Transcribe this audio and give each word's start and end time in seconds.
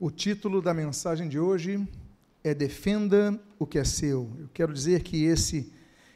O 0.00 0.12
título 0.12 0.62
da 0.62 0.72
mensagem 0.72 1.28
de 1.28 1.40
hoje 1.40 1.84
é 2.44 2.54
Defenda 2.54 3.36
o 3.58 3.66
que 3.66 3.80
é 3.80 3.84
seu. 3.84 4.30
Eu 4.38 4.48
quero 4.54 4.72
dizer 4.72 5.02
que 5.02 5.24
esse 5.24 5.72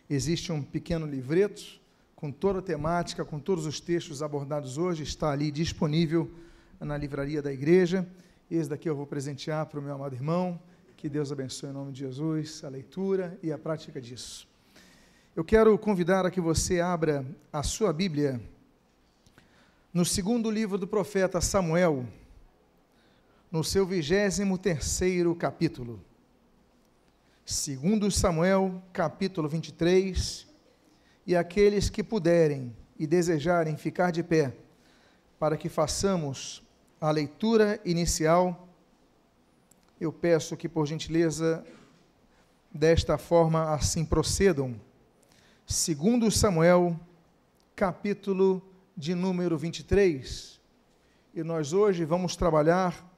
existe 0.08 0.52
um 0.52 0.62
pequeno 0.62 1.04
livreto 1.04 1.80
com 2.14 2.30
toda 2.30 2.60
a 2.60 2.62
temática, 2.62 3.24
com 3.24 3.40
todos 3.40 3.66
os 3.66 3.80
textos 3.80 4.22
abordados 4.22 4.78
hoje, 4.78 5.02
está 5.02 5.32
ali 5.32 5.50
disponível 5.50 6.30
na 6.78 6.96
livraria 6.96 7.42
da 7.42 7.52
igreja. 7.52 8.06
Esse 8.48 8.70
daqui 8.70 8.88
eu 8.88 8.94
vou 8.94 9.04
presentear 9.04 9.66
para 9.66 9.80
o 9.80 9.82
meu 9.82 9.96
amado 9.96 10.14
irmão. 10.14 10.60
Que 10.96 11.08
Deus 11.08 11.32
abençoe 11.32 11.70
em 11.70 11.72
nome 11.72 11.90
de 11.90 11.98
Jesus 11.98 12.62
a 12.62 12.68
leitura 12.68 13.36
e 13.42 13.50
a 13.50 13.58
prática 13.58 14.00
disso. 14.00 14.46
Eu 15.34 15.44
quero 15.44 15.76
convidar 15.76 16.24
a 16.24 16.30
que 16.30 16.40
você 16.40 16.80
abra 16.80 17.26
a 17.52 17.64
sua 17.64 17.92
Bíblia 17.92 18.40
no 19.92 20.04
segundo 20.04 20.52
livro 20.52 20.78
do 20.78 20.86
profeta 20.86 21.40
Samuel, 21.40 22.06
no 23.52 23.62
seu 23.62 23.84
vigésimo 23.84 24.56
terceiro 24.56 25.36
capítulo. 25.36 26.02
Segundo 27.44 28.10
Samuel, 28.10 28.82
capítulo 28.94 29.46
23, 29.46 30.46
e 31.26 31.36
aqueles 31.36 31.90
que 31.90 32.02
puderem 32.02 32.74
e 32.98 33.06
desejarem 33.06 33.76
ficar 33.76 34.10
de 34.10 34.22
pé, 34.22 34.56
para 35.38 35.58
que 35.58 35.68
façamos 35.68 36.62
a 36.98 37.10
leitura 37.10 37.78
inicial, 37.84 38.66
eu 40.00 40.10
peço 40.10 40.56
que, 40.56 40.66
por 40.66 40.86
gentileza, 40.86 41.62
desta 42.72 43.18
forma 43.18 43.74
assim 43.74 44.02
procedam. 44.02 44.80
Segundo 45.66 46.30
Samuel, 46.30 46.98
capítulo 47.76 48.62
de 48.96 49.14
número 49.14 49.58
23, 49.58 50.58
e 51.34 51.42
nós 51.42 51.74
hoje 51.74 52.06
vamos 52.06 52.34
trabalhar 52.34 53.11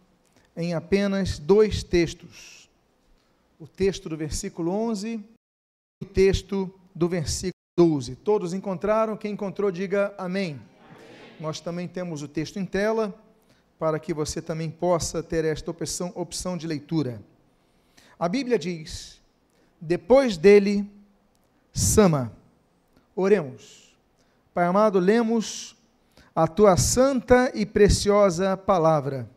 em 0.57 0.75
apenas 0.75 1.39
dois 1.39 1.83
textos. 1.83 2.69
O 3.59 3.67
texto 3.67 4.09
do 4.09 4.17
versículo 4.17 4.71
11 4.71 5.25
e 6.01 6.05
o 6.05 6.07
texto 6.07 6.73
do 6.95 7.09
versículo 7.09 7.53
12. 7.77 8.17
Todos 8.17 8.53
encontraram? 8.53 9.17
Quem 9.17 9.33
encontrou, 9.33 9.71
diga 9.71 10.15
amém. 10.19 10.53
amém. 10.55 10.61
Nós 11.41 11.61
também 11.61 11.89
temos 11.89 12.23
o 12.23 12.29
texto 12.29 12.59
em 12.59 12.65
tela, 12.65 13.15
para 13.79 13.99
que 13.99 14.15
você 14.15 14.41
também 14.41 14.71
possa 14.71 15.23
ter 15.23 15.45
esta 15.45 15.71
opção, 15.71 16.13
opção 16.15 16.57
de 16.57 16.67
leitura. 16.67 17.21
A 18.19 18.29
Bíblia 18.29 18.59
diz: 18.59 19.21
depois 19.81 20.37
dele, 20.37 20.89
Sama. 21.73 22.33
Oremos. 23.17 23.97
Pai 24.55 24.65
amado, 24.65 25.01
lemos 25.01 25.77
a 26.35 26.47
tua 26.47 26.77
santa 26.77 27.51
e 27.53 27.67
preciosa 27.67 28.57
palavra 28.57 29.29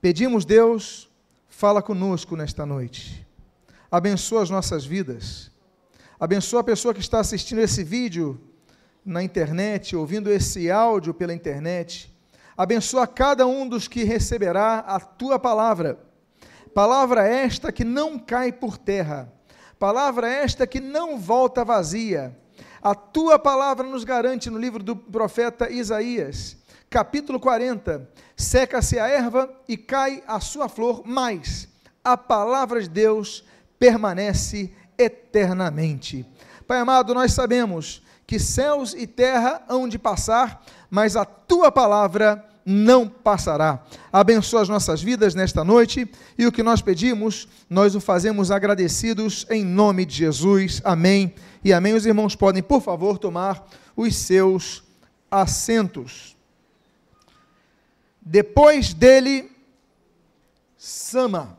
Pedimos, 0.00 0.44
Deus, 0.44 1.08
fala 1.48 1.80
conosco 1.80 2.36
nesta 2.36 2.66
noite. 2.66 3.26
Abençoa 3.90 4.42
as 4.42 4.50
nossas 4.50 4.84
vidas. 4.84 5.50
Abençoa 6.20 6.60
a 6.60 6.64
pessoa 6.64 6.92
que 6.92 7.00
está 7.00 7.18
assistindo 7.18 7.60
esse 7.60 7.82
vídeo 7.82 8.38
na 9.04 9.22
internet, 9.22 9.96
ouvindo 9.96 10.30
esse 10.30 10.70
áudio 10.70 11.14
pela 11.14 11.32
internet. 11.32 12.14
Abençoa 12.56 13.06
cada 13.06 13.46
um 13.46 13.66
dos 13.66 13.88
que 13.88 14.04
receberá 14.04 14.80
a 14.80 15.00
tua 15.00 15.38
palavra. 15.38 15.98
Palavra 16.74 17.26
esta 17.26 17.72
que 17.72 17.84
não 17.84 18.18
cai 18.18 18.52
por 18.52 18.76
terra. 18.76 19.32
Palavra 19.78 20.28
esta 20.28 20.66
que 20.66 20.78
não 20.78 21.18
volta 21.18 21.64
vazia. 21.64 22.36
A 22.82 22.94
tua 22.94 23.38
palavra 23.38 23.86
nos 23.86 24.04
garante 24.04 24.50
no 24.50 24.58
livro 24.58 24.82
do 24.82 24.94
profeta 24.94 25.70
Isaías 25.70 26.58
capítulo 26.90 27.38
40: 27.40 28.08
seca-se 28.36 28.98
a 28.98 29.08
erva 29.08 29.50
e 29.68 29.76
cai 29.76 30.22
a 30.26 30.40
sua 30.40 30.68
flor, 30.68 31.02
mas 31.04 31.68
a 32.04 32.16
palavra 32.16 32.80
de 32.80 32.88
Deus 32.88 33.44
permanece 33.78 34.72
eternamente. 34.98 36.26
Pai 36.66 36.78
amado, 36.78 37.14
nós 37.14 37.32
sabemos 37.32 38.02
que 38.26 38.38
céus 38.38 38.94
e 38.94 39.06
terra 39.06 39.62
hão 39.68 39.88
de 39.88 39.98
passar, 39.98 40.64
mas 40.90 41.16
a 41.16 41.24
tua 41.24 41.70
palavra 41.70 42.44
não 42.64 43.08
passará. 43.08 43.84
Abençoa 44.12 44.62
as 44.62 44.68
nossas 44.68 45.00
vidas 45.00 45.36
nesta 45.36 45.62
noite 45.62 46.10
e 46.36 46.46
o 46.46 46.50
que 46.50 46.64
nós 46.64 46.82
pedimos, 46.82 47.46
nós 47.70 47.94
o 47.94 48.00
fazemos 48.00 48.50
agradecidos 48.50 49.46
em 49.48 49.64
nome 49.64 50.04
de 50.04 50.16
Jesus. 50.16 50.82
Amém. 50.84 51.32
E 51.62 51.72
amém. 51.72 51.94
Os 51.94 52.04
irmãos 52.04 52.34
podem, 52.34 52.62
por 52.62 52.82
favor, 52.82 53.18
tomar 53.18 53.64
os 53.96 54.16
seus 54.16 54.82
assentos. 55.30 56.35
Depois 58.28 58.92
dele, 58.92 59.48
Sama. 60.76 61.56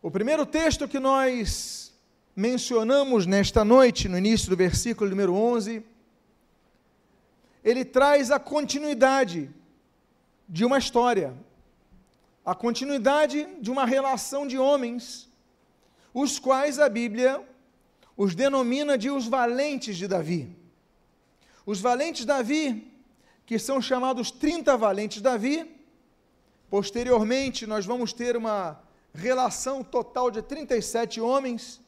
O 0.00 0.10
primeiro 0.10 0.46
texto 0.46 0.88
que 0.88 0.98
nós 0.98 1.92
mencionamos 2.34 3.26
nesta 3.26 3.62
noite, 3.62 4.08
no 4.08 4.16
início 4.16 4.48
do 4.48 4.56
versículo 4.56 5.10
número 5.10 5.34
11, 5.34 5.84
ele 7.62 7.84
traz 7.84 8.30
a 8.30 8.40
continuidade 8.40 9.50
de 10.48 10.64
uma 10.64 10.78
história, 10.78 11.36
a 12.42 12.54
continuidade 12.54 13.46
de 13.60 13.70
uma 13.70 13.84
relação 13.84 14.46
de 14.46 14.56
homens, 14.56 15.28
os 16.14 16.38
quais 16.38 16.78
a 16.78 16.88
Bíblia 16.88 17.46
os 18.16 18.34
denomina 18.34 18.96
de 18.96 19.10
os 19.10 19.26
valentes 19.26 19.98
de 19.98 20.08
Davi. 20.08 20.56
Os 21.66 21.82
valentes 21.82 22.22
de 22.22 22.28
Davi 22.28 22.97
que 23.48 23.58
são 23.58 23.80
chamados 23.80 24.30
30 24.30 24.76
valentes 24.76 25.22
Davi. 25.22 25.74
Posteriormente, 26.68 27.66
nós 27.66 27.86
vamos 27.86 28.12
ter 28.12 28.36
uma 28.36 28.78
relação 29.14 29.82
total 29.82 30.30
de 30.30 30.42
37 30.42 31.18
homens, 31.18 31.80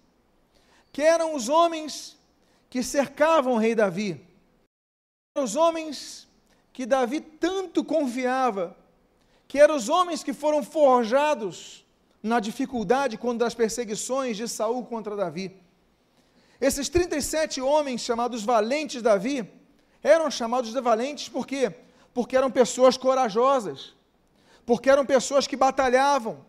que 0.91 1.03
eram 1.03 1.35
os 1.35 1.51
homens 1.51 2.17
que 2.71 2.83
cercavam 2.83 3.53
o 3.53 3.59
rei 3.59 3.75
Davi. 3.75 4.27
Eram 5.37 5.45
os 5.45 5.55
homens 5.55 6.27
que 6.73 6.87
Davi 6.87 7.21
tanto 7.21 7.85
confiava, 7.85 8.75
que 9.47 9.59
eram 9.59 9.77
os 9.77 9.91
homens 9.91 10.25
que 10.25 10.33
foram 10.33 10.65
forjados 10.65 11.85
na 12.23 12.41
dificuldade 12.41 13.19
quando 13.19 13.41
das 13.41 13.55
perseguições 13.55 14.35
de 14.39 14.49
Saul 14.49 14.87
contra 14.87 15.15
Davi. 15.15 15.55
Esses 16.59 16.89
37 16.89 17.61
homens 17.61 18.01
chamados 18.01 18.43
valentes 18.43 19.03
Davi, 19.03 19.60
eram 20.03 20.31
chamados 20.31 20.73
de 20.73 20.81
valentes 20.81 21.29
por 21.29 21.47
quê? 21.47 21.75
Porque 22.13 22.37
eram 22.37 22.51
pessoas 22.51 22.97
corajosas, 22.97 23.95
porque 24.67 24.91
eram 24.91 25.05
pessoas 25.05 25.47
que 25.47 25.57
batalhavam, 25.57 26.45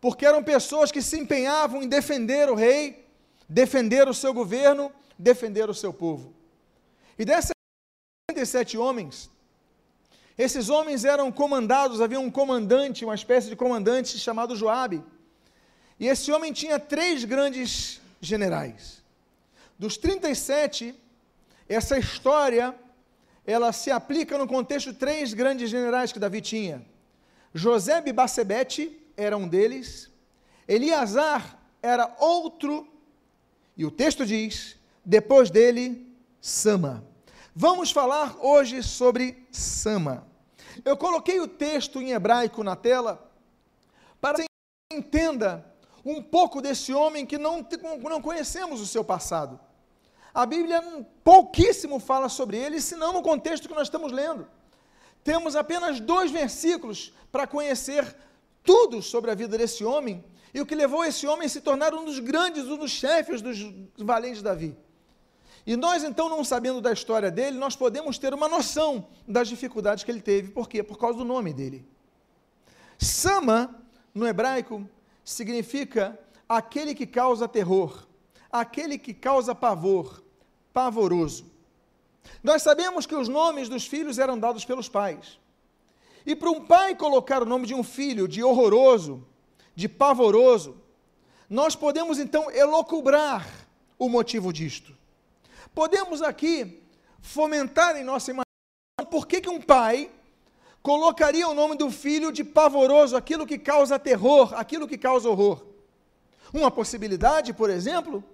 porque 0.00 0.26
eram 0.26 0.42
pessoas 0.42 0.92
que 0.92 1.02
se 1.02 1.18
empenhavam 1.18 1.82
em 1.82 1.88
defender 1.88 2.50
o 2.50 2.54
rei, 2.54 3.06
defender 3.48 4.08
o 4.08 4.14
seu 4.14 4.32
governo, 4.34 4.92
defender 5.18 5.68
o 5.68 5.74
seu 5.74 5.92
povo. 5.92 6.34
E 7.18 7.24
desses 7.24 7.52
37 8.28 8.76
homens, 8.76 9.30
esses 10.36 10.68
homens 10.68 11.04
eram 11.04 11.30
comandados, 11.30 12.00
havia 12.00 12.18
um 12.18 12.30
comandante, 12.30 13.04
uma 13.04 13.14
espécie 13.14 13.48
de 13.48 13.56
comandante 13.56 14.18
chamado 14.18 14.56
Joabe. 14.56 15.04
E 15.98 16.08
esse 16.08 16.32
homem 16.32 16.52
tinha 16.52 16.78
três 16.78 17.24
grandes 17.24 18.00
generais. 18.20 19.02
Dos 19.78 19.96
37, 19.96 20.94
essa 21.68 21.98
história, 21.98 22.74
ela 23.46 23.72
se 23.72 23.90
aplica 23.90 24.36
no 24.38 24.46
contexto 24.46 24.92
de 24.92 24.98
três 24.98 25.32
grandes 25.32 25.70
generais 25.70 26.12
que 26.12 26.18
Davi 26.18 26.40
tinha. 26.40 26.84
José 27.52 28.00
Bacebete 28.12 29.00
era 29.16 29.36
um 29.36 29.46
deles, 29.46 30.10
Eliasar 30.66 31.58
era 31.82 32.16
outro, 32.18 32.88
e 33.76 33.84
o 33.84 33.90
texto 33.90 34.24
diz, 34.24 34.76
depois 35.04 35.50
dele, 35.50 36.10
Sama. 36.40 37.04
Vamos 37.54 37.90
falar 37.90 38.36
hoje 38.40 38.82
sobre 38.82 39.46
Sama. 39.50 40.26
Eu 40.84 40.96
coloquei 40.96 41.40
o 41.40 41.48
texto 41.48 42.00
em 42.00 42.12
hebraico 42.12 42.64
na 42.64 42.74
tela 42.74 43.30
para 44.20 44.38
que 44.38 44.44
você 44.44 44.98
entenda 44.98 45.64
um 46.04 46.22
pouco 46.22 46.60
desse 46.60 46.92
homem 46.92 47.24
que 47.24 47.38
não, 47.38 47.66
não 48.02 48.20
conhecemos 48.20 48.80
o 48.80 48.86
seu 48.86 49.04
passado. 49.04 49.60
A 50.34 50.44
Bíblia 50.44 50.82
pouquíssimo 51.22 52.00
fala 52.00 52.28
sobre 52.28 52.56
ele, 52.56 52.80
senão 52.80 53.12
no 53.12 53.22
contexto 53.22 53.68
que 53.68 53.74
nós 53.74 53.86
estamos 53.86 54.10
lendo. 54.10 54.48
Temos 55.22 55.54
apenas 55.54 56.00
dois 56.00 56.32
versículos 56.32 57.14
para 57.30 57.46
conhecer 57.46 58.16
tudo 58.64 59.00
sobre 59.00 59.30
a 59.30 59.34
vida 59.34 59.56
desse 59.56 59.84
homem 59.84 60.24
e 60.52 60.60
o 60.60 60.66
que 60.66 60.74
levou 60.74 61.04
esse 61.04 61.24
homem 61.26 61.46
a 61.46 61.48
se 61.48 61.60
tornar 61.60 61.94
um 61.94 62.04
dos 62.04 62.18
grandes, 62.18 62.64
um 62.64 62.76
dos 62.76 62.90
chefes 62.90 63.40
dos 63.40 63.58
valentes 63.96 64.42
Davi. 64.42 64.76
E 65.66 65.76
nós, 65.76 66.02
então, 66.02 66.28
não 66.28 66.44
sabendo 66.44 66.80
da 66.80 66.92
história 66.92 67.30
dele, 67.30 67.56
nós 67.56 67.76
podemos 67.76 68.18
ter 68.18 68.34
uma 68.34 68.48
noção 68.48 69.06
das 69.26 69.48
dificuldades 69.48 70.02
que 70.02 70.10
ele 70.10 70.20
teve. 70.20 70.50
Por 70.50 70.68
quê? 70.68 70.82
Por 70.82 70.98
causa 70.98 71.18
do 71.18 71.24
nome 71.24 71.54
dele. 71.54 71.86
Sama, 72.98 73.82
no 74.12 74.26
hebraico, 74.26 74.86
significa 75.24 76.18
aquele 76.48 76.94
que 76.94 77.06
causa 77.06 77.48
terror, 77.48 78.06
aquele 78.52 78.98
que 78.98 79.14
causa 79.14 79.54
pavor, 79.54 80.23
pavoroso. 80.74 81.46
Nós 82.42 82.62
sabemos 82.62 83.06
que 83.06 83.14
os 83.14 83.28
nomes 83.28 83.68
dos 83.68 83.86
filhos 83.86 84.18
eram 84.18 84.38
dados 84.38 84.64
pelos 84.64 84.88
pais. 84.88 85.38
E 86.26 86.34
para 86.34 86.50
um 86.50 86.66
pai 86.66 86.96
colocar 86.96 87.42
o 87.42 87.46
nome 87.46 87.66
de 87.66 87.74
um 87.74 87.84
filho 87.84 88.26
de 88.26 88.42
horroroso, 88.42 89.24
de 89.74 89.88
pavoroso, 89.88 90.76
nós 91.48 91.76
podemos 91.76 92.18
então 92.18 92.50
elocubrar 92.50 93.46
o 93.98 94.08
motivo 94.08 94.52
disto. 94.52 94.92
Podemos 95.74 96.22
aqui 96.22 96.82
fomentar 97.20 97.96
em 97.96 98.04
nossa 98.04 98.30
imaginação 98.30 99.10
por 99.10 99.26
que, 99.26 99.40
que 99.40 99.50
um 99.50 99.60
pai 99.60 100.10
colocaria 100.82 101.48
o 101.48 101.54
nome 101.54 101.76
do 101.76 101.90
filho 101.90 102.32
de 102.32 102.42
pavoroso, 102.42 103.16
aquilo 103.16 103.46
que 103.46 103.58
causa 103.58 103.98
terror, 103.98 104.52
aquilo 104.54 104.88
que 104.88 104.98
causa 104.98 105.28
horror. 105.28 105.64
Uma 106.52 106.70
possibilidade, 106.70 107.52
por 107.52 107.70
exemplo, 107.70 108.24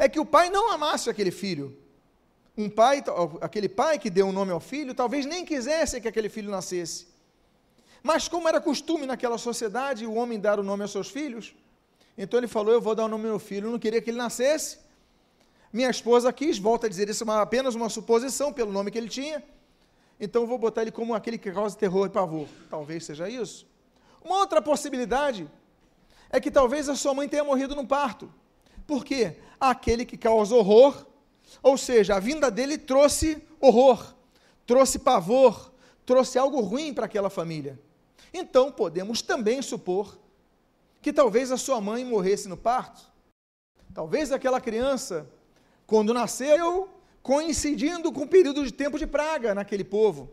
é 0.00 0.08
que 0.08 0.18
o 0.18 0.24
pai 0.24 0.48
não 0.48 0.72
amasse 0.72 1.10
aquele 1.10 1.30
filho. 1.30 1.76
Um 2.56 2.70
pai, 2.70 3.04
aquele 3.42 3.68
pai 3.68 3.98
que 3.98 4.08
deu 4.08 4.26
o 4.26 4.28
um 4.30 4.32
nome 4.32 4.50
ao 4.50 4.58
filho, 4.58 4.94
talvez 4.94 5.26
nem 5.26 5.44
quisesse 5.44 6.00
que 6.00 6.08
aquele 6.08 6.30
filho 6.30 6.50
nascesse. 6.50 7.06
Mas 8.02 8.26
como 8.26 8.48
era 8.48 8.58
costume 8.62 9.04
naquela 9.04 9.36
sociedade 9.36 10.06
o 10.06 10.14
homem 10.14 10.40
dar 10.40 10.58
o 10.58 10.62
nome 10.62 10.82
aos 10.84 10.90
seus 10.90 11.10
filhos, 11.10 11.54
então 12.16 12.40
ele 12.40 12.48
falou: 12.48 12.72
Eu 12.72 12.80
vou 12.80 12.94
dar 12.94 13.04
o 13.04 13.08
nome 13.08 13.24
ao 13.24 13.32
meu 13.32 13.38
filho. 13.38 13.66
Eu 13.66 13.72
não 13.72 13.78
queria 13.78 14.00
que 14.00 14.08
ele 14.08 14.16
nascesse. 14.16 14.78
Minha 15.70 15.90
esposa 15.90 16.32
quis, 16.32 16.58
volta 16.58 16.86
a 16.86 16.90
dizer 16.90 17.10
isso, 17.10 17.30
é 17.30 17.36
apenas 17.36 17.74
uma 17.74 17.90
suposição 17.90 18.54
pelo 18.54 18.72
nome 18.72 18.90
que 18.90 18.96
ele 18.96 19.10
tinha. 19.10 19.44
Então 20.18 20.42
eu 20.42 20.48
vou 20.48 20.56
botar 20.56 20.80
ele 20.80 20.90
como 20.90 21.14
aquele 21.14 21.36
que 21.36 21.52
causa 21.52 21.76
terror 21.76 22.06
e 22.06 22.10
pavor. 22.10 22.48
Talvez 22.70 23.04
seja 23.04 23.28
isso. 23.28 23.66
Uma 24.24 24.38
outra 24.38 24.62
possibilidade 24.62 25.46
é 26.30 26.40
que 26.40 26.50
talvez 26.50 26.88
a 26.88 26.96
sua 26.96 27.12
mãe 27.12 27.28
tenha 27.28 27.44
morrido 27.44 27.76
no 27.76 27.86
parto. 27.86 28.32
Por 28.90 29.04
quê? 29.04 29.36
Aquele 29.60 30.04
que 30.04 30.16
causa 30.16 30.52
horror, 30.52 31.06
ou 31.62 31.78
seja, 31.78 32.16
a 32.16 32.18
vinda 32.18 32.50
dele 32.50 32.76
trouxe 32.76 33.40
horror, 33.60 34.16
trouxe 34.66 34.98
pavor, 34.98 35.72
trouxe 36.04 36.36
algo 36.36 36.60
ruim 36.60 36.92
para 36.92 37.06
aquela 37.06 37.30
família. 37.30 37.78
Então 38.34 38.72
podemos 38.72 39.22
também 39.22 39.62
supor 39.62 40.18
que 41.00 41.12
talvez 41.12 41.52
a 41.52 41.56
sua 41.56 41.80
mãe 41.80 42.04
morresse 42.04 42.48
no 42.48 42.56
parto. 42.56 43.08
Talvez 43.94 44.32
aquela 44.32 44.60
criança, 44.60 45.30
quando 45.86 46.12
nasceu, 46.12 46.88
coincidindo 47.22 48.10
com 48.10 48.22
o 48.22 48.28
período 48.28 48.64
de 48.64 48.72
tempo 48.72 48.98
de 48.98 49.06
praga 49.06 49.54
naquele 49.54 49.84
povo, 49.84 50.32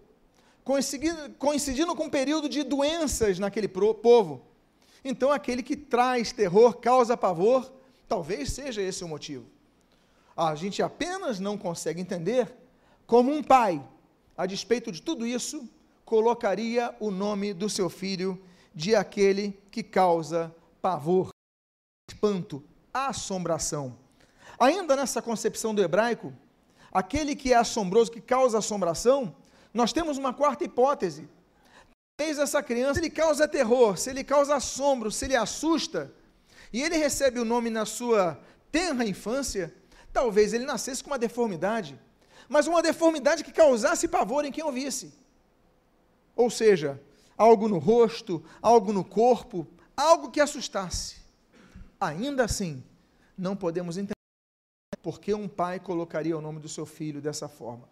coincidindo, 0.63 1.29
coincidindo 1.37 1.95
com 1.95 2.05
o 2.05 2.11
período 2.11 2.49
de 2.49 2.63
doenças 2.63 3.37
naquele 3.37 3.67
povo. 3.67 4.41
Então, 5.05 5.31
aquele 5.31 5.61
que 5.61 5.75
traz 5.75 6.31
terror, 6.31 6.77
causa 6.77 7.15
pavor, 7.15 7.76
talvez 8.07 8.51
seja 8.51 8.81
esse 8.81 9.03
o 9.03 9.07
motivo. 9.07 9.45
A 10.35 10.55
gente 10.55 10.81
apenas 10.81 11.39
não 11.39 11.57
consegue 11.57 11.99
entender 11.99 12.53
como 13.05 13.31
um 13.31 13.41
pai, 13.43 13.83
a 14.37 14.45
despeito 14.45 14.91
de 14.91 15.01
tudo 15.01 15.25
isso, 15.25 15.67
colocaria 16.05 16.95
o 16.99 17.09
nome 17.09 17.53
do 17.53 17.69
seu 17.69 17.89
filho 17.89 18.41
de 18.73 18.95
aquele 18.95 19.59
que 19.71 19.81
causa 19.81 20.55
pavor, 20.81 21.29
espanto, 22.09 22.63
assombração. 22.93 23.97
Ainda 24.59 24.95
nessa 24.95 25.21
concepção 25.21 25.73
do 25.73 25.81
hebraico, 25.81 26.33
aquele 26.91 27.35
que 27.35 27.53
é 27.53 27.55
assombroso, 27.55 28.11
que 28.11 28.21
causa 28.21 28.59
assombração, 28.59 29.35
nós 29.73 29.91
temos 29.91 30.17
uma 30.17 30.33
quarta 30.33 30.63
hipótese. 30.63 31.27
Talvez 32.15 32.39
essa 32.39 32.63
criança, 32.63 32.95
se 32.95 32.99
ele 33.01 33.09
causa 33.09 33.47
terror, 33.47 33.97
se 33.97 34.09
ele 34.09 34.23
causa 34.23 34.55
assombro, 34.55 35.11
se 35.11 35.25
ele 35.25 35.35
assusta, 35.35 36.13
e 36.71 36.81
ele 36.81 36.97
recebe 36.97 37.39
o 37.39 37.45
nome 37.45 37.69
na 37.69 37.85
sua 37.85 38.39
tenra 38.71 39.05
infância, 39.05 39.73
talvez 40.11 40.53
ele 40.53 40.65
nascesse 40.65 41.03
com 41.03 41.09
uma 41.09 41.19
deformidade, 41.19 41.99
mas 42.49 42.67
uma 42.67 42.81
deformidade 42.81 43.43
que 43.43 43.51
causasse 43.51 44.07
pavor 44.07 44.45
em 44.45 44.51
quem 44.51 44.63
ouvisse. 44.63 45.13
Ou 46.35 46.49
seja, 46.49 47.01
algo 47.37 47.67
no 47.67 47.77
rosto, 47.77 48.43
algo 48.61 48.93
no 48.93 49.03
corpo, 49.03 49.67
algo 49.95 50.29
que 50.29 50.39
assustasse. 50.39 51.17
Ainda 51.99 52.43
assim, 52.45 52.83
não 53.37 53.55
podemos 53.55 53.97
entender 53.97 54.13
por 55.01 55.19
que 55.19 55.33
um 55.33 55.47
pai 55.47 55.79
colocaria 55.79 56.37
o 56.37 56.41
nome 56.41 56.59
do 56.59 56.69
seu 56.69 56.85
filho 56.85 57.21
dessa 57.21 57.47
forma. 57.47 57.87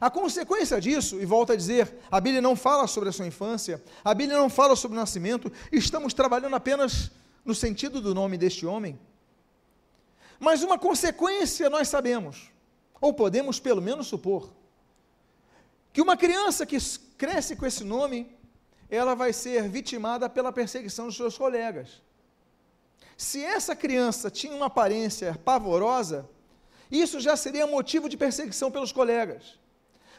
A 0.00 0.10
consequência 0.10 0.80
disso, 0.80 1.20
e 1.20 1.26
volto 1.26 1.52
a 1.52 1.56
dizer, 1.56 1.94
a 2.10 2.20
Bíblia 2.20 2.40
não 2.40 2.56
fala 2.56 2.86
sobre 2.86 3.10
a 3.10 3.12
sua 3.12 3.26
infância, 3.26 3.82
a 4.02 4.14
Bíblia 4.14 4.38
não 4.38 4.48
fala 4.48 4.74
sobre 4.74 4.96
o 4.96 5.00
nascimento, 5.00 5.52
estamos 5.70 6.14
trabalhando 6.14 6.56
apenas 6.56 7.10
no 7.44 7.54
sentido 7.54 8.00
do 8.00 8.14
nome 8.14 8.38
deste 8.38 8.64
homem. 8.66 8.98
Mas 10.38 10.62
uma 10.62 10.78
consequência 10.78 11.70
nós 11.70 11.88
sabemos, 11.88 12.50
ou 13.00 13.12
podemos 13.12 13.60
pelo 13.60 13.80
menos 13.80 14.06
supor, 14.06 14.52
que 15.92 16.00
uma 16.00 16.16
criança 16.16 16.64
que 16.64 16.78
cresce 17.18 17.54
com 17.54 17.66
esse 17.66 17.84
nome, 17.84 18.36
ela 18.90 19.14
vai 19.14 19.32
ser 19.32 19.68
vitimada 19.68 20.28
pela 20.28 20.52
perseguição 20.52 21.06
dos 21.06 21.16
seus 21.16 21.36
colegas. 21.36 22.02
Se 23.16 23.44
essa 23.44 23.76
criança 23.76 24.30
tinha 24.30 24.54
uma 24.54 24.66
aparência 24.66 25.38
pavorosa, 25.44 26.28
isso 26.90 27.20
já 27.20 27.36
seria 27.36 27.66
motivo 27.66 28.08
de 28.08 28.16
perseguição 28.16 28.70
pelos 28.70 28.92
colegas. 28.92 29.58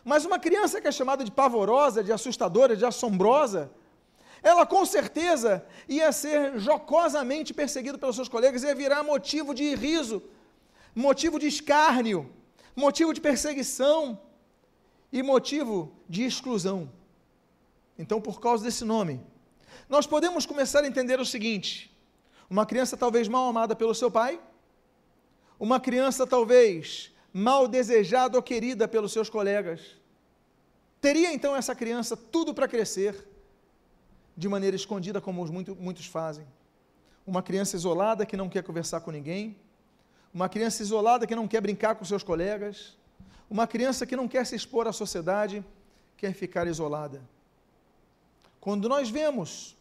Mas 0.04 0.26
uma 0.26 0.40
criança 0.40 0.82
que 0.82 0.88
é 0.88 0.92
chamada 0.92 1.24
de 1.24 1.32
pavorosa, 1.32 2.04
de 2.04 2.12
assustadora, 2.12 2.76
de 2.76 2.86
assombrosa, 2.86 3.72
ela 4.44 4.66
com 4.66 4.86
certeza 4.86 5.66
ia 5.88 6.12
ser 6.12 6.60
jocosamente 6.60 7.54
perseguida 7.54 7.98
pelos 7.98 8.16
seus 8.16 8.28
colegas, 8.28 8.64
ia 8.64 8.76
virar 8.76 9.02
motivo 9.02 9.54
de 9.54 9.74
riso, 9.74 10.22
motivo 10.94 11.40
de 11.40 11.48
escárnio, 11.48 12.30
motivo 12.76 13.14
de 13.14 13.22
perseguição, 13.22 14.20
e 15.14 15.22
motivo 15.22 15.96
de 16.10 16.24
exclusão. 16.24 16.92
Então, 17.98 18.20
por 18.20 18.42
causa 18.42 18.64
desse 18.64 18.84
nome, 18.84 19.22
nós 19.88 20.08
podemos 20.08 20.44
começar 20.44 20.84
a 20.84 20.88
entender 20.88 21.20
o 21.20 21.26
seguinte: 21.26 21.96
uma 22.50 22.66
criança 22.66 22.98
talvez 22.98 23.28
mal 23.28 23.48
amada 23.48 23.76
pelo 23.76 23.94
seu 23.94 24.10
pai, 24.10 24.42
uma 25.60 25.80
criança 25.80 26.26
talvez 26.26 27.12
mal 27.32 27.68
desejada 27.68 28.38
ou 28.38 28.44
querida 28.44 28.88
pelos 28.88 29.14
seus 29.14 29.30
colegas. 29.30 29.82
Teria 31.00 31.32
então 31.32 31.56
essa 31.56 31.76
criança 31.76 32.18
tudo 32.18 32.54
para 32.54 32.68
crescer 32.68 33.28
de 34.36 34.50
maneira 34.50 34.76
escondida, 34.76 35.22
como 35.22 35.46
muito, 35.46 35.76
muitos 35.76 36.06
fazem. 36.06 36.46
Uma 37.26 37.42
criança 37.42 37.76
isolada 37.76 38.26
que 38.26 38.36
não 38.36 38.50
quer 38.50 38.64
conversar 38.64 39.02
com 39.02 39.12
ninguém, 39.12 39.56
uma 40.34 40.50
criança 40.50 40.82
isolada 40.82 41.28
que 41.28 41.36
não 41.36 41.48
quer 41.48 41.62
brincar 41.62 41.96
com 41.96 42.04
seus 42.04 42.24
colegas, 42.24 42.98
uma 43.50 43.68
criança 43.68 44.06
que 44.06 44.16
não 44.16 44.28
quer 44.28 44.46
se 44.46 44.56
expor 44.56 44.88
à 44.88 44.92
sociedade, 44.92 45.64
quer 46.18 46.34
ficar 46.34 46.66
isolada. 46.68 47.22
Quando 48.60 48.90
nós 48.90 49.10
vemos 49.10 49.76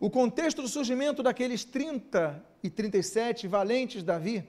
o 0.00 0.08
contexto 0.08 0.62
do 0.62 0.68
surgimento 0.68 1.22
daqueles 1.22 1.64
30 1.64 2.42
e 2.62 2.70
37 2.70 3.46
valentes 3.46 4.02
Davi, 4.02 4.46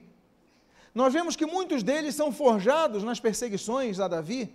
nós 0.94 1.12
vemos 1.12 1.36
que 1.36 1.46
muitos 1.46 1.82
deles 1.82 2.14
são 2.14 2.32
forjados 2.32 3.02
nas 3.04 3.20
perseguições 3.20 4.00
a 4.00 4.08
Davi. 4.08 4.52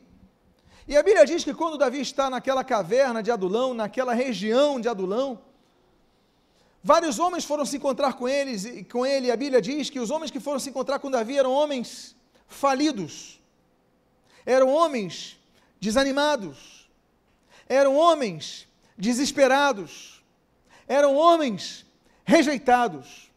E 0.87 0.95
a 0.95 1.01
Bíblia 1.01 1.25
diz 1.25 1.43
que 1.43 1.53
quando 1.53 1.77
Davi 1.77 1.99
está 1.99 2.29
naquela 2.29 2.63
caverna 2.63 3.23
de 3.23 3.31
Adulão, 3.31 3.73
naquela 3.73 4.13
região 4.13 4.79
de 4.79 4.87
Adulão, 4.87 5.41
vários 6.83 7.17
homens 7.17 7.43
foram 7.43 7.65
se 7.65 7.77
encontrar 7.77 8.13
com 8.13 8.27
eles, 8.29 8.67
com 8.91 9.03
ele, 9.03 9.31
a 9.31 9.35
Bíblia 9.35 9.59
diz 9.59 9.89
que 9.89 9.99
os 9.99 10.11
homens 10.11 10.29
que 10.29 10.39
foram 10.39 10.59
se 10.59 10.69
encontrar 10.69 10.99
com 10.99 11.09
Davi 11.09 11.37
eram 11.37 11.51
homens 11.51 12.15
falidos, 12.47 13.41
eram 14.45 14.69
homens 14.69 15.39
desanimados, 15.81 16.87
eram 17.67 17.95
homens 17.95 18.67
desesperados, 18.95 20.23
eram 20.87 21.15
homens 21.15 21.83
rejeitados. 22.23 23.31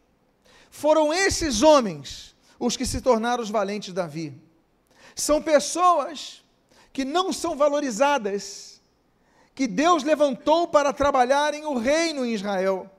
Foram 0.69 1.11
esses 1.11 1.63
homens 1.63 2.35
os 2.59 2.77
que 2.77 2.85
se 2.85 3.01
tornaram 3.01 3.41
os 3.41 3.49
valentes 3.49 3.91
Davi. 3.91 4.39
São 5.15 5.41
pessoas 5.41 6.43
que 6.91 7.05
não 7.05 7.31
são 7.31 7.55
valorizadas, 7.55 8.81
que 9.53 9.67
Deus 9.67 10.03
levantou 10.03 10.67
para 10.67 10.93
trabalharem 10.93 11.65
o 11.65 11.77
reino 11.77 12.25
em 12.25 12.33
Israel. 12.33 12.89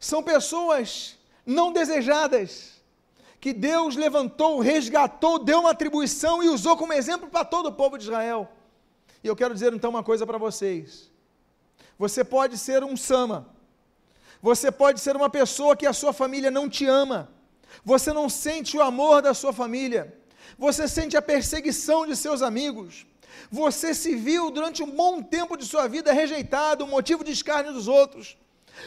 São 0.00 0.22
pessoas 0.22 1.18
não 1.44 1.72
desejadas, 1.72 2.78
que 3.40 3.52
Deus 3.52 3.94
levantou, 3.94 4.60
resgatou, 4.60 5.38
deu 5.38 5.60
uma 5.60 5.70
atribuição 5.70 6.42
e 6.42 6.48
usou 6.48 6.76
como 6.76 6.92
exemplo 6.92 7.28
para 7.28 7.44
todo 7.44 7.66
o 7.66 7.72
povo 7.72 7.96
de 7.96 8.04
Israel. 8.04 8.50
E 9.22 9.28
eu 9.28 9.36
quero 9.36 9.54
dizer 9.54 9.72
então 9.72 9.90
uma 9.90 10.02
coisa 10.02 10.26
para 10.26 10.38
vocês. 10.38 11.10
Você 11.98 12.24
pode 12.24 12.56
ser 12.58 12.84
um 12.84 12.96
sama. 12.96 13.48
Você 14.40 14.70
pode 14.70 15.00
ser 15.00 15.16
uma 15.16 15.28
pessoa 15.28 15.76
que 15.76 15.86
a 15.86 15.92
sua 15.92 16.12
família 16.12 16.50
não 16.50 16.68
te 16.68 16.86
ama. 16.86 17.28
Você 17.84 18.12
não 18.12 18.28
sente 18.28 18.76
o 18.76 18.82
amor 18.82 19.22
da 19.22 19.34
sua 19.34 19.52
família. 19.52 20.16
Você 20.56 20.86
sente 20.88 21.16
a 21.16 21.22
perseguição 21.22 22.06
de 22.06 22.16
seus 22.16 22.40
amigos. 22.40 23.06
Você 23.50 23.94
se 23.94 24.14
viu 24.14 24.50
durante 24.50 24.82
um 24.82 24.90
bom 24.90 25.22
tempo 25.22 25.56
de 25.56 25.64
sua 25.64 25.86
vida 25.86 26.12
rejeitado, 26.12 26.86
motivo 26.86 27.24
de 27.24 27.32
escárnio 27.32 27.72
dos 27.72 27.88
outros. 27.88 28.36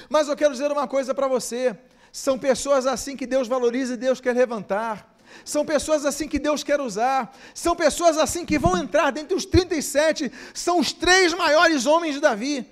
Mas 0.09 0.27
eu 0.27 0.35
quero 0.35 0.53
dizer 0.53 0.71
uma 0.71 0.87
coisa 0.87 1.13
para 1.13 1.27
você: 1.27 1.75
são 2.11 2.37
pessoas 2.37 2.85
assim 2.85 3.15
que 3.15 3.25
Deus 3.25 3.47
valoriza 3.47 3.93
e 3.93 3.97
Deus 3.97 4.19
quer 4.19 4.35
levantar. 4.35 5.11
São 5.45 5.65
pessoas 5.65 6.05
assim 6.05 6.27
que 6.27 6.37
Deus 6.37 6.63
quer 6.63 6.79
usar. 6.81 7.35
São 7.53 7.75
pessoas 7.75 8.17
assim 8.17 8.45
que 8.45 8.59
vão 8.59 8.77
entrar 8.77 9.11
dentre 9.11 9.35
os 9.35 9.45
37. 9.45 10.31
São 10.53 10.79
os 10.79 10.91
três 10.91 11.33
maiores 11.33 11.85
homens 11.85 12.15
de 12.15 12.21
Davi. 12.21 12.65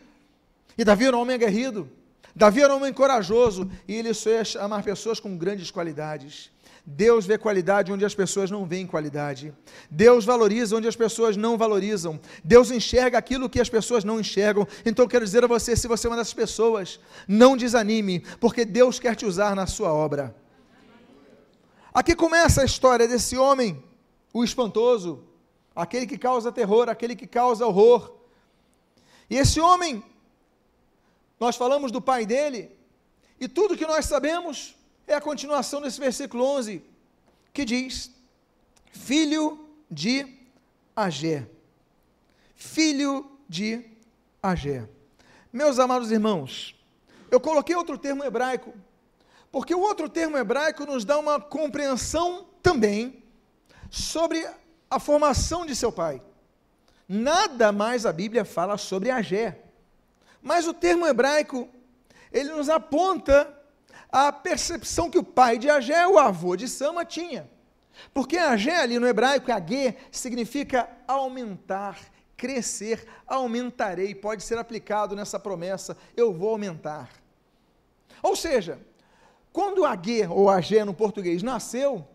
E 0.78 0.84
Davi 0.84 1.06
era 1.06 1.16
um 1.16 1.22
homem 1.22 1.36
aguerrido. 1.36 1.90
Davi 2.36 2.62
era 2.62 2.74
um 2.74 2.78
homem 2.78 2.94
corajoso. 2.94 3.72
E 3.88 3.94
ele 3.96 4.14
só 4.14 4.30
ia 4.30 4.44
chamar 4.44 4.84
pessoas 4.84 5.20
com 5.20 5.38
grandes 5.38 5.72
qualidades. 5.72 6.52
Deus 6.86 7.26
vê 7.26 7.38
qualidade 7.38 7.92
onde 7.92 8.06
as 8.06 8.16
pessoas 8.16 8.50
não 8.50 8.66
veem 8.66 8.88
qualidade. 8.88 9.54
Deus 9.90 10.26
valoriza 10.26 10.76
onde 10.76 10.88
as 10.88 10.96
pessoas 10.96 11.38
não 11.38 11.58
valorizam. 11.58 12.20
Deus 12.44 12.72
enxerga 12.72 13.18
aquilo 13.18 13.50
que 13.50 13.60
as 13.60 13.70
pessoas 13.70 14.04
não 14.04 14.20
enxergam. 14.20 14.68
Então 14.86 15.08
quero 15.08 15.26
dizer 15.26 15.44
a 15.44 15.48
você, 15.48 15.76
se 15.76 15.88
você 15.88 16.08
é 16.08 16.10
uma 16.10 16.18
dessas 16.18 16.34
pessoas, 16.34 17.00
não 17.28 17.56
desanime, 17.56 18.22
porque 18.40 18.66
Deus 18.66 19.00
quer 19.00 19.16
te 19.16 19.26
usar 19.26 19.56
na 19.56 19.68
sua 19.68 19.94
obra. 19.94 20.36
Aqui 21.94 22.16
começa 22.16 22.62
a 22.62 22.66
história 22.66 23.08
desse 23.08 23.38
homem, 23.38 23.84
o 24.34 24.44
espantoso, 24.44 25.24
aquele 25.76 26.08
que 26.08 26.18
causa 26.18 26.52
terror, 26.52 26.88
aquele 26.88 27.16
que 27.16 27.28
causa 27.28 27.66
horror. 27.66 28.16
E 29.30 29.38
esse 29.38 29.60
homem, 29.60 30.04
nós 31.40 31.56
falamos 31.56 31.92
do 31.92 32.02
pai 32.02 32.26
dele, 32.26 32.72
e 33.40 33.48
tudo 33.48 33.78
que 33.78 33.86
nós 33.86 34.06
sabemos 34.06 34.76
é 35.10 35.16
a 35.16 35.22
continuação 35.22 35.82
desse 35.82 36.00
versículo 36.00 36.44
11, 36.46 36.84
que 37.54 37.66
diz: 37.66 38.12
Filho 38.92 39.68
de 39.90 40.26
Agé. 40.96 41.48
Filho 42.56 43.30
de 43.48 43.86
Agé. 44.42 44.88
Meus 45.52 45.80
amados 45.80 46.12
irmãos, 46.12 46.76
eu 47.32 47.40
coloquei 47.40 47.76
outro 47.76 47.98
termo 47.98 48.24
hebraico 48.24 48.74
porque 49.52 49.74
o 49.74 49.80
outro 49.80 50.08
termo 50.08 50.38
hebraico 50.38 50.86
nos 50.86 51.04
dá 51.04 51.18
uma 51.18 51.40
compreensão 51.40 52.46
também 52.62 53.24
sobre 53.90 54.48
a 54.90 55.00
formação 55.00 55.66
de 55.66 55.76
seu 55.76 55.92
pai. 55.92 56.22
Nada 57.08 57.72
mais 57.72 58.06
a 58.06 58.14
Bíblia 58.14 58.46
fala 58.46 58.78
sobre 58.78 59.10
Agé. 59.10 59.60
Mas 60.42 60.68
o 60.68 60.74
termo 60.74 61.08
hebraico, 61.08 61.68
ele 62.32 62.52
nos 62.52 62.70
aponta 62.70 63.52
a 64.12 64.32
percepção 64.32 65.10
que 65.10 65.18
o 65.18 65.24
pai 65.24 65.58
de 65.58 65.70
Agé, 65.70 66.08
o 66.08 66.18
avô 66.18 66.56
de 66.56 66.68
Sama, 66.68 67.06
tinha. 67.06 67.50
Porque 68.14 68.38
Agé 68.38 68.78
ali 68.78 68.98
no 68.98 69.08
hebraico, 69.08 69.52
Agé, 69.52 69.98
significa 70.12 70.90
aumentar, 71.08 72.00
crescer, 72.36 73.08
aumentarei, 73.28 74.16
pode 74.16 74.44
ser 74.44 74.58
aplicado 74.58 75.16
nessa 75.16 75.40
promessa, 75.40 75.98
eu 76.16 76.34
vou 76.34 76.50
aumentar. 76.50 77.10
Ou 78.24 78.36
seja, 78.36 78.80
quando 79.52 79.86
Agê, 79.86 80.26
ou 80.28 80.50
Agé 80.50 80.84
no 80.86 80.94
português, 80.94 81.44
nasceu, 81.44 82.08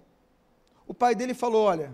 o 0.86 0.94
pai 0.94 1.14
dele 1.14 1.34
falou: 1.34 1.64
Olha, 1.64 1.92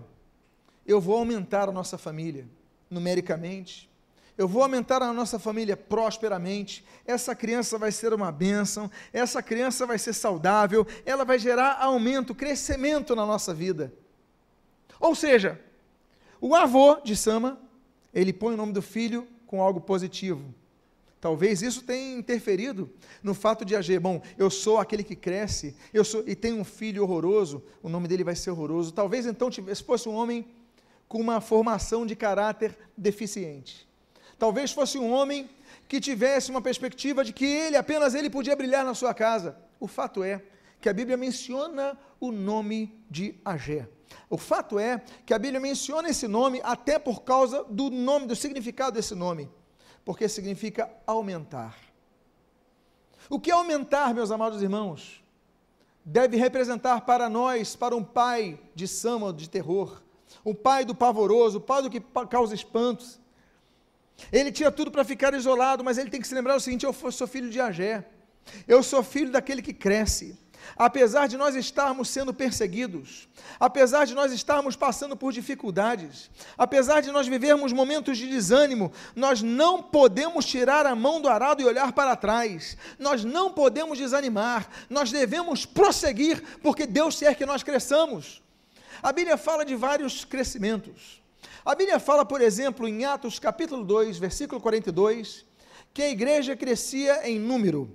eu 0.85 0.99
vou 0.99 1.17
aumentar 1.17 1.69
a 1.69 1.71
nossa 1.71 1.97
família 1.97 2.47
numericamente, 2.89 3.90
eu 4.37 4.47
vou 4.47 4.63
aumentar 4.63 5.01
a 5.01 5.13
nossa 5.13 5.37
família 5.37 5.75
prosperamente, 5.75 6.83
essa 7.05 7.35
criança 7.35 7.77
vai 7.77 7.91
ser 7.91 8.13
uma 8.13 8.31
bênção, 8.31 8.89
essa 9.11 9.41
criança 9.41 9.85
vai 9.85 9.97
ser 9.97 10.13
saudável, 10.13 10.85
ela 11.05 11.23
vai 11.23 11.37
gerar 11.37 11.77
aumento, 11.79 12.33
crescimento 12.33 13.15
na 13.15 13.25
nossa 13.25 13.53
vida. 13.53 13.93
Ou 14.99 15.15
seja, 15.15 15.59
o 16.39 16.55
avô 16.55 16.99
de 17.03 17.15
Sama, 17.15 17.59
ele 18.13 18.33
põe 18.33 18.53
o 18.53 18.57
nome 18.57 18.73
do 18.73 18.81
filho 18.81 19.27
com 19.45 19.61
algo 19.61 19.81
positivo. 19.81 20.53
Talvez 21.19 21.61
isso 21.61 21.83
tenha 21.83 22.17
interferido 22.17 22.89
no 23.21 23.35
fato 23.35 23.63
de 23.63 23.75
agir. 23.75 23.99
Bom, 23.99 24.23
eu 24.39 24.49
sou 24.49 24.79
aquele 24.79 25.03
que 25.03 25.15
cresce, 25.15 25.75
eu 25.93 26.03
sou 26.03 26.23
e 26.25 26.35
tenho 26.35 26.57
um 26.57 26.63
filho 26.63 27.03
horroroso, 27.03 27.63
o 27.83 27.89
nome 27.89 28.07
dele 28.07 28.23
vai 28.23 28.35
ser 28.35 28.49
horroroso. 28.49 28.91
Talvez 28.91 29.27
então 29.27 29.51
tivesse, 29.51 29.83
fosse 29.83 30.09
um 30.09 30.15
homem 30.15 30.47
com 31.07 31.19
uma 31.19 31.39
formação 31.39 32.07
de 32.07 32.15
caráter 32.15 32.75
deficiente. 32.97 33.87
Talvez 34.43 34.71
fosse 34.71 34.97
um 34.97 35.11
homem 35.11 35.49
que 35.87 36.01
tivesse 36.07 36.49
uma 36.49 36.61
perspectiva 36.61 37.23
de 37.23 37.31
que 37.31 37.45
ele, 37.45 37.77
apenas 37.77 38.15
ele, 38.15 38.29
podia 38.37 38.55
brilhar 38.55 38.83
na 38.83 38.95
sua 39.01 39.13
casa. 39.13 39.49
O 39.79 39.87
fato 39.87 40.23
é 40.23 40.43
que 40.81 40.89
a 40.89 40.93
Bíblia 40.93 41.17
menciona 41.25 41.85
o 42.19 42.31
nome 42.31 42.79
de 43.09 43.25
Agé. 43.45 43.87
O 44.29 44.37
fato 44.37 44.79
é 44.79 45.01
que 45.25 45.33
a 45.33 45.39
Bíblia 45.43 45.59
menciona 45.59 46.09
esse 46.09 46.27
nome 46.27 46.59
até 46.63 46.97
por 46.97 47.21
causa 47.21 47.63
do 47.65 47.89
nome, 47.89 48.25
do 48.25 48.35
significado 48.35 48.95
desse 48.95 49.13
nome 49.13 49.49
porque 50.03 50.27
significa 50.27 50.89
aumentar. 51.05 51.77
O 53.29 53.39
que 53.39 53.51
é 53.51 53.53
aumentar, 53.53 54.13
meus 54.13 54.31
amados 54.31 54.61
irmãos? 54.61 55.23
Deve 56.03 56.35
representar 56.37 57.01
para 57.01 57.29
nós, 57.29 57.75
para 57.75 57.95
um 57.95 58.03
pai 58.03 58.59
de 58.73 58.87
sama, 58.87 59.31
de 59.31 59.49
terror, 59.49 60.01
um 60.43 60.53
pai 60.53 60.83
do 60.83 60.95
pavoroso, 60.95 61.59
o 61.59 61.61
pai 61.61 61.83
do 61.83 61.89
que 61.89 62.01
causa 62.29 62.55
espantos. 62.55 63.20
Ele 64.31 64.51
tinha 64.51 64.71
tudo 64.71 64.91
para 64.91 65.03
ficar 65.03 65.33
isolado, 65.33 65.83
mas 65.83 65.97
ele 65.97 66.09
tem 66.09 66.21
que 66.21 66.27
se 66.27 66.35
lembrar 66.35 66.55
o 66.55 66.59
seguinte: 66.59 66.85
eu 66.85 66.93
sou 66.93 67.27
filho 67.27 67.49
de 67.49 67.59
Agé, 67.59 68.03
eu 68.67 68.83
sou 68.83 69.03
filho 69.03 69.31
daquele 69.31 69.61
que 69.61 69.73
cresce, 69.73 70.37
apesar 70.77 71.27
de 71.27 71.37
nós 71.37 71.55
estarmos 71.55 72.09
sendo 72.09 72.33
perseguidos, 72.33 73.27
apesar 73.59 74.05
de 74.05 74.13
nós 74.13 74.31
estarmos 74.31 74.75
passando 74.75 75.15
por 75.15 75.31
dificuldades, 75.31 76.29
apesar 76.57 77.01
de 77.01 77.11
nós 77.11 77.27
vivermos 77.27 77.73
momentos 77.73 78.17
de 78.17 78.27
desânimo, 78.27 78.91
nós 79.15 79.41
não 79.41 79.81
podemos 79.81 80.45
tirar 80.45 80.85
a 80.85 80.95
mão 80.95 81.21
do 81.21 81.29
arado 81.29 81.61
e 81.61 81.65
olhar 81.65 81.91
para 81.93 82.15
trás, 82.15 82.77
nós 82.99 83.23
não 83.23 83.51
podemos 83.51 83.97
desanimar, 83.97 84.67
nós 84.89 85.11
devemos 85.11 85.65
prosseguir, 85.65 86.41
porque 86.61 86.85
Deus 86.85 87.17
quer 87.17 87.35
que 87.35 87.45
nós 87.45 87.63
cresçamos. 87.63 88.41
A 89.01 89.11
Bíblia 89.11 89.37
fala 89.37 89.65
de 89.65 89.75
vários 89.75 90.23
crescimentos. 90.23 91.20
A 91.63 91.75
Bíblia 91.75 91.99
fala, 91.99 92.25
por 92.25 92.41
exemplo, 92.41 92.87
em 92.87 93.05
Atos 93.05 93.37
capítulo 93.37 93.83
2, 93.83 94.17
versículo 94.17 94.59
42, 94.59 95.45
que 95.93 96.01
a 96.01 96.09
igreja 96.09 96.55
crescia 96.55 97.29
em 97.29 97.37
número. 97.37 97.87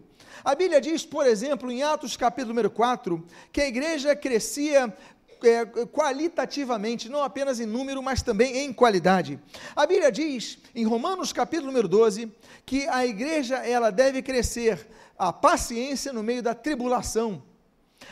A 0.44 0.54
Bíblia 0.54 0.80
diz, 0.80 1.04
por 1.04 1.26
exemplo, 1.26 1.68
em 1.73 1.82
Atos 1.82 2.16
capítulo 2.16 2.50
número 2.50 2.70
4, 2.70 3.26
que 3.50 3.61
a 3.61 3.66
igreja 3.66 4.14
crescia 4.14 4.96
é, 5.42 5.64
qualitativamente, 5.87 7.08
não 7.08 7.25
apenas 7.25 7.58
em 7.58 7.66
número, 7.66 8.00
mas 8.00 8.23
também 8.23 8.56
em 8.58 8.73
qualidade. 8.73 9.37
A 9.75 9.85
Bíblia 9.85 10.12
diz, 10.12 10.58
em 10.73 10.85
Romanos 10.85 11.32
capítulo 11.32 11.66
número 11.66 11.88
12, 11.88 12.32
que 12.64 12.87
a 12.87 13.04
igreja 13.04 13.56
ela 13.56 13.90
deve 13.90 14.23
crescer 14.23 14.87
a 15.18 15.32
paciência 15.32 16.12
no 16.12 16.23
meio 16.23 16.40
da 16.40 16.54
tribulação. 16.54 17.42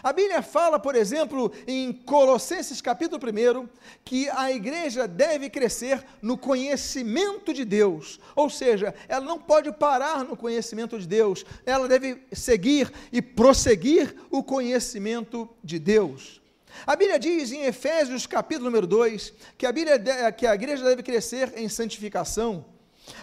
A 0.02 0.12
Bíblia 0.12 0.42
fala, 0.42 0.78
por 0.78 0.94
exemplo, 0.94 1.50
em 1.66 1.92
Colossenses 1.92 2.80
capítulo 2.80 3.20
1, 3.24 3.68
que 4.04 4.28
a 4.30 4.52
igreja 4.52 5.08
deve 5.08 5.48
crescer 5.48 6.04
no 6.20 6.36
conhecimento 6.36 7.54
de 7.54 7.64
Deus, 7.64 8.20
ou 8.36 8.50
seja, 8.50 8.94
ela 9.08 9.24
não 9.24 9.38
pode 9.38 9.72
parar 9.72 10.24
no 10.24 10.36
conhecimento 10.36 10.98
de 10.98 11.06
Deus, 11.06 11.44
ela 11.64 11.88
deve 11.88 12.22
seguir 12.32 12.92
e 13.10 13.22
prosseguir 13.22 14.14
o 14.30 14.42
conhecimento 14.42 15.48
de 15.62 15.78
Deus. 15.78 16.42
A 16.86 16.96
Bíblia 16.96 17.18
diz 17.18 17.52
em 17.52 17.62
Efésios 17.62 18.26
capítulo 18.26 18.66
número 18.66 18.86
2 18.86 19.32
que 19.56 19.64
a, 19.64 19.72
Bíblia, 19.72 19.98
que 20.32 20.46
a 20.46 20.54
igreja 20.54 20.84
deve 20.84 21.02
crescer 21.02 21.52
em 21.56 21.68
santificação. 21.68 22.64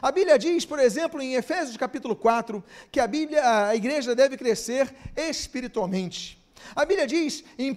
A 0.01 0.11
Bíblia 0.11 0.39
diz, 0.39 0.65
por 0.65 0.79
exemplo, 0.79 1.21
em 1.21 1.35
Efésios 1.35 1.77
capítulo 1.77 2.15
4, 2.15 2.63
que 2.91 2.99
a, 2.99 3.05
Bíblia, 3.05 3.67
a 3.67 3.75
igreja 3.75 4.15
deve 4.15 4.37
crescer 4.37 4.91
espiritualmente. 5.15 6.40
A 6.75 6.85
Bíblia 6.85 7.07
diz 7.07 7.43
em 7.57 7.71
1 7.71 7.75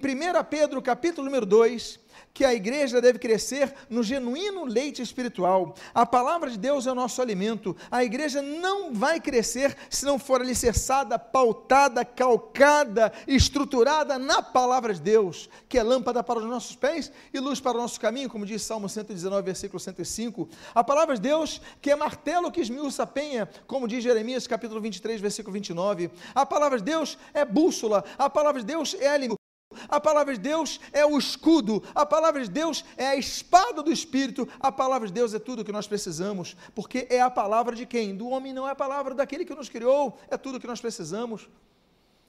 Pedro 0.49 0.81
capítulo 0.81 1.25
número 1.25 1.45
2, 1.45 1.99
que 2.35 2.43
a 2.43 2.53
igreja 2.53 2.99
deve 2.99 3.17
crescer 3.17 3.73
no 3.89 4.03
genuíno 4.03 4.65
leite 4.65 5.01
espiritual. 5.01 5.73
A 5.93 6.05
palavra 6.05 6.51
de 6.51 6.57
Deus 6.57 6.85
é 6.85 6.91
o 6.91 6.95
nosso 6.95 7.21
alimento. 7.21 7.77
A 7.89 8.03
igreja 8.03 8.41
não 8.41 8.93
vai 8.93 9.21
crescer 9.21 9.73
se 9.89 10.03
não 10.03 10.19
for 10.19 10.41
alicerçada, 10.41 11.17
pautada, 11.17 12.03
calcada, 12.03 13.13
estruturada 13.25 14.19
na 14.19 14.41
palavra 14.41 14.93
de 14.93 14.99
Deus, 14.99 15.49
que 15.69 15.77
é 15.77 15.83
lâmpada 15.83 16.21
para 16.21 16.39
os 16.39 16.45
nossos 16.45 16.75
pés 16.75 17.09
e 17.33 17.39
luz 17.39 17.61
para 17.61 17.77
o 17.77 17.81
nosso 17.81 18.01
caminho, 18.01 18.29
como 18.29 18.45
diz 18.45 18.63
Salmo 18.63 18.89
119, 18.89 19.41
versículo 19.41 19.79
105. 19.79 20.49
A 20.73 20.83
palavra 20.83 21.15
de 21.15 21.21
Deus, 21.21 21.61
que 21.81 21.89
é 21.89 21.95
martelo 21.95 22.51
que 22.51 22.59
esmiuça 22.59 23.03
a 23.03 23.07
penha, 23.07 23.47
como 23.65 23.87
diz 23.87 24.03
Jeremias 24.03 24.45
capítulo 24.45 24.81
23, 24.81 25.21
versículo 25.21 25.53
29. 25.53 26.11
A 26.35 26.45
palavra 26.45 26.79
de 26.79 26.83
Deus 26.83 27.17
é 27.33 27.45
bússola. 27.45 28.03
A 28.17 28.29
palavra 28.29 28.59
de 28.59 28.67
Deus 28.67 28.93
é 28.99 29.07
alimento. 29.07 29.44
A 29.87 29.99
palavra 29.99 30.33
de 30.33 30.39
Deus 30.39 30.79
é 30.91 31.05
o 31.05 31.17
escudo, 31.17 31.83
a 31.93 32.05
palavra 32.05 32.43
de 32.43 32.49
Deus 32.49 32.83
é 32.97 33.07
a 33.07 33.15
espada 33.15 33.81
do 33.81 33.91
Espírito, 33.91 34.47
a 34.59 34.71
palavra 34.71 35.07
de 35.07 35.13
Deus 35.13 35.33
é 35.33 35.39
tudo 35.39 35.61
o 35.61 35.65
que 35.65 35.71
nós 35.71 35.87
precisamos, 35.87 36.55
porque 36.73 37.07
é 37.09 37.21
a 37.21 37.29
palavra 37.29 37.75
de 37.75 37.85
quem? 37.85 38.15
Do 38.15 38.27
homem, 38.27 38.53
não 38.53 38.67
é 38.67 38.71
a 38.71 38.75
palavra 38.75 39.13
daquele 39.13 39.45
que 39.45 39.55
nos 39.55 39.69
criou, 39.69 40.17
é 40.29 40.37
tudo 40.37 40.57
o 40.57 40.59
que 40.59 40.67
nós 40.67 40.81
precisamos. 40.81 41.47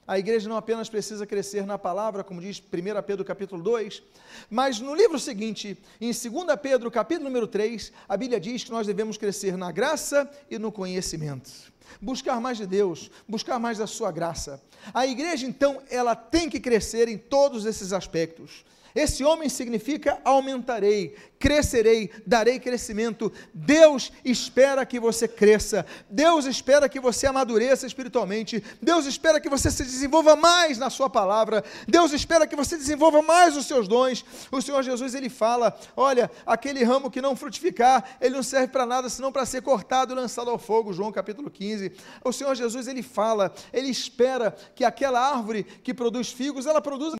A 0.07 0.17
igreja 0.17 0.47
não 0.47 0.55
apenas 0.55 0.87
precisa 0.87 1.27
crescer 1.27 1.65
na 1.65 1.77
palavra, 1.77 2.23
como 2.23 2.39
diz 2.39 2.59
1 2.59 3.03
Pedro 3.05 3.25
capítulo 3.25 3.61
2, 3.61 4.01
mas 4.49 4.79
no 4.79 4.95
livro 4.95 5.19
seguinte, 5.19 5.77
em 5.99 6.11
2 6.13 6.23
Pedro 6.61 6.89
capítulo 6.89 7.25
número 7.27 7.45
3, 7.45 7.91
a 8.07 8.15
Bíblia 8.15 8.39
diz 8.39 8.63
que 8.63 8.71
nós 8.71 8.87
devemos 8.87 9.17
crescer 9.17 9.57
na 9.57 9.69
graça 9.69 10.29
e 10.49 10.57
no 10.57 10.71
conhecimento 10.71 11.75
buscar 12.01 12.39
mais 12.39 12.57
de 12.57 12.65
Deus, 12.65 13.09
buscar 13.27 13.59
mais 13.59 13.77
da 13.77 13.87
sua 13.87 14.11
graça. 14.11 14.61
A 14.93 15.05
igreja, 15.05 15.45
então, 15.45 15.81
ela 15.89 16.15
tem 16.15 16.49
que 16.49 16.59
crescer 16.59 17.07
em 17.07 17.17
todos 17.17 17.65
esses 17.65 17.93
aspectos. 17.93 18.65
Esse 18.97 19.23
homem 19.23 19.47
significa 19.47 20.19
aumentarei, 20.25 21.15
crescerei, 21.37 22.09
darei 22.25 22.59
crescimento. 22.59 23.31
Deus 23.53 24.11
espera 24.25 24.83
que 24.87 24.99
você 24.99 25.27
cresça. 25.27 25.85
Deus 26.09 26.47
espera 26.47 26.89
que 26.89 26.99
você 26.99 27.27
amadureça 27.27 27.85
espiritualmente. 27.85 28.63
Deus 28.81 29.05
espera 29.05 29.39
que 29.39 29.49
você 29.49 29.69
se 29.69 29.83
desenvolva 29.83 30.35
mais 30.35 30.79
na 30.79 30.89
sua 30.89 31.11
palavra. 31.11 31.63
Deus 31.87 32.11
espera 32.11 32.47
que 32.47 32.55
você 32.55 32.75
desenvolva 32.75 33.21
mais 33.21 33.55
os 33.55 33.67
seus 33.67 33.87
dons. 33.87 34.25
O 34.51 34.63
Senhor 34.63 34.81
Jesus 34.81 35.13
ele 35.13 35.29
fala: 35.29 35.77
"Olha, 35.95 36.31
aquele 36.43 36.83
ramo 36.83 37.11
que 37.11 37.21
não 37.21 37.35
frutificar, 37.35 38.17
ele 38.19 38.33
não 38.33 38.41
serve 38.41 38.69
para 38.69 38.87
nada 38.87 39.09
senão 39.09 39.31
para 39.31 39.45
ser 39.45 39.61
cortado 39.61 40.11
e 40.11 40.15
lançado 40.15 40.49
ao 40.49 40.57
fogo." 40.57 40.91
João 40.91 41.11
capítulo 41.11 41.51
15. 41.51 41.91
O 42.25 42.33
Senhor 42.33 42.55
Jesus 42.55 42.87
ele 42.87 43.03
fala, 43.03 43.53
ele 43.71 43.89
espera 43.89 44.55
que 44.73 44.83
aquela 44.83 45.19
árvore 45.19 45.63
que 45.63 45.93
produz 45.93 46.31
figos, 46.31 46.65
ela 46.65 46.81
produza 46.81 47.15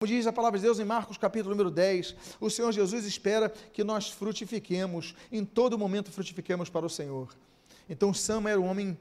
como 0.00 0.12
diz 0.12 0.28
a 0.28 0.32
palavra 0.32 0.60
de 0.60 0.64
Deus 0.64 0.78
em 0.78 0.84
Marcos 0.84 1.18
capítulo 1.18 1.56
número 1.56 1.72
10, 1.72 2.14
o 2.40 2.48
Senhor 2.48 2.70
Jesus 2.70 3.04
espera 3.04 3.48
que 3.48 3.82
nós 3.82 4.08
frutifiquemos, 4.08 5.12
em 5.32 5.44
todo 5.44 5.76
momento 5.76 6.12
frutifiquemos 6.12 6.70
para 6.70 6.86
o 6.86 6.88
Senhor. 6.88 7.34
Então 7.90 8.14
Sama 8.14 8.48
era 8.48 8.60
um 8.60 8.66
homem 8.66 8.96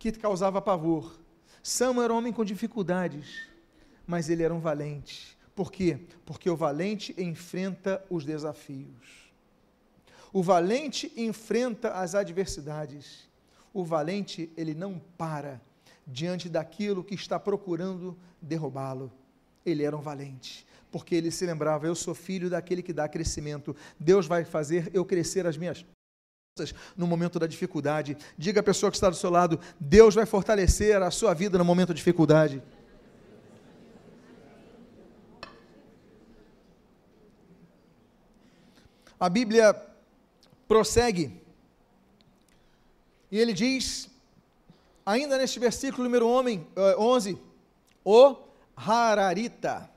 que 0.00 0.10
causava 0.10 0.60
pavor. 0.60 1.16
Sama 1.62 2.02
era 2.02 2.12
um 2.12 2.16
homem 2.16 2.32
com 2.32 2.44
dificuldades, 2.44 3.46
mas 4.04 4.28
ele 4.28 4.42
era 4.42 4.52
um 4.52 4.58
valente. 4.58 5.38
Por 5.54 5.70
quê? 5.70 6.00
Porque 6.24 6.50
o 6.50 6.56
valente 6.56 7.14
enfrenta 7.16 8.04
os 8.10 8.24
desafios. 8.24 9.30
O 10.32 10.42
valente 10.42 11.12
enfrenta 11.16 11.92
as 11.92 12.16
adversidades. 12.16 13.28
O 13.72 13.84
valente, 13.84 14.50
ele 14.56 14.74
não 14.74 15.00
para 15.16 15.60
diante 16.04 16.48
daquilo 16.48 17.04
que 17.04 17.14
está 17.14 17.38
procurando 17.38 18.18
derrubá-lo 18.42 19.12
ele 19.66 19.82
era 19.82 19.96
um 19.96 20.00
valente, 20.00 20.66
porque 20.90 21.14
ele 21.14 21.30
se 21.30 21.44
lembrava: 21.44 21.86
eu 21.86 21.94
sou 21.94 22.14
filho 22.14 22.48
daquele 22.48 22.82
que 22.82 22.92
dá 22.92 23.08
crescimento. 23.08 23.76
Deus 24.00 24.26
vai 24.26 24.44
fazer 24.44 24.90
eu 24.94 25.04
crescer 25.04 25.46
as 25.46 25.56
minhas 25.58 25.84
no 26.96 27.06
momento 27.06 27.38
da 27.38 27.46
dificuldade. 27.46 28.16
Diga 28.38 28.60
à 28.60 28.62
pessoa 28.62 28.90
que 28.90 28.96
está 28.96 29.10
do 29.10 29.16
seu 29.16 29.28
lado: 29.28 29.60
Deus 29.78 30.14
vai 30.14 30.24
fortalecer 30.24 31.02
a 31.02 31.10
sua 31.10 31.34
vida 31.34 31.58
no 31.58 31.64
momento 31.64 31.88
da 31.88 31.94
dificuldade. 31.94 32.62
A 39.18 39.28
Bíblia 39.28 39.74
prossegue 40.68 41.40
e 43.30 43.38
ele 43.38 43.52
diz, 43.52 44.08
ainda 45.04 45.36
neste 45.36 45.58
versículo 45.58 46.04
número 46.04 46.26
11, 46.26 46.66
eh, 46.76 47.38
o 48.04 48.36
Hararita. 48.76 49.90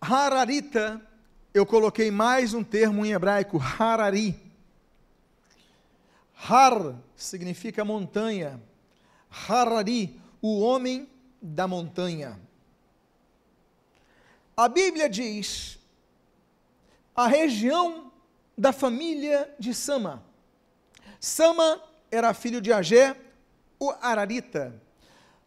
Hararita, 0.00 1.00
eu 1.52 1.66
coloquei 1.66 2.10
mais 2.10 2.54
um 2.54 2.64
termo 2.64 3.04
em 3.04 3.12
hebraico, 3.12 3.58
Harari. 3.58 4.40
Har 6.34 6.96
significa 7.14 7.84
montanha. 7.84 8.60
Harari, 9.30 10.18
o 10.40 10.60
homem 10.60 11.08
da 11.42 11.68
montanha. 11.68 12.40
A 14.56 14.68
Bíblia 14.68 15.08
diz 15.08 15.78
a 17.14 17.26
região 17.26 18.10
da 18.56 18.72
família 18.72 19.54
de 19.58 19.74
Sama. 19.74 20.22
Sama 21.20 21.82
era 22.10 22.32
filho 22.32 22.60
de 22.60 22.72
Agé, 22.72 23.14
o 23.78 23.90
Ararita. 24.00 24.80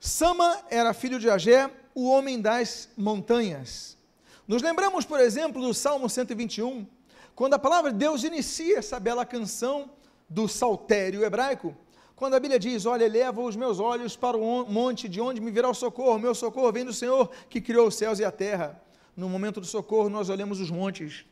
Sama 0.06 0.60
era 0.70 0.94
filho 0.94 1.18
de 1.18 1.30
Agé, 1.30 1.72
o 1.96 2.10
homem 2.10 2.42
das 2.42 2.90
montanhas. 2.98 3.98
Nos 4.46 4.62
lembramos, 4.62 5.06
por 5.06 5.18
exemplo, 5.18 5.62
do 5.62 5.74
Salmo 5.74 6.10
121, 6.10 6.86
quando 7.34 7.54
a 7.54 7.58
palavra 7.58 7.90
de 7.90 8.00
Deus 8.00 8.26
inicia 8.26 8.80
essa 8.80 9.00
bela 9.00 9.26
canção 9.26 9.92
do 10.28 10.46
saltério 10.46 11.24
hebraico, 11.24 11.74
quando 12.18 12.34
a 12.34 12.40
Bíblia 12.42 12.60
diz: 12.60 12.86
Olha, 12.86 13.06
eleva 13.06 13.40
os 13.40 13.56
meus 13.56 13.80
olhos 13.80 14.14
para 14.18 14.36
o 14.36 14.66
monte, 14.66 15.08
de 15.08 15.22
onde 15.22 15.40
me 15.40 15.50
virá 15.50 15.70
o 15.70 15.74
socorro, 15.74 16.20
meu 16.20 16.36
socorro 16.36 16.74
vem 16.74 16.84
do 16.84 16.92
Senhor 16.92 17.32
que 17.50 17.62
criou 17.62 17.88
os 17.88 17.96
céus 17.96 18.20
e 18.20 18.26
a 18.26 18.32
terra. 18.32 18.84
No 19.16 19.30
momento 19.30 19.62
do 19.62 19.66
socorro, 19.66 20.10
nós 20.10 20.28
olhamos 20.28 20.60
os 20.60 20.70
montes. 20.70 21.24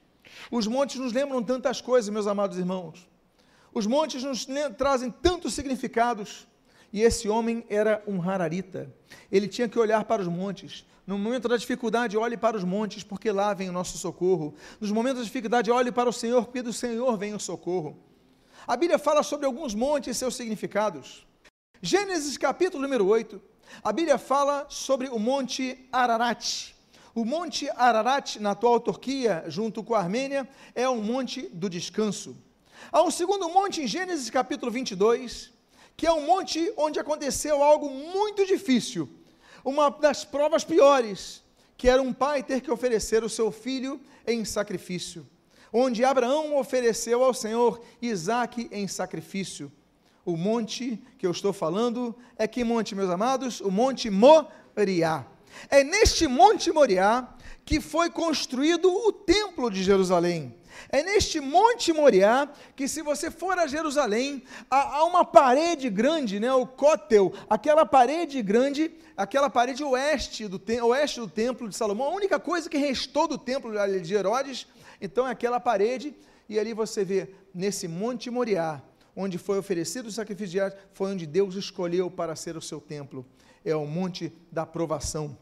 Os 0.49 0.65
montes 0.65 0.95
nos 0.95 1.11
lembram 1.11 1.43
tantas 1.43 1.81
coisas, 1.81 2.09
meus 2.09 2.25
amados 2.25 2.57
irmãos. 2.57 3.05
Os 3.73 3.85
montes 3.85 4.23
nos 4.23 4.47
trazem 4.77 5.11
tantos 5.11 5.53
significados. 5.53 6.47
E 6.91 7.01
esse 7.01 7.29
homem 7.29 7.65
era 7.69 8.03
um 8.05 8.21
hararita. 8.21 8.93
Ele 9.31 9.47
tinha 9.47 9.67
que 9.67 9.79
olhar 9.79 10.03
para 10.03 10.21
os 10.21 10.27
montes. 10.27 10.85
No 11.07 11.17
momento 11.17 11.47
da 11.47 11.57
dificuldade, 11.57 12.17
olhe 12.17 12.37
para 12.37 12.57
os 12.57 12.63
montes, 12.63 13.03
porque 13.03 13.31
lá 13.31 13.53
vem 13.53 13.69
o 13.69 13.73
nosso 13.73 13.97
socorro. 13.97 14.53
Nos 14.79 14.91
momentos 14.91 15.19
da 15.19 15.25
dificuldade, 15.25 15.71
olhe 15.71 15.91
para 15.91 16.09
o 16.09 16.13
Senhor, 16.13 16.45
porque 16.45 16.61
do 16.61 16.73
Senhor 16.73 17.17
vem 17.17 17.33
o 17.33 17.39
socorro. 17.39 17.97
A 18.67 18.77
Bíblia 18.77 18.99
fala 18.99 19.23
sobre 19.23 19.45
alguns 19.45 19.73
montes 19.73 20.15
e 20.15 20.19
seus 20.19 20.35
significados. 20.35 21.25
Gênesis 21.81 22.37
capítulo 22.37 22.83
número 22.83 23.07
8, 23.07 23.41
a 23.83 23.91
Bíblia 23.91 24.17
fala 24.17 24.67
sobre 24.69 25.07
o 25.09 25.17
monte 25.17 25.87
Ararat. 25.91 26.75
O 27.15 27.25
monte 27.25 27.69
Ararat, 27.75 28.37
na 28.37 28.51
atual 28.51 28.79
Turquia, 28.79 29.43
junto 29.47 29.83
com 29.83 29.95
a 29.95 29.99
Armênia, 29.99 30.47
é 30.75 30.87
um 30.87 31.01
monte 31.01 31.49
do 31.49 31.69
descanso. 31.69 32.37
Há 32.91 33.01
um 33.01 33.11
segundo 33.11 33.49
monte 33.49 33.81
em 33.81 33.87
Gênesis 33.87 34.29
capítulo 34.29 34.71
22, 34.71 35.51
que 35.95 36.07
é 36.07 36.11
um 36.11 36.25
monte 36.25 36.73
onde 36.77 36.99
aconteceu 36.99 37.61
algo 37.63 37.89
muito 37.89 38.45
difícil, 38.45 39.09
uma 39.63 39.89
das 39.89 40.25
provas 40.25 40.63
piores, 40.63 41.43
que 41.77 41.89
era 41.89 42.01
um 42.01 42.13
pai 42.13 42.43
ter 42.43 42.61
que 42.61 42.71
oferecer 42.71 43.23
o 43.23 43.29
seu 43.29 43.51
filho 43.51 43.99
em 44.25 44.45
sacrifício, 44.45 45.27
onde 45.71 46.03
Abraão 46.03 46.57
ofereceu 46.57 47.23
ao 47.23 47.33
Senhor 47.33 47.81
Isaac 48.01 48.69
em 48.71 48.87
sacrifício. 48.87 49.71
O 50.23 50.37
monte 50.37 51.01
que 51.17 51.25
eu 51.25 51.31
estou 51.31 51.51
falando 51.51 52.15
é 52.37 52.47
que 52.47 52.63
monte, 52.63 52.93
meus 52.93 53.09
amados? 53.09 53.61
O 53.61 53.71
monte 53.71 54.09
Moriá. 54.09 55.25
É 55.69 55.83
neste 55.83 56.27
monte 56.27 56.71
Moriá 56.71 57.27
que 57.65 57.79
foi 57.79 58.09
construído 58.09 58.91
o 58.91 59.11
templo 59.11 59.69
de 59.69 59.83
Jerusalém. 59.83 60.55
É 60.89 61.03
neste 61.03 61.39
Monte 61.39 61.93
Moriá 61.93 62.49
que, 62.75 62.87
se 62.87 63.01
você 63.01 63.29
for 63.29 63.57
a 63.57 63.67
Jerusalém, 63.67 64.43
há, 64.69 64.97
há 64.97 65.03
uma 65.03 65.23
parede 65.23 65.89
grande, 65.89 66.39
né, 66.39 66.53
o 66.53 66.65
Cótel, 66.65 67.33
aquela 67.49 67.85
parede 67.85 68.41
grande, 68.41 68.91
aquela 69.15 69.49
parede 69.49 69.83
oeste 69.83 70.47
do, 70.47 70.61
oeste 70.87 71.19
do 71.19 71.27
templo 71.27 71.67
de 71.69 71.75
Salomão, 71.75 72.07
a 72.07 72.15
única 72.15 72.39
coisa 72.39 72.69
que 72.69 72.77
restou 72.77 73.27
do 73.27 73.37
templo 73.37 73.71
de 74.01 74.13
Herodes, 74.13 74.67
então 74.99 75.27
é 75.27 75.31
aquela 75.31 75.59
parede, 75.59 76.15
e 76.47 76.59
ali 76.59 76.73
você 76.73 77.03
vê, 77.03 77.29
nesse 77.53 77.87
Monte 77.87 78.29
Moriá, 78.29 78.81
onde 79.15 79.37
foi 79.37 79.57
oferecido 79.57 80.07
o 80.07 80.11
sacrifício 80.11 80.51
diário, 80.51 80.77
foi 80.93 81.11
onde 81.11 81.25
Deus 81.25 81.55
escolheu 81.55 82.09
para 82.09 82.35
ser 82.35 82.55
o 82.55 82.61
seu 82.61 82.79
templo. 82.79 83.25
É 83.63 83.75
o 83.75 83.85
monte 83.85 84.33
da 84.51 84.63
aprovação. 84.63 85.37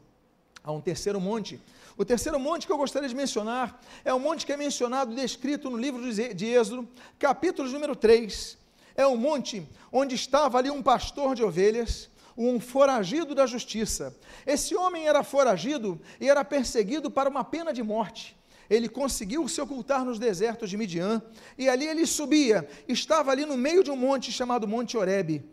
Há 0.63 0.71
um 0.71 0.81
terceiro 0.81 1.21
monte 1.21 1.59
o 1.99 2.05
terceiro 2.05 2.39
monte 2.39 2.65
que 2.65 2.71
eu 2.71 2.77
gostaria 2.77 3.09
de 3.09 3.13
mencionar 3.13 3.77
é 4.05 4.13
o 4.13 4.19
monte 4.21 4.45
que 4.45 4.53
é 4.53 4.55
mencionado, 4.55 5.13
descrito 5.13 5.69
no 5.69 5.75
livro 5.75 6.01
de 6.33 6.45
Êxodo, 6.45 6.87
capítulo 7.19 7.69
número 7.69 7.93
3. 7.93 8.57
É 8.95 9.05
um 9.05 9.17
monte 9.17 9.67
onde 9.91 10.15
estava 10.15 10.57
ali 10.57 10.69
um 10.69 10.81
pastor 10.81 11.35
de 11.35 11.43
ovelhas, 11.43 12.09
um 12.37 12.57
foragido 12.57 13.35
da 13.35 13.45
justiça. 13.45 14.15
Esse 14.47 14.73
homem 14.75 15.09
era 15.09 15.23
foragido 15.23 15.99
e 16.21 16.29
era 16.29 16.45
perseguido 16.45 17.11
para 17.11 17.29
uma 17.29 17.43
pena 17.43 17.73
de 17.73 17.83
morte. 17.83 18.33
Ele 18.69 18.87
conseguiu 18.87 19.45
se 19.49 19.59
ocultar 19.59 20.05
nos 20.05 20.17
desertos 20.17 20.69
de 20.69 20.77
Midian 20.77 21.21
e 21.57 21.67
ali 21.67 21.85
ele 21.85 22.05
subia, 22.05 22.65
estava 22.87 23.29
ali 23.29 23.45
no 23.45 23.57
meio 23.57 23.83
de 23.83 23.91
um 23.91 23.97
monte 23.97 24.31
chamado 24.31 24.65
Monte 24.65 24.95
Oreb. 24.95 25.43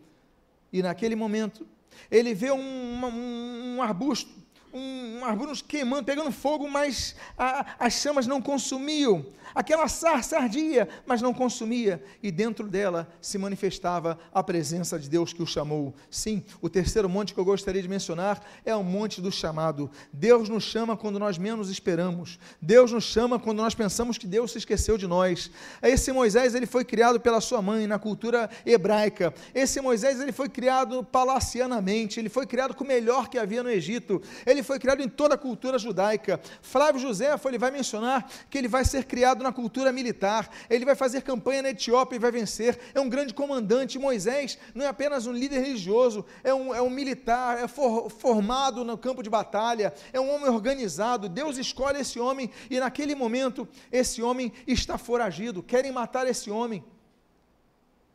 E 0.71 0.81
naquele 0.81 1.13
momento, 1.13 1.67
ele 2.09 2.33
vê 2.33 2.51
um, 2.51 2.57
um, 2.57 3.75
um 3.75 3.81
arbusto 3.81 4.46
um, 4.77 5.21
um 5.23 5.55
queimando, 5.67 6.03
pegando 6.03 6.31
fogo, 6.31 6.69
mas 6.69 7.15
a, 7.37 7.75
as 7.79 7.93
chamas 7.93 8.27
não 8.27 8.41
consumiam. 8.41 9.25
Aquela 9.55 9.87
sarça 9.87 10.37
ardia, 10.37 10.87
mas 11.05 11.21
não 11.21 11.33
consumia. 11.33 12.03
E 12.21 12.31
dentro 12.31 12.67
dela 12.67 13.07
se 13.21 13.37
manifestava 13.37 14.19
a 14.33 14.43
presença 14.43 14.99
de 14.99 15.09
Deus 15.09 15.33
que 15.33 15.41
o 15.41 15.47
chamou. 15.47 15.95
Sim, 16.11 16.43
o 16.61 16.69
terceiro 16.69 17.09
monte 17.09 17.33
que 17.33 17.39
eu 17.39 17.45
gostaria 17.45 17.81
de 17.81 17.87
mencionar 17.87 18.43
é 18.65 18.75
o 18.75 18.83
monte 18.83 19.21
do 19.21 19.31
chamado. 19.31 19.89
Deus 20.11 20.49
nos 20.49 20.63
chama 20.63 20.95
quando 20.95 21.17
nós 21.17 21.37
menos 21.37 21.69
esperamos. 21.69 22.39
Deus 22.61 22.91
nos 22.91 23.05
chama 23.05 23.39
quando 23.39 23.57
nós 23.57 23.73
pensamos 23.73 24.17
que 24.17 24.27
Deus 24.27 24.51
se 24.51 24.59
esqueceu 24.59 24.97
de 24.97 25.07
nós. 25.07 25.49
Esse 25.81 26.11
Moisés, 26.11 26.53
ele 26.53 26.65
foi 26.65 26.83
criado 26.85 27.19
pela 27.19 27.41
sua 27.41 27.61
mãe 27.61 27.87
na 27.87 27.97
cultura 27.97 28.49
hebraica. 28.65 29.33
Esse 29.55 29.81
Moisés, 29.81 30.19
ele 30.19 30.31
foi 30.31 30.49
criado 30.49 31.03
palacianamente, 31.03 32.19
ele 32.19 32.29
foi 32.29 32.45
criado 32.45 32.75
com 32.75 32.83
o 32.83 32.87
melhor 32.87 33.29
que 33.29 33.37
havia 33.37 33.63
no 33.63 33.69
Egito. 33.69 34.21
Ele 34.45 34.61
foi 34.67 34.77
criado 34.77 35.01
em 35.01 35.07
toda 35.07 35.35
a 35.35 35.37
cultura 35.37 35.79
judaica. 35.79 36.39
Flávio 36.61 37.01
Joséfo, 37.01 37.47
ele 37.47 37.57
vai 37.57 37.71
mencionar 37.71 38.29
que 38.49 38.57
ele 38.57 38.67
vai 38.67 38.83
ser 38.83 39.05
criado 39.05 39.41
na 39.41 39.51
cultura 39.51 39.91
militar, 39.91 40.49
ele 40.69 40.85
vai 40.85 40.95
fazer 40.95 41.21
campanha 41.21 41.61
na 41.61 41.69
Etiópia 41.69 42.17
e 42.17 42.19
vai 42.19 42.31
vencer, 42.31 42.77
é 42.93 42.99
um 42.99 43.09
grande 43.09 43.33
comandante. 43.33 43.97
Moisés 43.97 44.59
não 44.75 44.85
é 44.85 44.89
apenas 44.89 45.25
um 45.25 45.31
líder 45.31 45.59
religioso, 45.59 46.25
é 46.43 46.53
um, 46.53 46.75
é 46.75 46.81
um 46.81 46.89
militar, 46.89 47.63
é 47.63 47.67
for, 47.67 48.09
formado 48.09 48.83
no 48.83 48.97
campo 48.97 49.23
de 49.23 49.29
batalha, 49.29 49.93
é 50.11 50.19
um 50.19 50.29
homem 50.29 50.49
organizado. 50.49 51.29
Deus 51.29 51.57
escolhe 51.57 52.01
esse 52.01 52.19
homem 52.19 52.51
e 52.69 52.79
naquele 52.79 53.15
momento 53.15 53.67
esse 53.91 54.21
homem 54.21 54.51
está 54.67 54.97
foragido, 54.97 55.63
querem 55.63 55.91
matar 55.91 56.27
esse 56.27 56.51
homem. 56.51 56.83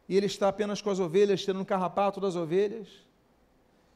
E 0.06 0.16
ele 0.16 0.26
está 0.26 0.48
apenas 0.48 0.82
com 0.82 0.90
as 0.90 1.00
ovelhas, 1.00 1.40
tirando 1.40 1.62
o 1.62 1.66
carrapato 1.66 2.20
das 2.20 2.36
ovelhas 2.36 2.88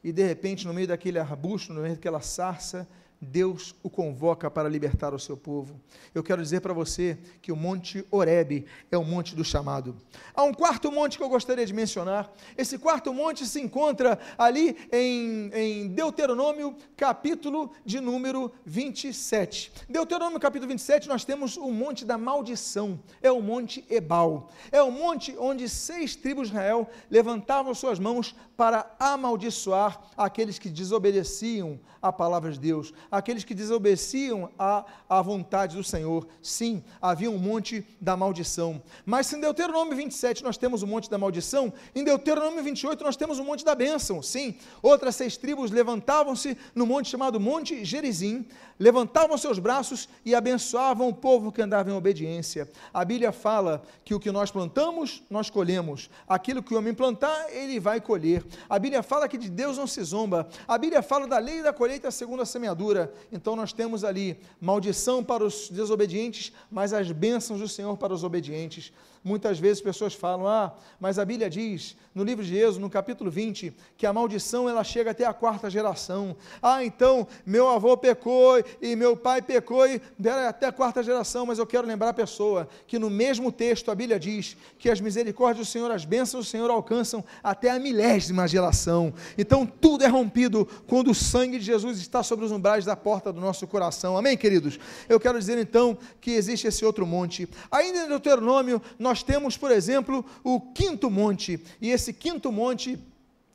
e 0.06 0.12
de 0.12 0.24
repente, 0.24 0.64
no 0.64 0.72
meio 0.72 0.86
daquele 0.86 1.18
arbusto, 1.18 1.72
no 1.72 1.80
meio 1.80 1.96
daquela 1.96 2.20
sarça, 2.20 2.88
Deus 3.20 3.74
o 3.82 3.88
convoca 3.88 4.50
para 4.50 4.68
libertar 4.68 5.14
o 5.14 5.18
seu 5.18 5.36
povo. 5.36 5.80
Eu 6.14 6.22
quero 6.22 6.42
dizer 6.42 6.60
para 6.60 6.74
você 6.74 7.18
que 7.40 7.50
o 7.50 7.56
Monte 7.56 8.04
Oreb 8.10 8.66
é 8.90 8.98
o 8.98 9.04
monte 9.04 9.34
do 9.34 9.44
chamado. 9.44 9.96
Há 10.34 10.42
um 10.42 10.52
quarto 10.52 10.92
monte 10.92 11.16
que 11.16 11.22
eu 11.22 11.28
gostaria 11.28 11.64
de 11.64 11.72
mencionar. 11.72 12.30
Esse 12.56 12.78
quarto 12.78 13.12
monte 13.14 13.46
se 13.46 13.60
encontra 13.60 14.18
ali 14.36 14.76
em, 14.92 15.50
em 15.54 15.88
Deuteronômio, 15.88 16.76
capítulo 16.96 17.72
de 17.84 18.00
número 18.00 18.52
27. 18.64 19.72
Deuteronômio, 19.88 20.38
capítulo 20.38 20.68
27, 20.68 21.08
nós 21.08 21.24
temos 21.24 21.56
o 21.56 21.70
monte 21.70 22.04
da 22.04 22.18
maldição. 22.18 23.00
É 23.22 23.30
o 23.30 23.40
monte 23.40 23.84
Ebal. 23.88 24.50
É 24.70 24.82
o 24.82 24.90
monte 24.90 25.34
onde 25.38 25.68
seis 25.68 26.14
tribos 26.14 26.48
de 26.48 26.54
Israel 26.54 26.88
levantavam 27.10 27.74
suas 27.74 27.98
mãos 27.98 28.34
para 28.56 28.94
amaldiçoar 28.98 30.00
aqueles 30.16 30.58
que 30.58 30.70
desobedeciam 30.70 31.78
a 32.00 32.12
palavra 32.12 32.50
de 32.50 32.58
Deus 32.58 32.92
aqueles 33.10 33.44
que 33.44 33.54
desobedeciam 33.54 34.50
à, 34.58 34.84
à 35.08 35.22
vontade 35.22 35.76
do 35.76 35.84
Senhor. 35.84 36.26
Sim, 36.42 36.82
havia 37.00 37.30
um 37.30 37.38
monte 37.38 37.86
da 38.00 38.16
maldição. 38.16 38.82
Mas 39.04 39.26
se 39.26 39.36
em 39.36 39.40
Deuteronômio 39.40 39.96
27 39.96 40.42
nós 40.42 40.56
temos 40.56 40.82
o 40.82 40.86
monte 40.86 41.10
da 41.10 41.18
maldição, 41.18 41.72
em 41.94 42.04
Deuteronômio 42.04 42.62
28 42.62 43.04
nós 43.04 43.16
temos 43.16 43.38
o 43.38 43.44
monte 43.44 43.64
da 43.64 43.74
bênção. 43.74 44.22
Sim, 44.22 44.56
outras 44.82 45.16
seis 45.16 45.36
tribos 45.36 45.70
levantavam-se 45.70 46.56
no 46.74 46.86
monte 46.86 47.08
chamado 47.08 47.40
Monte 47.40 47.84
Gerizim, 47.84 48.46
levantavam 48.78 49.38
seus 49.38 49.58
braços 49.58 50.08
e 50.24 50.34
abençoavam 50.34 51.08
o 51.08 51.14
povo 51.14 51.50
que 51.50 51.62
andava 51.62 51.90
em 51.90 51.94
obediência. 51.94 52.68
A 52.92 53.04
Bíblia 53.04 53.32
fala 53.32 53.82
que 54.04 54.14
o 54.14 54.20
que 54.20 54.30
nós 54.30 54.50
plantamos, 54.50 55.22
nós 55.30 55.50
colhemos. 55.50 56.10
Aquilo 56.28 56.62
que 56.62 56.74
o 56.74 56.78
homem 56.78 56.94
plantar, 56.94 57.46
ele 57.50 57.80
vai 57.80 58.00
colher. 58.00 58.44
A 58.68 58.78
Bíblia 58.78 59.02
fala 59.02 59.28
que 59.28 59.38
de 59.38 59.48
Deus 59.48 59.78
não 59.78 59.86
se 59.86 60.02
zomba. 60.02 60.48
A 60.66 60.76
Bíblia 60.76 61.02
fala 61.02 61.26
da 61.26 61.38
lei 61.38 61.62
da 61.62 61.72
colheita 61.72 62.10
segundo 62.10 62.42
a 62.42 62.46
semeadura. 62.46 62.95
Então 63.32 63.54
nós 63.56 63.72
temos 63.72 64.04
ali 64.04 64.38
maldição 64.60 65.22
para 65.22 65.44
os 65.44 65.68
desobedientes, 65.68 66.52
mas 66.70 66.92
as 66.92 67.10
bênçãos 67.12 67.60
do 67.60 67.68
Senhor 67.68 67.96
para 67.96 68.14
os 68.14 68.24
obedientes. 68.24 68.92
Muitas 69.26 69.58
vezes 69.58 69.82
pessoas 69.82 70.14
falam: 70.14 70.46
"Ah, 70.46 70.72
mas 71.00 71.18
a 71.18 71.24
Bíblia 71.24 71.50
diz, 71.50 71.96
no 72.16 72.24
livro 72.24 72.42
de 72.42 72.56
Êxodo, 72.56 72.80
no 72.80 72.88
capítulo 72.88 73.30
20, 73.30 73.74
que 73.94 74.06
a 74.06 74.12
maldição 74.12 74.66
ela 74.66 74.82
chega 74.82 75.10
até 75.10 75.26
a 75.26 75.34
quarta 75.34 75.68
geração. 75.68 76.34
Ah, 76.62 76.82
então 76.82 77.26
meu 77.44 77.68
avô 77.68 77.94
pecou 77.94 78.64
e 78.80 78.96
meu 78.96 79.14
pai 79.14 79.42
pecou 79.42 79.86
e 79.86 80.00
até 80.48 80.66
a 80.66 80.72
quarta 80.72 81.02
geração, 81.02 81.44
mas 81.44 81.58
eu 81.58 81.66
quero 81.66 81.86
lembrar 81.86 82.08
a 82.10 82.14
pessoa 82.14 82.66
que 82.86 82.98
no 82.98 83.10
mesmo 83.10 83.52
texto 83.52 83.90
a 83.90 83.94
Bíblia 83.94 84.18
diz 84.18 84.56
que 84.78 84.88
as 84.88 84.98
misericórdias 84.98 85.66
do 85.66 85.70
Senhor, 85.70 85.90
as 85.90 86.06
bênçãos 86.06 86.46
do 86.46 86.48
Senhor 86.48 86.70
alcançam 86.70 87.22
até 87.42 87.68
a 87.68 87.78
milésima 87.78 88.48
geração. 88.48 89.12
Então 89.36 89.66
tudo 89.66 90.02
é 90.02 90.08
rompido 90.08 90.66
quando 90.86 91.10
o 91.10 91.14
sangue 91.14 91.58
de 91.58 91.66
Jesus 91.66 91.98
está 91.98 92.22
sobre 92.22 92.46
os 92.46 92.50
umbrais 92.52 92.86
da 92.86 92.96
porta 92.96 93.30
do 93.30 93.42
nosso 93.42 93.66
coração. 93.66 94.16
Amém, 94.16 94.38
queridos? 94.38 94.78
Eu 95.06 95.20
quero 95.20 95.38
dizer 95.38 95.58
então 95.58 95.98
que 96.18 96.30
existe 96.30 96.66
esse 96.66 96.82
outro 96.82 97.06
monte. 97.06 97.46
Ainda 97.70 98.04
em 98.04 98.08
Deuteronômio, 98.08 98.80
nós 98.98 99.15
nós 99.16 99.22
temos, 99.22 99.56
por 99.56 99.70
exemplo, 99.70 100.22
o 100.44 100.60
quinto 100.60 101.10
monte, 101.10 101.58
e 101.80 101.90
esse 101.90 102.12
quinto 102.12 102.52
monte, 102.52 102.98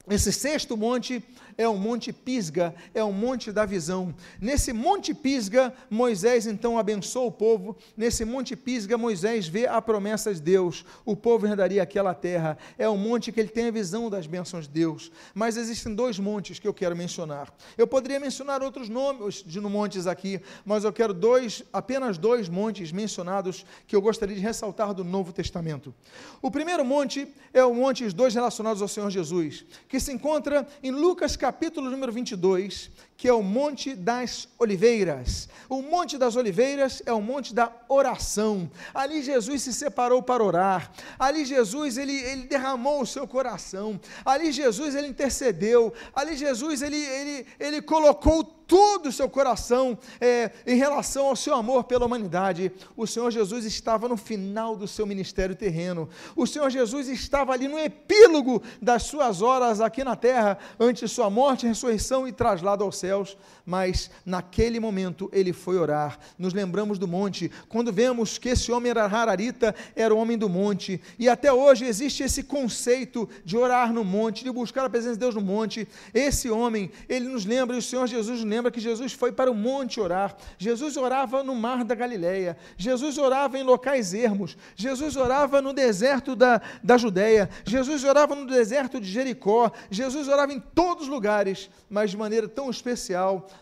esse 0.10 0.34
sexto 0.34 0.76
monte, 0.76 1.24
é 1.62 1.68
o 1.68 1.78
Monte 1.78 2.12
Pisga, 2.12 2.74
é 2.92 3.04
o 3.04 3.14
Monte 3.14 3.52
da 3.52 3.66
Visão. 3.66 4.16
Nesse 4.40 4.74
Monte 4.74 5.14
Pisga, 5.14 5.72
Moisés 5.92 6.48
então 6.48 6.78
abençoa 6.78 7.28
o 7.28 7.32
povo. 7.32 7.78
Nesse 7.96 8.26
Monte 8.26 8.56
Pisga, 8.56 8.98
Moisés 8.98 9.48
vê 9.48 9.68
a 9.68 9.80
promessa 9.80 10.34
de 10.34 10.42
Deus. 10.42 10.84
O 11.06 11.16
povo 11.16 11.46
herdaria 11.46 11.84
aquela 11.84 12.16
terra. 12.16 12.58
É 12.80 12.90
o 12.90 12.98
monte 12.98 13.32
que 13.32 13.40
ele 13.40 13.50
tem 13.50 13.68
a 13.68 13.72
visão 13.72 14.10
das 14.10 14.26
bênçãos 14.26 14.66
de 14.66 14.74
Deus. 14.74 15.12
Mas 15.36 15.56
existem 15.56 15.94
dois 15.94 16.18
montes 16.18 16.58
que 16.58 16.68
eu 16.68 16.74
quero 16.74 16.96
mencionar. 16.96 17.54
Eu 17.78 17.86
poderia 17.86 18.20
mencionar 18.20 18.64
outros 18.64 18.90
nomes 18.90 19.44
de 19.46 19.60
montes 19.60 20.08
aqui, 20.08 20.42
mas 20.66 20.84
eu 20.84 20.92
quero 20.92 21.14
dois, 21.14 21.64
apenas 21.72 22.18
dois 22.18 22.50
montes 22.50 22.92
mencionados 22.92 23.64
que 23.86 23.96
eu 23.96 24.02
gostaria 24.02 24.36
de 24.36 24.42
ressaltar 24.42 24.96
do 24.96 25.04
Novo 25.04 25.32
Testamento. 25.32 25.94
O 26.42 26.50
primeiro 26.50 26.84
monte 26.84 27.28
é 27.54 27.64
o 27.64 27.74
monte, 27.74 28.04
os 28.04 28.14
dois 28.14 28.34
relacionados 28.34 28.82
ao 28.82 28.88
Senhor 28.88 29.12
Jesus, 29.12 29.64
que 29.88 30.00
se 30.00 30.12
encontra 30.12 30.68
em 30.82 30.90
Lucas 30.90 31.36
capítulo 31.36 31.51
número 31.90 32.12
22, 32.12 32.92
que 33.22 33.28
é 33.28 33.34
o 33.34 33.44
Monte 33.44 33.94
das 33.94 34.48
Oliveiras. 34.58 35.48
O 35.70 35.84
Monte 35.84 36.18
das 36.18 36.36
Oliveiras 36.36 37.04
é 37.06 37.14
o 37.14 37.22
monte 37.22 37.54
da 37.54 37.72
oração. 37.88 38.68
Ali 38.96 39.22
Jesus 39.22 39.62
se 39.62 39.72
separou 39.72 40.24
para 40.24 40.44
orar. 40.44 40.92
Ali 41.20 41.46
Jesus 41.46 42.00
ele, 42.00 42.20
ele 42.20 42.48
derramou 42.48 43.00
o 43.00 43.06
seu 43.06 43.28
coração. 43.28 44.00
Ali 44.26 44.52
Jesus 44.52 44.96
ele 44.96 45.06
intercedeu. 45.06 45.94
Ali 46.16 46.36
Jesus 46.36 46.82
ele, 46.82 46.98
ele, 46.98 47.46
ele 47.60 47.80
colocou 47.80 48.44
todo 48.72 49.08
o 49.08 49.12
seu 49.12 49.30
coração 49.30 49.98
é, 50.22 50.50
em 50.66 50.78
relação 50.78 51.26
ao 51.26 51.36
seu 51.36 51.54
amor 51.54 51.84
pela 51.84 52.06
humanidade. 52.06 52.72
O 52.96 53.06
Senhor 53.06 53.30
Jesus 53.30 53.66
estava 53.66 54.08
no 54.08 54.16
final 54.16 54.78
do 54.78 54.88
seu 54.88 55.06
ministério 55.06 55.54
terreno. 55.54 56.08
O 56.38 56.48
Senhor 56.48 56.70
Jesus 56.70 57.10
estava 57.10 57.52
ali 57.52 57.68
no 57.68 57.78
epílogo 57.78 58.64
das 58.82 59.04
suas 59.04 59.42
horas 59.42 59.82
aqui 59.82 60.06
na 60.06 60.16
terra, 60.16 60.58
antes 60.80 61.02
de 61.02 61.14
sua 61.14 61.30
morte, 61.30 61.68
ressurreição 61.68 62.26
e 62.26 62.32
traslado 62.32 62.86
aos 62.86 62.96
céus. 63.12 63.38
Mas 63.66 64.10
naquele 64.26 64.80
momento 64.80 65.30
ele 65.32 65.54
foi 65.54 65.78
orar. 65.78 66.18
Nos 66.38 66.54
lembramos 66.54 66.98
do 66.98 67.08
monte, 67.08 67.52
quando 67.70 67.92
vemos 67.92 68.38
que 68.38 68.50
esse 68.50 68.72
homem 68.72 68.90
era 68.90 69.06
Hararita, 69.06 69.76
era 69.96 70.14
o 70.14 70.18
homem 70.18 70.38
do 70.38 70.50
monte. 70.50 71.00
E 71.20 71.30
até 71.30 71.52
hoje 71.54 71.86
existe 71.86 72.24
esse 72.24 72.44
conceito 72.44 73.30
de 73.46 73.56
orar 73.56 73.94
no 73.94 74.04
monte, 74.04 74.44
de 74.44 74.52
buscar 74.52 74.86
a 74.86 74.90
presença 74.90 75.14
de 75.14 75.20
Deus 75.20 75.36
no 75.36 75.42
monte. 75.42 75.88
Esse 76.14 76.50
homem, 76.50 76.92
ele 77.08 77.28
nos 77.28 77.46
lembra, 77.46 77.76
e 77.76 77.80
o 77.80 77.82
Senhor 77.82 78.08
Jesus 78.08 78.44
lembra 78.44 78.72
que 78.72 78.80
Jesus 78.80 79.14
foi 79.14 79.32
para 79.32 79.52
o 79.52 79.56
monte 79.56 80.00
orar. 80.00 80.36
Jesus 80.58 80.98
orava 80.98 81.44
no 81.44 81.56
mar 81.56 81.84
da 81.84 81.94
Galileia. 81.94 82.58
Jesus 82.78 83.18
orava 83.18 83.58
em 83.58 83.64
locais 83.64 84.14
ermos. 84.14 84.58
Jesus 84.76 85.16
orava 85.16 85.62
no 85.62 85.74
deserto 85.74 86.36
da, 86.36 86.62
da 86.84 86.98
Judéia. 86.98 87.50
Jesus 87.64 88.04
orava 88.04 88.36
no 88.36 88.48
deserto 88.48 89.00
de 89.00 89.10
Jericó. 89.10 89.72
Jesus 89.90 90.28
orava 90.28 90.52
em 90.52 90.60
todos 90.60 91.04
os 91.04 91.10
lugares, 91.10 91.70
mas 91.90 92.12
de 92.12 92.18
maneira 92.18 92.48
tão 92.48 92.70
especial. 92.70 93.01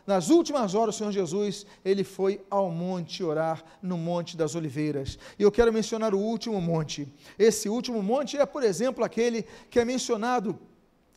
Nas 0.05 0.29
últimas 0.29 0.75
horas, 0.75 0.95
o 0.95 0.97
Senhor 0.97 1.11
Jesus, 1.11 1.65
ele 1.83 2.03
foi 2.03 2.41
ao 2.49 2.69
monte 2.69 3.23
orar, 3.23 3.63
no 3.81 3.97
Monte 3.97 4.35
das 4.35 4.55
Oliveiras. 4.55 5.17
E 5.37 5.43
eu 5.43 5.51
quero 5.51 5.71
mencionar 5.71 6.13
o 6.13 6.19
último 6.19 6.59
monte. 6.59 7.07
Esse 7.37 7.69
último 7.69 8.01
monte 8.03 8.37
é, 8.37 8.45
por 8.45 8.63
exemplo, 8.63 9.03
aquele 9.03 9.45
que 9.69 9.79
é 9.79 9.85
mencionado 9.85 10.59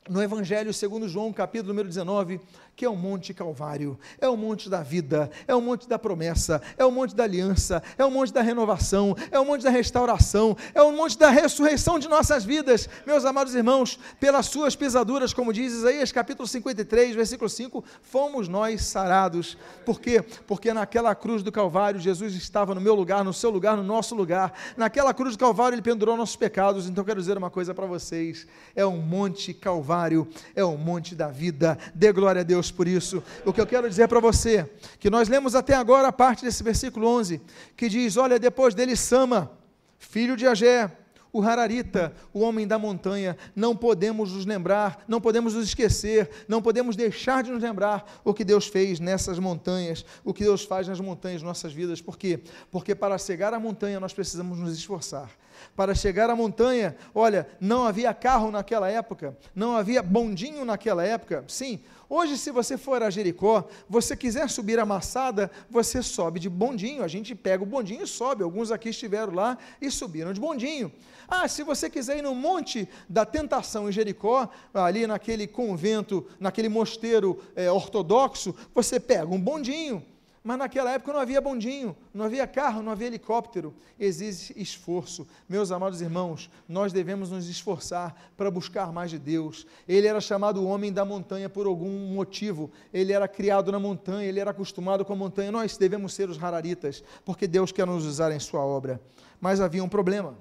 no 0.08 0.22
Evangelho 0.22 0.72
segundo 0.74 1.08
João, 1.08 1.32
capítulo 1.32 1.68
número 1.68 1.88
19, 1.88 2.40
que 2.74 2.85
é 2.85 2.88
o 2.88 2.96
Monte 2.96 3.35
Calvário, 3.35 3.98
é 4.20 4.28
o 4.28 4.37
monte 4.37 4.68
da 4.68 4.82
vida, 4.82 5.30
é 5.46 5.54
o 5.54 5.61
monte 5.61 5.88
da 5.88 5.98
promessa, 5.98 6.61
é 6.76 6.85
o 6.85 6.90
monte 6.90 7.14
da 7.14 7.24
aliança, 7.24 7.82
é 7.98 8.04
o 8.04 8.11
monte 8.11 8.32
da 8.32 8.40
renovação, 8.40 9.14
é 9.30 9.38
o 9.38 9.44
monte 9.44 9.62
da 9.62 9.70
restauração, 9.70 10.56
é 10.74 10.82
o 10.82 10.90
monte 10.90 11.18
da 11.18 11.30
ressurreição 11.30 11.98
de 11.98 12.08
nossas 12.08 12.44
vidas. 12.44 12.88
Meus 13.06 13.24
amados 13.24 13.54
irmãos, 13.54 13.98
pelas 14.18 14.46
suas 14.46 14.74
pisaduras, 14.74 15.35
como 15.35 15.52
diz 15.52 15.72
Isaías 15.72 16.11
capítulo 16.11 16.48
53, 16.48 17.14
versículo 17.14 17.48
5, 17.48 17.85
fomos 18.00 18.48
nós 18.48 18.82
sarados. 18.87 19.56
Por 19.85 20.00
quê? 20.00 20.22
Porque 20.46 20.72
naquela 20.72 21.14
cruz 21.14 21.42
do 21.42 21.52
Calvário, 21.52 22.00
Jesus 22.00 22.35
estava 22.35 22.74
no 22.74 22.80
meu 22.80 22.94
lugar, 22.94 23.22
no 23.22 23.32
seu 23.32 23.50
lugar, 23.50 23.76
no 23.76 23.82
nosso 23.82 24.14
lugar. 24.14 24.52
Naquela 24.76 25.12
cruz 25.12 25.37
do 25.37 25.40
Calvário, 25.40 25.74
ele 25.74 25.82
pendurou 25.82 26.16
nossos 26.16 26.37
pecados. 26.37 26.88
Então, 26.88 27.04
quero 27.04 27.20
dizer 27.20 27.37
uma 27.37 27.50
coisa 27.50 27.74
para 27.74 27.87
vocês: 27.87 28.46
é 28.74 28.85
o 28.85 28.92
Monte 28.92 29.52
Calvário, 29.52 30.26
é 30.54 30.64
o 30.64 30.76
monte 30.76 31.14
da 31.14 31.28
vida. 31.28 31.78
Dê 31.94 32.12
glória 32.12 32.40
a 32.40 32.44
Deus 32.44 32.62
Deus 32.62 32.70
por 32.70 32.87
isso. 32.87 33.22
O 33.44 33.53
que 33.53 33.61
eu 33.61 33.66
quero 33.66 33.88
dizer 33.88 34.07
para 34.07 34.20
você, 34.20 34.70
que 35.01 35.11
nós 35.11 35.29
lemos 35.29 35.57
até 35.57 35.75
agora 35.75 36.09
a 36.09 36.12
parte 36.12 36.44
desse 36.44 36.62
versículo 36.62 37.09
11, 37.09 37.40
que 37.77 37.88
diz: 37.88 38.16
Olha, 38.16 38.38
depois 38.38 38.75
dele 38.75 38.94
Sama, 38.94 39.51
filho 39.98 40.37
de 40.37 40.46
Agé, 40.46 40.90
o 41.33 41.42
Hararita, 41.42 42.14
o 42.33 42.40
homem 42.40 42.66
da 42.66 42.79
montanha, 42.79 43.37
não 43.57 43.75
podemos 43.75 44.33
nos 44.33 44.44
lembrar, 44.44 45.03
não 45.09 45.20
podemos 45.20 45.55
nos 45.55 45.66
esquecer, 45.66 46.31
não 46.46 46.61
podemos 46.61 46.94
deixar 46.94 47.42
de 47.42 47.51
nos 47.51 47.62
lembrar 47.62 48.20
o 48.22 48.35
que 48.35 48.44
Deus 48.44 48.66
fez 48.66 49.01
nessas 49.01 49.38
montanhas, 49.38 50.05
o 50.22 50.33
que 50.33 50.44
Deus 50.44 50.62
faz 50.62 50.87
nas 50.87 51.01
montanhas 51.01 51.42
nossas 51.42 51.72
vidas. 51.72 52.01
Por 52.01 52.18
quê? 52.18 52.40
Porque 52.70 52.94
para 52.94 53.18
chegar 53.18 53.53
à 53.55 53.59
montanha 53.59 53.98
nós 53.98 54.12
precisamos 54.12 54.59
nos 54.59 54.77
esforçar. 54.77 55.31
Para 55.77 55.94
chegar 55.94 56.29
à 56.29 56.37
montanha, 56.37 56.96
olha, 57.14 57.46
não 57.61 57.87
havia 57.87 58.12
carro 58.12 58.51
naquela 58.51 58.90
época, 58.90 59.37
não 59.55 59.77
havia 59.77 60.03
bondinho 60.03 60.64
naquela 60.64 61.05
época. 61.05 61.44
Sim, 61.48 61.81
Hoje, 62.14 62.37
se 62.37 62.51
você 62.51 62.77
for 62.77 63.03
a 63.03 63.09
Jericó, 63.09 63.66
você 63.88 64.14
quiser 64.14 64.46
subir 64.51 64.79
a 64.79 64.85
Massada, 64.85 65.51
você 65.70 66.03
sobe 66.03 66.38
de 66.38 66.51
bondinho. 66.51 67.03
A 67.03 67.09
gente 67.09 67.35
pega 67.35 67.62
o 67.62 67.66
bondinho 67.66 68.03
e 68.03 68.07
sobe. 68.07 68.42
Alguns 68.42 68.70
aqui 68.70 68.90
estiveram 68.90 69.33
lá 69.33 69.57
e 69.81 69.90
subiram 69.90 70.31
de 70.31 70.38
bondinho. 70.38 70.92
Ah, 71.27 71.48
se 71.48 71.62
você 71.62 71.88
quiser 71.88 72.18
ir 72.18 72.22
no 72.22 72.35
Monte 72.35 72.87
da 73.09 73.25
Tentação 73.25 73.88
em 73.88 73.92
Jericó, 73.92 74.46
ali 74.75 75.07
naquele 75.07 75.46
convento, 75.46 76.27
naquele 76.38 76.68
mosteiro 76.68 77.42
é, 77.57 77.72
ortodoxo, 77.72 78.55
você 78.75 79.01
pega 79.01 79.35
um 79.35 79.40
bondinho. 79.40 80.05
Mas 80.44 80.59
naquela 80.59 80.90
época 80.90 81.12
não 81.12 81.20
havia 81.20 81.40
bondinho, 81.40 81.96
não 82.12 82.24
havia 82.24 82.46
carro, 82.48 82.83
não 82.83 82.90
havia 82.90 83.07
helicóptero. 83.07 83.72
Existe 83.98 84.52
esforço. 84.61 85.24
Meus 85.48 85.70
amados 85.70 86.00
irmãos, 86.00 86.50
nós 86.68 86.92
devemos 86.92 87.31
nos 87.31 87.48
esforçar 87.48 88.33
para 88.37 88.50
buscar 88.50 88.92
mais 88.92 89.12
de 89.12 89.20
Deus. 89.20 89.64
Ele 89.87 90.09
era 90.09 90.20
chamado 90.20 90.66
homem 90.66 90.92
da 90.92 91.05
montanha 91.05 91.48
por 91.48 91.66
algum 91.66 92.12
motivo. 92.12 92.72
Ele 92.92 93.12
era 93.12 93.28
criado 93.28 93.70
na 93.70 93.78
montanha, 93.78 94.26
ele 94.26 94.40
era 94.40 94.50
acostumado 94.50 95.05
com 95.05 95.12
a 95.12 95.16
montanha. 95.16 95.52
Nós 95.52 95.76
devemos 95.76 96.12
ser 96.12 96.28
os 96.28 96.42
hararitas, 96.42 97.05
porque 97.24 97.46
Deus 97.46 97.70
quer 97.70 97.87
nos 97.87 98.05
usar 98.05 98.33
em 98.33 98.40
sua 98.40 98.64
obra. 98.64 99.00
Mas 99.40 99.61
havia 99.61 99.85
um 99.85 99.88
problema. 99.88 100.37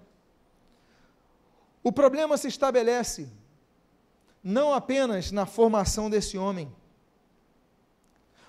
O 1.84 1.92
problema 1.92 2.38
se 2.38 2.48
estabelece 2.48 3.30
não 4.44 4.74
apenas 4.74 5.32
na 5.32 5.46
formação 5.46 6.10
desse 6.10 6.40
homem, 6.40 6.72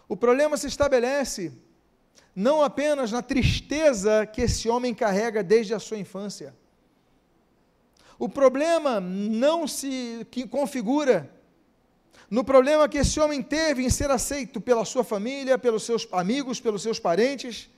o 0.08 0.16
problema 0.16 0.56
se 0.56 0.66
estabelece 0.66 1.52
não 2.34 2.62
apenas 2.62 3.12
na 3.12 3.22
tristeza 3.22 4.26
que 4.26 4.42
esse 4.42 4.68
homem 4.68 4.94
carrega 4.94 5.42
desde 5.42 5.74
a 5.74 5.78
sua 5.78 5.98
infância. 5.98 6.54
O 8.18 8.28
problema 8.28 9.00
não 9.00 9.66
se 9.66 10.26
que 10.30 10.46
configura 10.46 11.30
no 12.30 12.42
problema 12.42 12.88
que 12.88 12.98
esse 12.98 13.20
homem 13.20 13.42
teve 13.42 13.84
em 13.84 13.90
ser 13.90 14.10
aceito 14.10 14.60
pela 14.60 14.86
sua 14.86 15.04
família, 15.04 15.58
pelos 15.58 15.82
seus 15.82 16.08
amigos, 16.12 16.58
pelos 16.58 16.82
seus 16.82 16.98
parentes. 16.98 17.68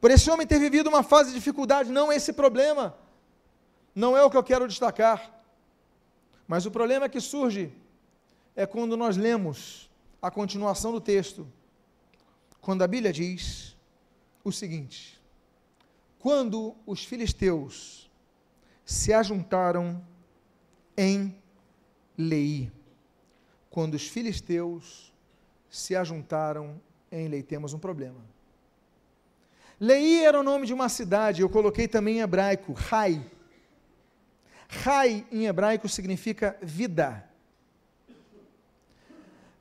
Por 0.00 0.10
esse 0.10 0.30
homem 0.30 0.46
ter 0.46 0.58
vivido 0.58 0.88
uma 0.88 1.02
fase 1.02 1.30
de 1.30 1.36
dificuldade, 1.36 1.90
não 1.90 2.12
esse 2.12 2.32
problema. 2.32 2.94
Não 3.94 4.16
é 4.16 4.22
o 4.22 4.30
que 4.30 4.36
eu 4.36 4.42
quero 4.42 4.68
destacar. 4.68 5.42
Mas 6.46 6.66
o 6.66 6.70
problema 6.70 7.08
que 7.08 7.20
surge 7.20 7.72
é 8.54 8.66
quando 8.66 8.96
nós 8.96 9.16
lemos 9.16 9.89
a 10.20 10.30
continuação 10.30 10.92
do 10.92 11.00
texto, 11.00 11.46
quando 12.60 12.82
a 12.82 12.86
Bíblia 12.86 13.12
diz 13.12 13.76
o 14.44 14.52
seguinte: 14.52 15.20
Quando 16.18 16.74
os 16.86 17.04
filisteus 17.04 18.10
se 18.84 19.12
ajuntaram 19.12 20.04
em 20.96 21.34
Lei, 22.16 22.70
quando 23.70 23.94
os 23.94 24.06
filisteus 24.06 25.12
se 25.70 25.94
ajuntaram 25.96 26.80
em 27.10 27.28
Lei, 27.28 27.42
temos 27.42 27.72
um 27.72 27.78
problema. 27.78 28.20
Lei 29.78 30.22
era 30.22 30.38
o 30.38 30.42
nome 30.42 30.66
de 30.66 30.74
uma 30.74 30.90
cidade, 30.90 31.40
eu 31.40 31.48
coloquei 31.48 31.88
também 31.88 32.18
em 32.18 32.20
hebraico, 32.20 32.74
Rai. 32.74 33.24
Rai 34.68 35.26
em 35.32 35.46
hebraico 35.46 35.88
significa 35.88 36.56
vida. 36.60 37.29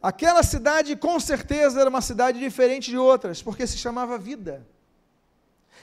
Aquela 0.01 0.43
cidade, 0.43 0.95
com 0.95 1.19
certeza, 1.19 1.81
era 1.81 1.89
uma 1.89 2.01
cidade 2.01 2.39
diferente 2.39 2.89
de 2.89 2.97
outras, 2.97 3.41
porque 3.41 3.67
se 3.67 3.77
chamava 3.77 4.17
Vida. 4.17 4.65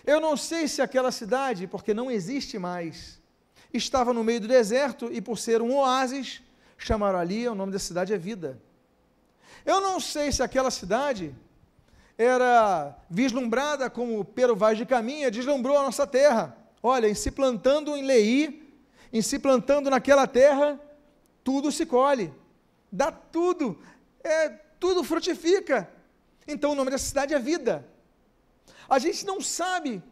Eu 0.07 0.21
não 0.21 0.37
sei 0.37 0.67
se 0.69 0.81
aquela 0.81 1.13
cidade, 1.13 1.67
porque 1.67 1.93
não 1.93 2.11
existe 2.11 2.59
mais, 2.59 3.21
estava 3.73 4.15
no 4.15 4.25
meio 4.25 4.41
do 4.41 4.49
deserto 4.49 5.11
e, 5.13 5.21
por 5.21 5.39
ser 5.39 5.61
um 5.61 5.77
oásis, 5.77 6.43
chamaram 6.79 7.19
ali, 7.19 7.47
o 7.47 7.55
nome 7.55 7.73
da 7.73 7.79
cidade 7.79 8.15
é 8.15 8.19
Vida. 8.19 8.59
Eu 9.67 9.81
não 9.81 10.01
sei 10.01 10.33
se 10.33 10.43
aquela 10.43 10.71
cidade 10.71 11.35
era 12.17 12.97
vislumbrada 13.11 13.91
como 13.91 14.25
Pero 14.25 14.57
Vaz 14.57 14.79
de 14.79 14.87
Caminha, 14.87 15.31
deslumbrou 15.31 15.77
a 15.77 15.83
nossa 15.83 16.07
terra. 16.07 16.57
Olha, 16.83 17.09
em 17.09 17.15
se 17.15 17.31
plantando 17.31 17.95
em 17.97 18.05
Leí, 18.05 18.73
em 19.13 19.21
se 19.21 19.39
plantando 19.39 19.91
naquela 19.91 20.27
terra, 20.27 20.81
tudo 21.45 21.71
se 21.71 21.85
colhe, 21.85 22.33
dá 22.91 23.11
tudo 23.13 23.79
é, 24.27 24.49
tudo 24.79 25.05
frutifica. 25.05 25.89
Então 26.47 26.73
o 26.73 26.75
nome 26.75 26.91
dessa 26.91 27.07
cidade 27.07 27.35
é 27.35 27.39
Vida. 27.39 27.87
A 28.89 28.99
gente 28.99 29.25
não 29.25 29.41
sabe 29.41 30.03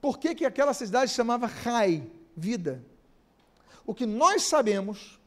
por 0.00 0.18
que, 0.18 0.34
que 0.34 0.44
aquela 0.44 0.74
cidade 0.74 1.10
chamava 1.10 1.46
Rai, 1.46 2.08
Vida. 2.36 2.84
O 3.84 3.94
que 3.94 4.06
nós 4.06 4.42
sabemos 4.42 5.20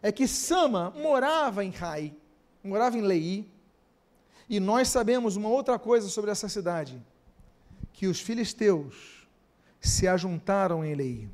é 0.00 0.10
que 0.10 0.26
Sama 0.26 0.90
morava 0.90 1.64
em 1.64 1.70
Rai, 1.70 2.14
morava 2.62 2.96
em 2.96 3.02
Lei, 3.02 3.50
e 4.48 4.58
nós 4.58 4.88
sabemos 4.88 5.36
uma 5.36 5.48
outra 5.48 5.78
coisa 5.78 6.08
sobre 6.08 6.30
essa 6.30 6.48
cidade, 6.48 7.00
que 7.92 8.06
os 8.06 8.20
filisteus 8.20 9.28
se 9.80 10.06
ajuntaram 10.06 10.84
em 10.84 10.94
Lei. 10.94 11.28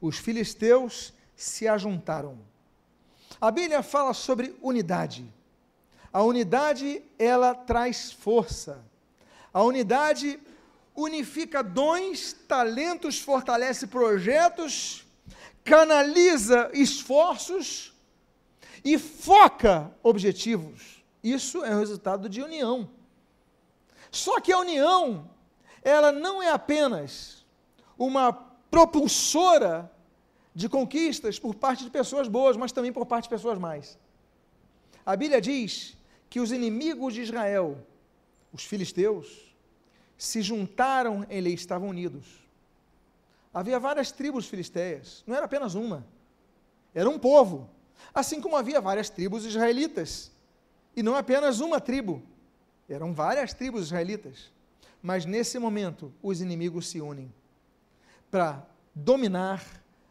Os 0.00 0.18
filisteus 0.18 1.14
se 1.34 1.66
ajuntaram. 1.66 2.38
A 3.40 3.50
Bíblia 3.50 3.82
fala 3.82 4.14
sobre 4.14 4.56
unidade. 4.62 5.30
A 6.12 6.22
unidade, 6.22 7.02
ela 7.18 7.54
traz 7.54 8.10
força. 8.10 8.82
A 9.52 9.62
unidade 9.62 10.40
unifica 10.94 11.62
dons, 11.62 12.32
talentos, 12.32 13.20
fortalece 13.20 13.86
projetos, 13.86 15.04
canaliza 15.62 16.70
esforços 16.72 17.92
e 18.82 18.98
foca 18.98 19.92
objetivos. 20.02 21.04
Isso 21.22 21.64
é 21.64 21.74
o 21.74 21.78
resultado 21.78 22.28
de 22.28 22.40
união. 22.40 22.88
Só 24.10 24.40
que 24.40 24.52
a 24.52 24.58
união, 24.58 25.28
ela 25.82 26.10
não 26.10 26.42
é 26.42 26.50
apenas 26.50 27.44
uma 27.98 28.32
propulsora 28.32 29.90
de 30.56 30.70
conquistas 30.70 31.38
por 31.38 31.54
parte 31.54 31.84
de 31.84 31.90
pessoas 31.90 32.28
boas, 32.28 32.56
mas 32.56 32.72
também 32.72 32.90
por 32.90 33.04
parte 33.04 33.24
de 33.24 33.28
pessoas 33.28 33.58
más. 33.58 33.98
A 35.04 35.14
Bíblia 35.14 35.38
diz 35.38 35.94
que 36.30 36.40
os 36.40 36.50
inimigos 36.50 37.12
de 37.12 37.20
Israel, 37.20 37.86
os 38.50 38.64
filisteus, 38.64 39.54
se 40.16 40.40
juntaram, 40.40 41.26
eles 41.28 41.60
estavam 41.60 41.90
unidos. 41.90 42.24
Havia 43.52 43.78
várias 43.78 44.10
tribos 44.10 44.46
filisteias, 44.46 45.22
não 45.26 45.36
era 45.36 45.44
apenas 45.44 45.74
uma, 45.74 46.06
era 46.94 47.08
um 47.08 47.18
povo, 47.18 47.68
assim 48.14 48.40
como 48.40 48.56
havia 48.56 48.80
várias 48.80 49.10
tribos 49.10 49.44
israelitas, 49.44 50.32
e 50.96 51.02
não 51.02 51.14
apenas 51.16 51.60
uma 51.60 51.82
tribo, 51.82 52.22
eram 52.88 53.12
várias 53.12 53.52
tribos 53.52 53.82
israelitas. 53.82 54.50
Mas 55.02 55.26
nesse 55.26 55.58
momento, 55.58 56.10
os 56.22 56.40
inimigos 56.40 56.88
se 56.88 56.98
unem 56.98 57.30
para 58.30 58.66
dominar 58.94 59.62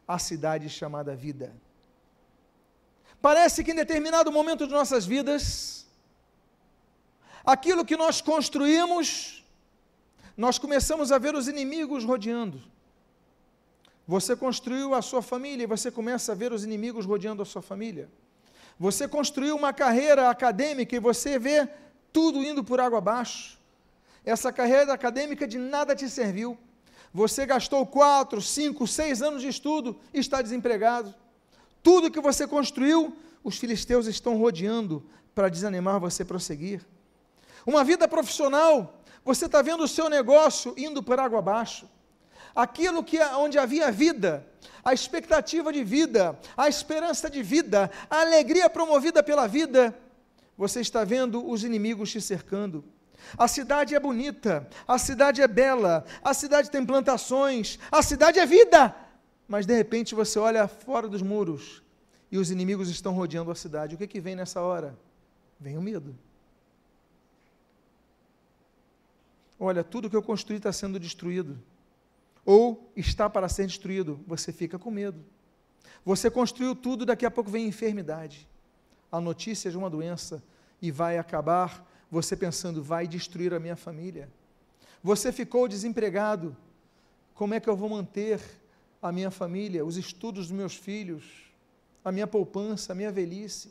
a 0.07 0.19
cidade 0.19 0.69
chamada 0.69 1.15
vida. 1.15 1.53
Parece 3.21 3.63
que 3.63 3.71
em 3.71 3.75
determinado 3.75 4.31
momento 4.31 4.67
de 4.67 4.73
nossas 4.73 5.05
vidas, 5.05 5.87
aquilo 7.43 7.85
que 7.85 7.97
nós 7.97 8.21
construímos, 8.21 9.43
nós 10.37 10.59
começamos 10.59 11.11
a 11.11 11.17
ver 11.17 11.33
os 11.35 11.47
inimigos 11.47 12.03
rodeando. 12.03 12.61
Você 14.07 14.35
construiu 14.35 14.93
a 14.93 15.01
sua 15.01 15.21
família 15.21 15.63
e 15.63 15.67
você 15.67 15.89
começa 15.89 16.31
a 16.31 16.35
ver 16.35 16.53
os 16.53 16.63
inimigos 16.63 17.05
rodeando 17.05 17.41
a 17.41 17.45
sua 17.45 17.61
família. 17.61 18.07
Você 18.79 19.07
construiu 19.07 19.55
uma 19.55 19.73
carreira 19.73 20.29
acadêmica 20.29 20.95
e 20.95 20.99
você 20.99 21.39
vê 21.39 21.67
tudo 22.13 22.43
indo 22.43 22.63
por 22.63 22.79
água 22.79 22.99
abaixo. 22.99 23.57
Essa 24.23 24.51
carreira 24.51 24.93
acadêmica 24.93 25.47
de 25.47 25.57
nada 25.57 25.95
te 25.95 26.09
serviu. 26.09 26.57
Você 27.15 27.45
gastou 27.45 27.85
quatro, 27.85 28.41
cinco, 28.41 28.85
seis 28.85 29.21
anos 29.21 29.41
de 29.41 29.47
estudo 29.47 29.97
e 30.13 30.19
está 30.19 30.41
desempregado. 30.41 31.15
Tudo 31.81 32.11
que 32.11 32.19
você 32.19 32.45
construiu, 32.45 33.15
os 33.41 33.57
filisteus 33.57 34.05
estão 34.05 34.35
rodeando 34.37 35.01
para 35.33 35.47
desanimar 35.47 35.97
você 35.97 36.23
a 36.23 36.25
prosseguir. 36.25 36.85
Uma 37.65 37.85
vida 37.85 38.05
profissional, 38.05 39.01
você 39.23 39.45
está 39.45 39.61
vendo 39.61 39.85
o 39.85 39.87
seu 39.87 40.09
negócio 40.09 40.73
indo 40.75 41.01
por 41.01 41.17
água 41.17 41.39
abaixo. 41.39 41.87
Aquilo 42.53 43.01
que 43.01 43.17
onde 43.17 43.57
havia 43.57 43.93
vida, 43.93 44.45
a 44.83 44.93
expectativa 44.93 45.71
de 45.71 45.85
vida, 45.85 46.37
a 46.57 46.67
esperança 46.67 47.29
de 47.29 47.41
vida, 47.41 47.89
a 48.09 48.19
alegria 48.19 48.69
promovida 48.69 49.23
pela 49.23 49.47
vida, 49.47 49.97
você 50.57 50.81
está 50.81 51.05
vendo 51.05 51.49
os 51.49 51.63
inimigos 51.63 52.11
te 52.11 52.19
cercando. 52.19 52.83
A 53.37 53.47
cidade 53.47 53.95
é 53.95 53.99
bonita, 53.99 54.67
a 54.87 54.97
cidade 54.97 55.41
é 55.41 55.47
bela, 55.47 56.05
a 56.23 56.33
cidade 56.33 56.69
tem 56.69 56.85
plantações, 56.85 57.79
a 57.91 58.01
cidade 58.01 58.39
é 58.39 58.45
vida. 58.45 58.95
Mas 59.47 59.65
de 59.65 59.75
repente 59.75 60.15
você 60.15 60.39
olha 60.39 60.67
fora 60.67 61.07
dos 61.07 61.21
muros 61.21 61.83
e 62.31 62.37
os 62.37 62.49
inimigos 62.49 62.89
estão 62.89 63.13
rodeando 63.13 63.51
a 63.51 63.55
cidade. 63.55 63.95
O 63.95 63.97
que, 63.97 64.07
que 64.07 64.19
vem 64.19 64.35
nessa 64.35 64.61
hora? 64.61 64.97
Vem 65.59 65.77
o 65.77 65.81
medo. 65.81 66.15
Olha, 69.59 69.83
tudo 69.83 70.09
que 70.09 70.15
eu 70.15 70.23
construí 70.23 70.57
está 70.57 70.71
sendo 70.71 70.99
destruído. 70.99 71.57
Ou 72.45 72.91
está 72.95 73.29
para 73.29 73.47
ser 73.47 73.65
destruído. 73.65 74.19
Você 74.27 74.51
fica 74.51 74.77
com 74.77 74.91
medo. 74.91 75.23
Você 76.03 76.29
construiu 76.29 76.75
tudo, 76.75 77.05
daqui 77.05 77.25
a 77.25 77.31
pouco 77.31 77.49
vem 77.49 77.67
enfermidade. 77.67 78.47
a 79.11 79.21
notícia 79.21 79.71
de 79.71 79.77
uma 79.77 79.89
doença 79.89 80.43
e 80.81 80.91
vai 80.91 81.17
acabar 81.17 81.85
você 82.15 82.33
pensando, 82.33 82.81
vai 82.81 83.05
destruir 83.07 83.53
a 83.53 83.59
minha 83.59 83.75
família. 83.75 84.31
Você 85.03 85.33
ficou 85.33 85.67
desempregado, 85.67 86.55
como 87.33 87.53
é 87.53 87.59
que 87.59 87.69
eu 87.69 87.75
vou 87.75 87.89
manter 87.89 88.39
a 89.01 89.11
minha 89.11 89.29
família, 89.29 89.83
os 89.83 89.97
estudos 89.97 90.47
dos 90.47 90.57
meus 90.57 90.75
filhos, 90.75 91.51
a 92.05 92.13
minha 92.13 92.25
poupança, 92.25 92.93
a 92.93 92.95
minha 92.95 93.11
velhice? 93.11 93.69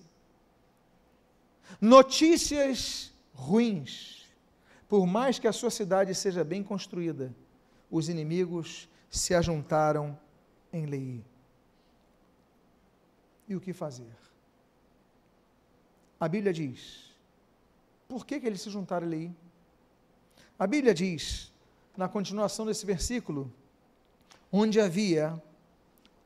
Notícias 1.81 3.15
ruins. 3.33 4.27
Por 4.91 5.07
mais 5.07 5.39
que 5.39 5.49
a 5.49 5.53
sua 5.53 5.71
cidade 5.71 6.15
seja 6.15 6.45
bem 6.45 6.63
construída, 6.63 7.35
os 7.91 8.11
inimigos 8.11 8.87
se 9.09 9.35
ajuntaram 9.35 10.19
em 10.71 10.85
Lei. 10.85 11.25
E 13.49 13.57
o 13.57 13.61
que 13.61 13.73
fazer? 13.73 14.15
A 16.21 16.29
Bíblia 16.29 16.53
diz: 16.53 17.04
por 18.09 18.27
que, 18.27 18.41
que 18.41 18.47
eles 18.47 18.61
se 18.61 18.71
juntaram 18.71 19.07
ali? 19.07 19.35
A 20.59 20.67
Bíblia 20.67 20.95
diz, 20.95 21.53
na 21.97 22.09
continuação 22.09 22.67
desse 22.67 22.87
versículo, 22.87 23.53
onde 24.53 24.81
havia 24.81 25.43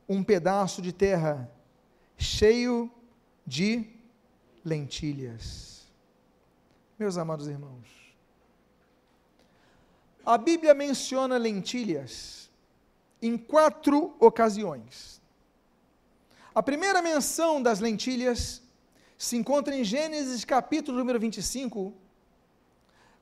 um 0.07 0.23
pedaço 0.23 0.81
de 0.81 0.91
terra 0.91 1.49
cheio 2.17 2.91
de 3.45 3.85
lentilhas. 4.63 5.87
Meus 6.97 7.17
amados 7.17 7.47
irmãos, 7.47 7.87
a 10.25 10.37
Bíblia 10.37 10.73
menciona 10.73 11.37
lentilhas 11.37 12.49
em 13.21 13.37
quatro 13.37 14.15
ocasiões. 14.19 15.19
A 16.53 16.61
primeira 16.61 17.01
menção 17.01 17.61
das 17.61 17.79
lentilhas 17.79 18.61
se 19.19 19.35
encontra 19.35 19.75
em 19.75 19.83
Gênesis 19.83 20.45
capítulo 20.45 20.97
número 20.97 21.19
25, 21.19 21.93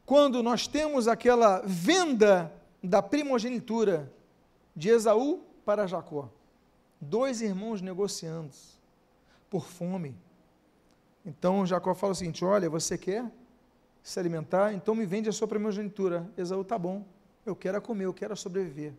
quando 0.06 0.44
nós 0.44 0.68
temos 0.68 1.08
aquela 1.08 1.64
venda 1.66 2.54
da 2.84 3.02
primogenitura 3.02 4.14
de 4.76 4.90
Esaú 4.90 5.42
para 5.66 5.88
Jacó. 5.88 6.30
Dois 7.02 7.42
irmãos 7.42 7.82
negociando 7.82 8.54
por 9.50 9.66
fome. 9.66 10.16
Então 11.26 11.66
Jacó 11.66 11.96
fala 11.96 12.14
o 12.14 12.16
seguinte: 12.16 12.46
Olha, 12.46 12.70
você 12.70 12.96
quer 12.96 13.26
se 14.04 14.20
alimentar? 14.20 14.74
Então 14.74 14.94
me 14.94 15.06
vende 15.06 15.30
a 15.30 15.34
sua 15.34 15.48
primogenitura. 15.48 16.32
Esaú, 16.38 16.64
tá 16.64 16.78
bom, 16.78 17.04
eu 17.44 17.56
quero 17.56 17.82
comer, 17.82 18.06
eu 18.06 18.14
quero 18.14 18.38
sobreviver. 18.38 18.94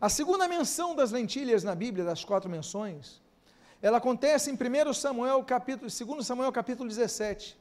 A 0.00 0.08
segunda 0.08 0.48
menção 0.48 0.96
das 0.96 1.12
lentilhas 1.12 1.62
na 1.62 1.74
Bíblia, 1.76 2.04
das 2.04 2.24
quatro 2.24 2.50
menções, 2.50 3.22
ela 3.86 3.98
acontece 3.98 4.50
em 4.50 4.54
1 4.54 4.92
Samuel 4.92 5.44
capítulo, 5.44 5.88
2 5.88 6.26
Samuel 6.26 6.50
capítulo 6.50 6.88
17, 6.88 7.56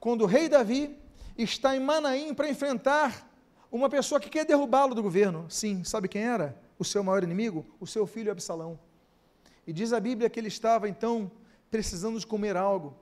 quando 0.00 0.22
o 0.22 0.26
rei 0.26 0.48
Davi 0.48 0.98
está 1.38 1.76
em 1.76 1.78
Manaim 1.78 2.34
para 2.34 2.50
enfrentar 2.50 3.30
uma 3.70 3.88
pessoa 3.88 4.20
que 4.20 4.28
quer 4.28 4.44
derrubá-lo 4.44 4.92
do 4.92 5.00
governo. 5.00 5.46
Sim, 5.48 5.84
sabe 5.84 6.08
quem 6.08 6.22
era? 6.22 6.60
O 6.76 6.84
seu 6.84 7.00
maior 7.04 7.22
inimigo? 7.22 7.64
O 7.78 7.86
seu 7.86 8.08
filho 8.08 8.32
Absalão. 8.32 8.76
E 9.64 9.72
diz 9.72 9.92
a 9.92 10.00
Bíblia 10.00 10.28
que 10.28 10.40
ele 10.40 10.48
estava 10.48 10.88
então 10.88 11.30
precisando 11.70 12.18
de 12.18 12.26
comer 12.26 12.56
algo. 12.56 12.96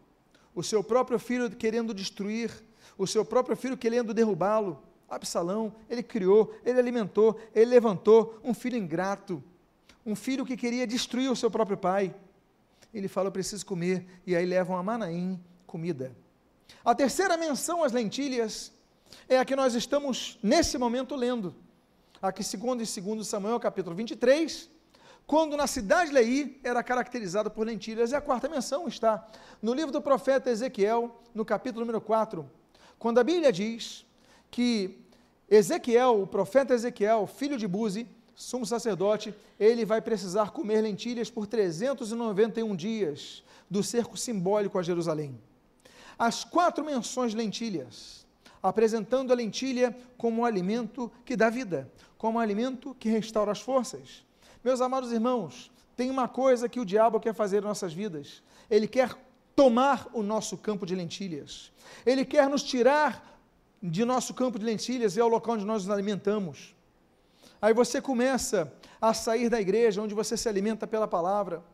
O 0.54 0.62
seu 0.62 0.84
próprio 0.84 1.18
filho 1.18 1.48
querendo 1.48 1.94
destruir, 1.94 2.50
o 2.98 3.06
seu 3.06 3.24
próprio 3.24 3.56
filho 3.56 3.74
querendo 3.74 4.12
derrubá-lo. 4.12 4.82
Absalão, 5.08 5.74
ele 5.88 6.02
criou, 6.02 6.54
ele 6.62 6.78
alimentou, 6.78 7.40
ele 7.54 7.70
levantou 7.70 8.38
um 8.44 8.52
filho 8.52 8.76
ingrato, 8.76 9.42
um 10.04 10.14
filho 10.14 10.44
que 10.44 10.58
queria 10.58 10.86
destruir 10.86 11.32
o 11.32 11.36
seu 11.36 11.50
próprio 11.50 11.78
pai 11.78 12.14
ele 12.98 13.08
fala: 13.08 13.28
Eu 13.28 13.32
preciso 13.32 13.64
comer, 13.66 14.06
e 14.26 14.34
aí 14.36 14.46
levam 14.46 14.76
a 14.76 14.82
Manaim 14.82 15.42
comida. 15.66 16.16
A 16.84 16.94
terceira 16.94 17.36
menção 17.36 17.82
às 17.82 17.92
lentilhas 17.92 18.72
é 19.28 19.38
a 19.38 19.44
que 19.44 19.56
nós 19.56 19.74
estamos 19.74 20.38
nesse 20.42 20.78
momento 20.78 21.14
lendo. 21.14 21.54
Aqui, 22.20 22.42
segundo 22.42 22.82
e 22.82 22.86
segundo 22.86 23.24
Samuel, 23.24 23.58
capítulo 23.60 23.94
23, 23.94 24.70
quando 25.26 25.56
na 25.56 25.66
cidade 25.66 26.10
de 26.10 26.14
Leí 26.14 26.60
era 26.62 26.82
caracterizada 26.82 27.50
por 27.50 27.66
lentilhas. 27.66 28.12
E 28.12 28.14
a 28.14 28.20
quarta 28.20 28.48
menção 28.48 28.86
está 28.86 29.26
no 29.60 29.74
livro 29.74 29.92
do 29.92 30.00
profeta 30.00 30.50
Ezequiel, 30.50 31.20
no 31.34 31.44
capítulo 31.44 31.80
número 31.84 32.00
4, 32.00 32.48
quando 32.98 33.18
a 33.18 33.24
Bíblia 33.24 33.52
diz 33.52 34.06
que 34.50 34.98
Ezequiel, 35.50 36.22
o 36.22 36.26
profeta 36.26 36.72
Ezequiel, 36.72 37.26
filho 37.26 37.58
de 37.58 37.66
Buzi, 37.66 38.06
sumo 38.34 38.66
sacerdote, 38.66 39.34
ele 39.58 39.84
vai 39.84 40.00
precisar 40.00 40.50
comer 40.50 40.80
lentilhas 40.80 41.30
por 41.30 41.46
391 41.46 42.74
dias 42.74 43.42
do 43.70 43.82
cerco 43.82 44.16
simbólico 44.16 44.78
a 44.78 44.82
Jerusalém. 44.82 45.38
As 46.18 46.44
quatro 46.44 46.84
menções 46.84 47.32
de 47.32 47.36
lentilhas, 47.36 48.26
apresentando 48.62 49.32
a 49.32 49.36
lentilha 49.36 49.96
como 50.16 50.42
um 50.42 50.44
alimento 50.44 51.10
que 51.24 51.36
dá 51.36 51.50
vida, 51.50 51.90
como 52.16 52.38
um 52.38 52.40
alimento 52.40 52.94
que 52.98 53.08
restaura 53.08 53.52
as 53.52 53.60
forças. 53.60 54.24
Meus 54.62 54.80
amados 54.80 55.12
irmãos, 55.12 55.70
tem 55.96 56.10
uma 56.10 56.28
coisa 56.28 56.68
que 56.68 56.80
o 56.80 56.84
diabo 56.84 57.20
quer 57.20 57.34
fazer 57.34 57.58
em 57.58 57.66
nossas 57.66 57.92
vidas. 57.92 58.42
Ele 58.70 58.88
quer 58.88 59.14
tomar 59.54 60.08
o 60.12 60.22
nosso 60.22 60.56
campo 60.56 60.84
de 60.84 60.94
lentilhas. 60.94 61.72
Ele 62.04 62.24
quer 62.24 62.48
nos 62.48 62.62
tirar 62.62 63.38
de 63.82 64.04
nosso 64.04 64.32
campo 64.32 64.58
de 64.58 64.64
lentilhas 64.64 65.16
e 65.16 65.20
é 65.20 65.24
o 65.24 65.28
local 65.28 65.54
onde 65.54 65.64
nós 65.64 65.84
nos 65.84 65.92
alimentamos. 65.92 66.73
Aí 67.64 67.72
você 67.72 67.98
começa 67.98 68.70
a 69.00 69.14
sair 69.14 69.48
da 69.48 69.58
igreja, 69.58 70.02
onde 70.02 70.14
você 70.14 70.36
se 70.36 70.46
alimenta 70.46 70.86
pela 70.86 71.08
palavra. 71.08 71.64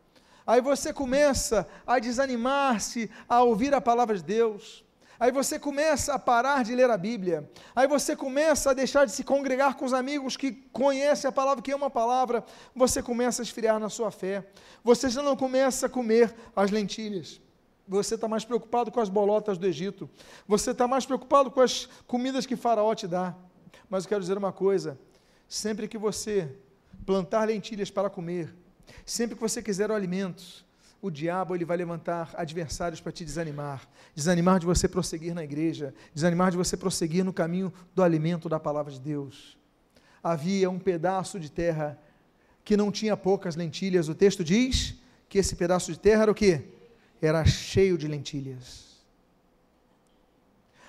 Aí 0.47 0.61
você 0.61 0.93
começa 0.93 1.67
a 1.85 1.99
desanimar-se 1.99 3.11
a 3.29 3.43
ouvir 3.43 3.75
a 3.75 3.81
palavra 3.81 4.17
de 4.17 4.23
Deus. 4.23 4.85
Aí 5.19 5.33
você 5.33 5.59
começa 5.59 6.15
a 6.15 6.19
parar 6.19 6.63
de 6.63 6.77
ler 6.77 6.89
a 6.89 6.97
Bíblia. 6.97 7.51
Aí 7.75 7.89
você 7.89 8.15
começa 8.15 8.71
a 8.71 8.73
deixar 8.73 9.05
de 9.05 9.11
se 9.11 9.25
congregar 9.25 9.75
com 9.75 9.85
os 9.85 9.93
amigos 9.93 10.37
que 10.37 10.53
conhecem 10.73 11.29
a 11.29 11.33
palavra, 11.33 11.61
que 11.61 11.73
amam 11.73 11.89
a 11.89 11.91
palavra. 11.91 12.45
Você 12.73 13.03
começa 13.03 13.43
a 13.43 13.45
esfriar 13.45 13.81
na 13.81 13.89
sua 13.89 14.13
fé. 14.13 14.47
Você 14.85 15.11
já 15.11 15.25
não 15.25 15.35
começa 15.37 15.87
a 15.87 15.89
comer 15.89 16.33
as 16.55 16.71
lentilhas. 16.71 17.41
Você 17.89 18.15
está 18.15 18.29
mais 18.29 18.45
preocupado 18.45 18.93
com 18.93 19.01
as 19.01 19.09
bolotas 19.09 19.59
do 19.59 19.67
Egito. 19.67 20.09
Você 20.47 20.71
está 20.71 20.87
mais 20.87 21.05
preocupado 21.05 21.51
com 21.51 21.61
as 21.61 21.89
comidas 22.07 22.47
que 22.47 22.55
Faraó 22.55 22.95
te 22.95 23.09
dá. 23.09 23.35
Mas 23.89 24.05
eu 24.05 24.11
quero 24.11 24.21
dizer 24.21 24.39
uma 24.39 24.53
coisa: 24.53 24.97
Sempre 25.51 25.89
que 25.89 25.99
você 25.99 26.49
plantar 27.05 27.49
lentilhas 27.49 27.91
para 27.91 28.09
comer, 28.09 28.55
sempre 29.05 29.35
que 29.35 29.41
você 29.43 29.61
quiser 29.61 29.91
o 29.91 29.95
alimento, 29.95 30.65
o 31.03 31.11
diabo 31.11 31.57
ele 31.57 31.65
vai 31.65 31.77
levantar 31.77 32.33
adversários 32.37 33.01
para 33.01 33.11
te 33.11 33.25
desanimar, 33.25 33.89
desanimar 34.15 34.61
de 34.61 34.67
você 34.67 34.87
prosseguir 34.87 35.35
na 35.35 35.43
igreja, 35.43 35.93
desanimar 36.15 36.53
de 36.53 36.57
você 36.57 36.77
prosseguir 36.77 37.25
no 37.25 37.33
caminho 37.33 37.73
do 37.97 38.01
alimento 38.01 38.49
da 38.49 38.61
palavra 38.61 38.93
de 38.93 39.01
Deus. 39.01 39.59
Havia 40.23 40.71
um 40.71 40.79
pedaço 40.79 41.41
de 41.41 41.51
terra 41.51 41.99
que 42.65 42.77
não 42.77 42.93
tinha 42.93 43.17
poucas 43.17 43.57
lentilhas. 43.57 44.09
O 44.09 44.15
texto 44.15 44.45
diz 44.45 44.95
que 45.29 45.37
esse 45.37 45.57
pedaço 45.57 45.91
de 45.91 45.99
terra 45.99 46.23
era 46.23 46.31
o 46.31 46.35
quê? 46.35 46.63
Era 47.21 47.45
cheio 47.45 47.99
de 47.99 48.07
lentilhas. 48.07 49.01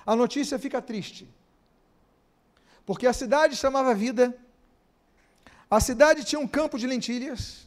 A 0.06 0.16
notícia 0.16 0.60
fica 0.60 0.80
triste, 0.80 1.28
porque 2.86 3.08
a 3.08 3.14
cidade 3.14 3.56
chamava 3.56 3.96
vida, 3.96 4.38
a 5.72 5.80
cidade 5.80 6.26
tinha 6.26 6.38
um 6.38 6.48
campo 6.48 6.78
de 6.78 6.86
lentilhas. 6.86 7.66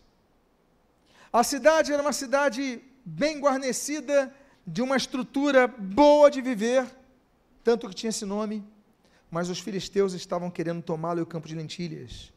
A 1.32 1.42
cidade 1.42 1.90
era 1.90 2.02
uma 2.02 2.12
cidade 2.12 2.82
bem 3.02 3.40
guarnecida, 3.40 4.32
de 4.66 4.82
uma 4.82 4.96
estrutura 4.96 5.66
boa 5.66 6.30
de 6.30 6.42
viver, 6.42 6.86
tanto 7.62 7.88
que 7.88 7.94
tinha 7.94 8.10
esse 8.10 8.26
nome. 8.26 8.62
Mas 9.30 9.48
os 9.48 9.58
filisteus 9.58 10.12
estavam 10.12 10.50
querendo 10.50 10.82
tomá-lo 10.82 11.22
o 11.22 11.26
campo 11.26 11.48
de 11.48 11.54
lentilhas. 11.54 12.30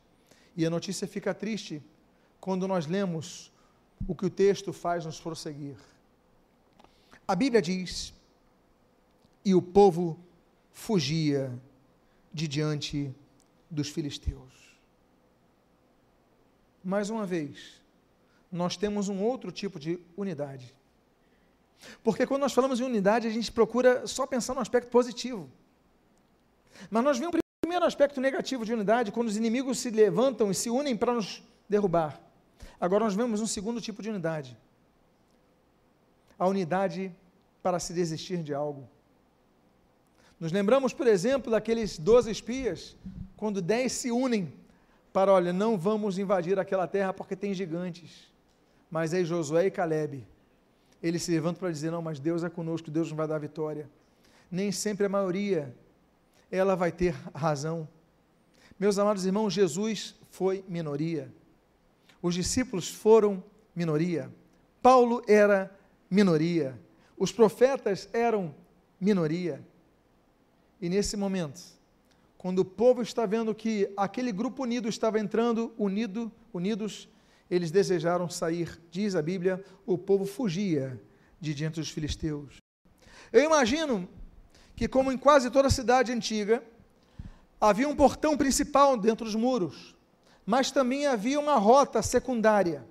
E 0.55 0.65
a 0.65 0.69
notícia 0.69 1.05
fica 1.05 1.33
triste 1.33 1.83
quando 2.39 2.65
nós 2.65 2.87
lemos 2.87 3.51
o 4.07 4.15
que 4.15 4.25
o 4.25 4.29
texto 4.29 4.71
faz 4.71 5.05
nos 5.05 5.19
prosseguir. 5.19 5.75
A 7.27 7.35
Bíblia 7.35 7.61
diz: 7.61 8.13
E 9.43 9.53
o 9.53 9.61
povo 9.61 10.17
fugia 10.71 11.51
de 12.33 12.47
diante 12.47 13.13
dos 13.69 13.89
filisteus 13.89 14.66
mais 16.87 17.09
uma 17.09 17.25
vez, 17.25 17.81
nós 18.49 18.77
temos 18.77 19.09
um 19.09 19.21
outro 19.21 19.51
tipo 19.51 19.77
de 19.77 19.99
unidade. 20.15 20.73
Porque 22.01 22.25
quando 22.25 22.43
nós 22.43 22.53
falamos 22.53 22.79
em 22.79 22.83
unidade, 22.83 23.27
a 23.27 23.29
gente 23.29 23.51
procura 23.51 24.07
só 24.07 24.25
pensar 24.25 24.53
no 24.53 24.61
aspecto 24.61 24.89
positivo. 24.89 25.49
Mas 26.89 27.03
nós 27.03 27.19
vimos 27.19 27.35
o 27.35 27.39
primeiro 27.59 27.85
aspecto 27.85 28.21
negativo 28.21 28.63
de 28.63 28.73
unidade, 28.73 29.11
quando 29.11 29.27
os 29.27 29.35
inimigos 29.35 29.79
se 29.79 29.89
levantam 29.89 30.49
e 30.49 30.55
se 30.55 30.69
unem 30.69 30.95
para 30.95 31.13
nos 31.13 31.43
derrubar. 31.67 32.21
Agora 32.79 33.03
nós 33.03 33.15
vemos 33.15 33.41
um 33.41 33.47
segundo 33.47 33.81
tipo 33.81 34.01
de 34.01 34.09
unidade. 34.09 34.57
A 36.39 36.47
unidade 36.47 37.13
para 37.61 37.79
se 37.79 37.91
desistir 37.91 38.41
de 38.41 38.53
algo. 38.53 38.87
Nos 40.39 40.53
lembramos, 40.53 40.93
por 40.93 41.05
exemplo, 41.05 41.51
daqueles 41.51 41.97
doze 41.97 42.31
espias, 42.31 42.95
quando 43.35 43.61
dez 43.61 43.91
se 43.91 44.09
unem 44.09 44.53
para, 45.17 45.33
olha, 45.33 45.51
não 45.51 45.79
vamos 45.79 46.19
invadir 46.19 46.59
aquela 46.59 46.85
terra 46.85 47.11
porque 47.11 47.35
tem 47.35 47.51
gigantes. 47.51 48.31
Mas 48.87 49.15
aí 49.15 49.25
Josué 49.25 49.65
e 49.65 49.71
Caleb, 49.71 50.23
Ele 51.01 51.17
se 51.17 51.31
levanta 51.31 51.59
para 51.59 51.71
dizer: 51.71 51.89
Não, 51.89 52.03
mas 52.03 52.19
Deus 52.19 52.43
é 52.43 52.51
conosco, 52.51 52.91
Deus 52.91 53.07
nos 53.07 53.17
vai 53.17 53.27
dar 53.27 53.39
vitória. 53.39 53.89
Nem 54.51 54.71
sempre 54.71 55.07
a 55.07 55.09
maioria 55.09 55.75
ela 56.51 56.75
vai 56.75 56.91
ter 56.91 57.15
razão. 57.33 57.89
Meus 58.79 58.99
amados 58.99 59.25
irmãos, 59.25 59.53
Jesus 59.53 60.13
foi 60.29 60.63
minoria. 60.67 61.33
Os 62.21 62.35
discípulos 62.35 62.87
foram 62.87 63.43
minoria. 63.75 64.31
Paulo 64.83 65.23
era 65.27 65.75
minoria. 66.11 66.79
Os 67.17 67.31
profetas 67.31 68.07
eram 68.13 68.53
minoria. 69.01 69.65
E 70.79 70.87
nesse 70.87 71.17
momento, 71.17 71.59
quando 72.37 72.59
o 72.59 72.65
povo 72.65 73.01
está 73.01 73.25
vendo 73.25 73.53
que 73.55 73.91
aquele 73.97 74.31
grupo 74.31 74.63
unido 74.63 74.87
estava 74.87 75.19
entrando, 75.19 75.73
unido, 75.77 76.31
unidos, 76.53 77.09
eles 77.49 77.71
desejaram 77.71 78.29
sair. 78.29 78.79
Diz 78.91 79.15
a 79.15 79.21
Bíblia, 79.21 79.63
o 79.85 79.97
povo 79.97 80.25
fugia 80.25 81.01
de 81.39 81.53
diante 81.53 81.79
dos 81.79 81.89
filisteus. 81.89 82.57
Eu 83.31 83.43
imagino 83.43 84.07
que, 84.75 84.87
como 84.87 85.11
em 85.11 85.17
quase 85.17 85.49
toda 85.49 85.67
a 85.67 85.71
cidade 85.71 86.11
antiga, 86.11 86.63
havia 87.59 87.89
um 87.89 87.95
portão 87.95 88.37
principal 88.37 88.95
dentro 88.95 89.25
dos 89.25 89.35
muros, 89.35 89.95
mas 90.45 90.69
também 90.69 91.07
havia 91.07 91.39
uma 91.39 91.55
rota 91.55 92.01
secundária, 92.01 92.85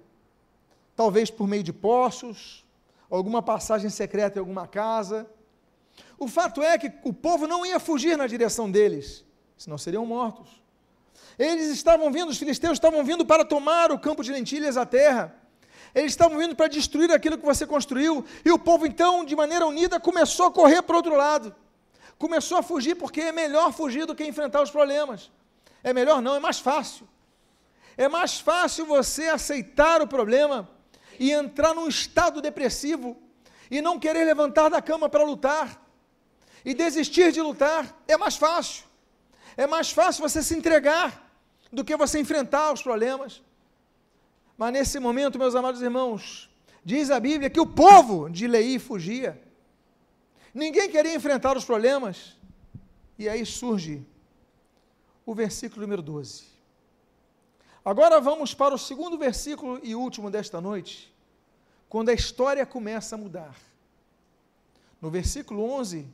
talvez 0.97 1.30
por 1.30 1.47
meio 1.47 1.62
de 1.62 1.72
poços, 1.72 2.64
alguma 3.09 3.40
passagem 3.40 3.88
secreta 3.88 4.38
em 4.38 4.40
alguma 4.40 4.66
casa. 4.66 5.30
O 6.18 6.26
fato 6.26 6.62
é 6.62 6.76
que 6.76 6.92
o 7.05 7.12
povo 7.12 7.47
não 7.47 7.64
ia 7.64 7.78
fugir 7.78 8.18
na 8.18 8.26
direção 8.26 8.70
deles, 8.70 9.24
senão 9.57 9.79
seriam 9.79 10.05
mortos. 10.05 10.49
Eles 11.39 11.69
estavam 11.71 12.11
vindo, 12.11 12.31
os 12.31 12.39
filisteus 12.39 12.75
estavam 12.75 13.05
vindo 13.05 13.25
para 13.25 13.45
tomar 13.45 13.91
o 13.93 13.99
campo 13.99 14.23
de 14.23 14.33
lentilhas, 14.33 14.77
a 14.77 14.87
terra. 14.87 15.35
Eles 15.95 16.13
estavam 16.13 16.39
vindo 16.39 16.55
para 16.55 16.69
destruir 16.69 17.11
aquilo 17.11 17.39
que 17.39 17.45
você 17.45 17.67
construiu. 17.67 18.25
E 18.45 18.51
o 18.51 18.59
povo, 18.59 18.87
então, 18.87 19.25
de 19.25 19.35
maneira 19.35 19.67
unida, 19.67 19.99
começou 19.99 20.47
a 20.47 20.51
correr 20.51 20.83
para 20.83 20.95
o 20.95 20.97
outro 20.97 21.17
lado. 21.17 21.55
Começou 22.19 22.59
a 22.59 22.63
fugir 22.63 22.95
porque 22.95 23.21
é 23.21 23.33
melhor 23.33 23.73
fugir 23.73 24.07
do 24.07 24.15
que 24.15 24.25
enfrentar 24.25 24.63
os 24.63 24.71
problemas. 24.71 25.31
É 25.83 25.93
melhor 25.93 26.21
não, 26.23 26.35
é 26.35 26.41
mais 26.41 26.59
fácil. 26.59 27.07
É 27.97 28.09
mais 28.09 28.39
fácil 28.39 28.85
você 28.85 29.29
aceitar 29.29 30.03
o 30.03 30.07
problema 30.07 30.69
e 31.19 31.33
entrar 31.33 31.75
num 31.75 31.89
estado 31.89 32.43
depressivo 32.43 33.17
e 33.71 33.81
não 33.81 33.99
querer 33.99 34.25
levantar 34.25 34.69
da 34.69 34.83
cama 34.83 35.09
para 35.09 35.25
lutar 35.25 35.83
e 36.65 36.75
desistir 36.75 37.33
de 37.33 37.41
lutar. 37.41 37.95
É 38.07 38.17
mais 38.17 38.37
fácil. 38.37 38.85
É 39.57 39.67
mais 39.67 39.91
fácil 39.91 40.29
você 40.29 40.43
se 40.43 40.55
entregar 40.55 41.33
do 41.73 41.85
que 41.85 41.97
você 41.97 42.19
enfrentar 42.19 42.73
os 42.73 42.83
problemas. 42.83 43.43
Mas 44.57 44.73
nesse 44.73 44.99
momento, 44.99 45.39
meus 45.39 45.55
amados 45.55 45.83
irmãos, 45.83 46.51
diz 46.85 47.11
a 47.11 47.19
Bíblia 47.19 47.51
que 47.51 47.61
o 47.61 47.67
povo 47.67 48.29
de 48.29 48.47
Lei 48.47 48.79
fugia. 48.79 49.41
Ninguém 50.53 50.91
queria 50.91 51.15
enfrentar 51.15 51.57
os 51.57 51.65
problemas. 51.65 52.37
E 53.19 53.29
aí 53.29 53.45
surge 53.47 54.07
o 55.25 55.35
versículo 55.35 55.83
número 55.83 56.03
12. 56.03 56.45
Agora 57.85 58.21
vamos 58.21 58.53
para 58.53 58.75
o 58.75 58.79
segundo 58.79 59.17
versículo 59.17 59.81
e 59.83 59.95
último 59.95 60.31
desta 60.31 60.61
noite, 60.61 61.15
quando 61.89 62.09
a 62.09 62.13
história 62.13 62.67
começa 62.67 63.15
a 63.15 63.19
mudar. 63.19 63.57
No 65.01 65.11
versículo 65.11 65.63
11, 65.63 66.07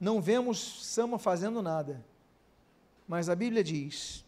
não 0.00 0.20
vemos 0.20 0.86
Sama 0.86 1.18
fazendo 1.18 1.60
nada, 1.62 2.02
mas 3.06 3.28
a 3.28 3.34
Bíblia 3.34 3.62
diz 3.62 4.24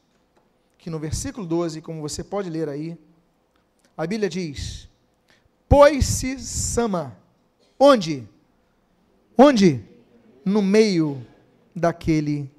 que 0.78 0.90
no 0.90 0.98
versículo 0.98 1.46
12, 1.46 1.80
como 1.80 2.00
você 2.00 2.22
pode 2.22 2.50
ler 2.50 2.68
aí, 2.68 2.98
a 3.96 4.06
Bíblia 4.06 4.28
diz: 4.28 4.88
Pôs-se 5.68 6.38
Sama, 6.38 7.16
onde? 7.78 8.28
Onde? 9.36 9.82
No 10.44 10.60
meio 10.60 11.26
daquele 11.74 12.50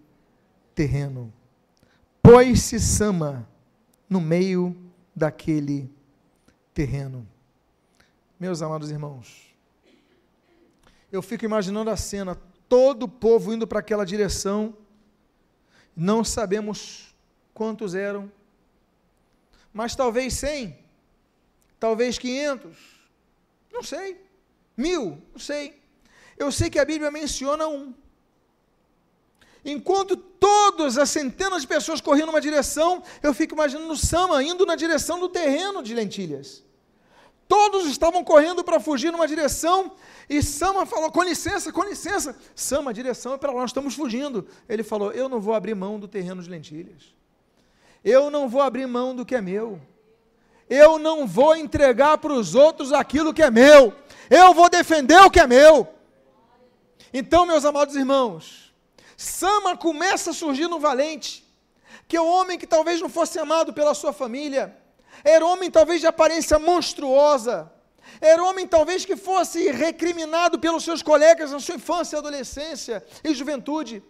terreno. 0.73 1.31
Pôs-se 2.21 2.79
Sama 2.79 3.47
no 4.09 4.19
meio 4.19 4.75
daquele 5.15 5.89
terreno. 6.73 7.27
Meus 8.39 8.61
amados 8.61 8.91
irmãos, 8.91 9.55
eu 11.11 11.21
fico 11.21 11.45
imaginando 11.45 11.89
a 11.89 11.95
cena, 11.95 12.35
todo 12.67 13.03
o 13.03 13.07
povo 13.07 13.53
indo 13.53 13.65
para 13.65 13.79
aquela 13.79 14.05
direção, 14.05 14.75
não 15.95 16.23
sabemos 16.23 17.15
quantos 17.53 17.95
eram, 17.95 18.31
mas 19.73 19.95
talvez 19.95 20.33
cem, 20.33 20.77
talvez 21.79 22.17
quinhentos, 22.17 22.77
não 23.71 23.81
sei, 23.83 24.19
mil, 24.75 25.21
não 25.31 25.39
sei. 25.39 25.81
Eu 26.37 26.51
sei 26.51 26.69
que 26.69 26.79
a 26.79 26.85
Bíblia 26.85 27.09
menciona 27.11 27.67
um. 27.67 27.93
Enquanto 29.63 30.17
todas 30.17 30.97
as 30.97 31.09
centenas 31.09 31.61
de 31.61 31.67
pessoas 31.67 32.01
corriam 32.01 32.27
numa 32.27 32.41
direção, 32.41 33.01
eu 33.23 33.33
fico 33.33 33.55
imaginando 33.55 33.95
Sama 33.95 34.43
indo 34.43 34.65
na 34.65 34.75
direção 34.75 35.19
do 35.19 35.29
terreno 35.29 35.81
de 35.81 35.93
lentilhas. 35.93 36.64
Todos 37.47 37.85
estavam 37.85 38.23
correndo 38.23 38.63
para 38.63 38.79
fugir 38.79 39.11
numa 39.11 39.27
direção 39.27 39.91
e 40.29 40.41
Sama 40.41 40.85
falou: 40.85 41.11
com 41.11 41.23
licença, 41.23 41.71
com 41.71 41.83
licença. 41.83 42.35
Sama, 42.55 42.89
a 42.89 42.93
direção 42.93 43.33
é 43.33 43.37
para 43.37 43.51
lá, 43.51 43.61
nós 43.61 43.69
estamos 43.69 43.93
fugindo. 43.93 44.47
Ele 44.67 44.83
falou: 44.83 45.11
Eu 45.11 45.29
não 45.29 45.39
vou 45.39 45.53
abrir 45.53 45.75
mão 45.75 45.99
do 45.99 46.07
terreno 46.07 46.41
de 46.41 46.49
lentilhas. 46.49 47.13
Eu 48.03 48.29
não 48.29 48.47
vou 48.49 48.61
abrir 48.61 48.87
mão 48.87 49.15
do 49.15 49.25
que 49.25 49.35
é 49.35 49.41
meu. 49.41 49.79
Eu 50.69 50.97
não 50.97 51.27
vou 51.27 51.55
entregar 51.55 52.17
para 52.17 52.33
os 52.33 52.55
outros 52.55 52.91
aquilo 52.91 53.33
que 53.33 53.43
é 53.43 53.51
meu. 53.51 53.93
Eu 54.29 54.53
vou 54.53 54.69
defender 54.69 55.19
o 55.21 55.29
que 55.29 55.39
é 55.39 55.45
meu. 55.45 55.87
Então, 57.13 57.45
meus 57.45 57.63
amados 57.63 57.95
irmãos, 57.95 58.73
Sama 59.15 59.77
começa 59.77 60.31
a 60.31 60.33
surgir 60.33 60.67
no 60.67 60.79
valente, 60.79 61.45
que 62.07 62.17
é 62.17 62.21
o 62.21 62.27
homem 62.27 62.57
que 62.57 62.67
talvez 62.67 62.99
não 62.99 63.07
fosse 63.07 63.39
amado 63.39 63.73
pela 63.73 63.93
sua 63.93 64.11
família, 64.11 64.75
era 65.25 65.43
homem 65.43 65.71
talvez 65.71 65.99
de 66.01 66.07
aparência 66.07 66.59
monstruosa, 66.59 67.71
era 68.21 68.43
homem 68.43 68.67
talvez 68.67 69.03
que 69.03 69.15
fosse 69.15 69.71
recriminado 69.71 70.59
pelos 70.59 70.83
seus 70.83 71.01
colegas 71.01 71.51
na 71.51 71.59
sua 71.59 71.75
infância, 71.75 72.19
adolescência 72.19 73.03
e 73.23 73.33
juventude. 73.33 74.03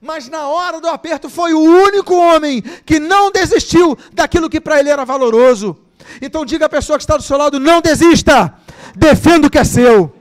Mas 0.00 0.28
na 0.28 0.48
hora 0.48 0.80
do 0.80 0.88
aperto 0.88 1.30
foi 1.30 1.54
o 1.54 1.60
único 1.60 2.14
homem 2.14 2.60
que 2.60 2.98
não 2.98 3.30
desistiu 3.30 3.96
daquilo 4.12 4.50
que 4.50 4.60
para 4.60 4.80
ele 4.80 4.90
era 4.90 5.04
valoroso. 5.04 5.78
Então 6.20 6.44
diga 6.44 6.66
à 6.66 6.68
pessoa 6.68 6.98
que 6.98 7.04
está 7.04 7.16
do 7.16 7.22
seu 7.22 7.38
lado: 7.38 7.60
não 7.60 7.80
desista, 7.80 8.54
defenda 8.96 9.46
o 9.46 9.50
que 9.50 9.58
é 9.58 9.64
seu. 9.64 10.12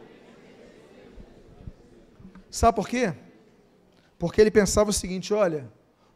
Sabe 2.52 2.76
por 2.76 2.88
quê? 2.88 3.14
Porque 4.20 4.40
ele 4.40 4.52
pensava 4.52 4.92
o 4.92 4.94
seguinte: 4.94 5.34
olha, 5.34 5.68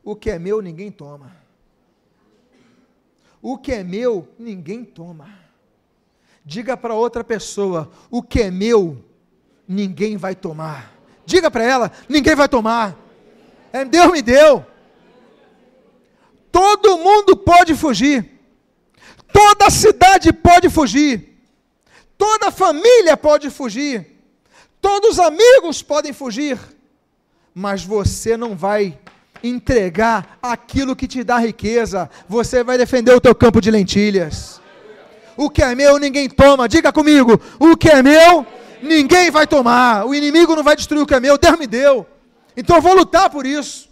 o 0.03 0.15
que 0.15 0.29
é 0.29 0.37
meu 0.37 0.61
ninguém 0.61 0.91
toma. 0.91 1.40
O 3.41 3.57
que 3.57 3.71
é 3.71 3.83
meu 3.83 4.27
ninguém 4.37 4.83
toma. 4.83 5.29
Diga 6.45 6.75
para 6.77 6.93
outra 6.93 7.23
pessoa: 7.23 7.91
o 8.09 8.21
que 8.21 8.41
é 8.41 8.51
meu 8.51 9.03
ninguém 9.67 10.17
vai 10.17 10.35
tomar. 10.35 10.93
Diga 11.25 11.49
para 11.49 11.63
ela: 11.63 11.91
ninguém 12.07 12.35
vai 12.35 12.47
tomar. 12.47 12.97
É 13.73 13.85
Deus 13.85 14.11
me 14.11 14.21
deu. 14.21 14.65
Todo 16.51 16.97
mundo 16.97 17.37
pode 17.37 17.73
fugir. 17.75 18.29
Toda 19.31 19.69
cidade 19.69 20.33
pode 20.33 20.69
fugir. 20.69 21.31
Toda 22.17 22.51
família 22.51 23.15
pode 23.15 23.49
fugir. 23.49 24.11
Todos 24.81 25.11
os 25.11 25.19
amigos 25.19 25.81
podem 25.81 26.11
fugir, 26.11 26.59
mas 27.53 27.83
você 27.83 28.35
não 28.35 28.55
vai 28.55 28.99
entregar 29.43 30.37
aquilo 30.41 30.95
que 30.95 31.07
te 31.07 31.23
dá 31.23 31.37
riqueza. 31.37 32.09
Você 32.27 32.63
vai 32.63 32.77
defender 32.77 33.13
o 33.13 33.21
teu 33.21 33.33
campo 33.35 33.61
de 33.61 33.71
lentilhas. 33.71 34.61
O 35.37 35.49
que 35.49 35.63
é 35.63 35.73
meu, 35.73 35.97
ninguém 35.97 36.29
toma. 36.29 36.67
Diga 36.67 36.91
comigo: 36.91 37.39
o 37.59 37.75
que 37.75 37.89
é 37.89 38.01
meu, 38.01 38.45
ninguém 38.81 39.31
vai 39.31 39.47
tomar. 39.47 40.05
O 40.05 40.13
inimigo 40.13 40.55
não 40.55 40.63
vai 40.63 40.75
destruir 40.75 41.01
o 41.01 41.07
que 41.07 41.15
é 41.15 41.19
meu. 41.19 41.37
Deus 41.37 41.57
me 41.57 41.67
deu. 41.67 42.05
Então 42.55 42.75
eu 42.75 42.81
vou 42.81 42.93
lutar 42.93 43.29
por 43.29 43.45
isso 43.45 43.91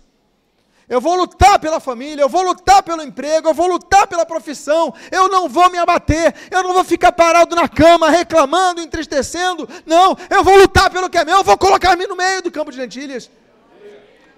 eu 0.89 0.99
vou 0.99 1.15
lutar 1.15 1.59
pela 1.59 1.79
família, 1.79 2.23
eu 2.23 2.27
vou 2.27 2.41
lutar 2.41 2.81
pelo 2.81 3.03
emprego, 3.03 3.47
eu 3.47 3.53
vou 3.53 3.67
lutar 3.67 4.07
pela 4.07 4.25
profissão, 4.25 4.91
eu 5.11 5.29
não 5.29 5.47
vou 5.47 5.69
me 5.69 5.77
abater, 5.77 6.33
eu 6.49 6.63
não 6.63 6.73
vou 6.73 6.83
ficar 6.83 7.11
parado 7.11 7.55
na 7.55 7.69
cama 7.69 8.09
reclamando, 8.09 8.81
entristecendo, 8.81 9.69
não, 9.85 10.17
eu 10.31 10.43
vou 10.43 10.57
lutar 10.57 10.89
pelo 10.89 11.07
que 11.07 11.19
é 11.19 11.23
meu, 11.23 11.37
eu 11.37 11.43
vou 11.43 11.57
colocar-me 11.57 12.07
no 12.07 12.15
meio 12.15 12.41
do 12.41 12.49
campo 12.49 12.71
de 12.71 12.79
lentilhas. 12.79 13.29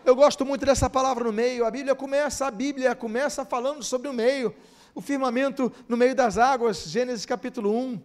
Eu 0.04 0.16
gosto 0.16 0.44
muito 0.44 0.66
dessa 0.66 0.90
palavra 0.90 1.24
no 1.24 1.32
meio, 1.32 1.64
a 1.64 1.70
Bíblia 1.70 1.94
começa, 1.94 2.48
a 2.48 2.52
Bíblia 2.52 2.96
começa 2.96 3.46
falando 3.46 3.84
sobre 3.84 4.08
o 4.08 4.14
meio, 4.14 4.54
o 4.96 5.02
firmamento 5.02 5.72
no 5.88 5.96
meio 5.96 6.16
das 6.16 6.40
águas, 6.40 6.86
Gênesis 6.90 7.24
capítulo 7.24 7.72
1. 7.72 8.02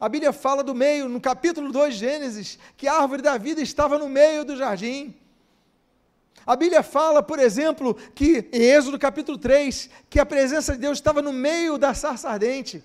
A 0.00 0.08
Bíblia 0.08 0.32
fala 0.32 0.64
do 0.64 0.74
meio, 0.74 1.06
no 1.06 1.20
capítulo 1.20 1.70
2 1.70 1.92
de 1.92 2.00
Gênesis, 2.00 2.58
que 2.78 2.88
a 2.88 2.94
árvore 2.94 3.20
da 3.20 3.36
vida 3.36 3.60
estava 3.60 3.98
no 3.98 4.08
meio 4.08 4.42
do 4.42 4.56
jardim. 4.56 5.14
A 6.46 6.56
Bíblia 6.56 6.82
fala, 6.82 7.22
por 7.22 7.38
exemplo, 7.38 7.94
que 8.14 8.48
em 8.50 8.62
Êxodo 8.62 8.98
capítulo 8.98 9.36
3, 9.36 9.90
que 10.08 10.18
a 10.18 10.24
presença 10.24 10.72
de 10.72 10.78
Deus 10.78 10.96
estava 10.96 11.20
no 11.20 11.32
meio 11.32 11.76
da 11.76 11.92
sarça 11.92 12.30
ardente. 12.30 12.82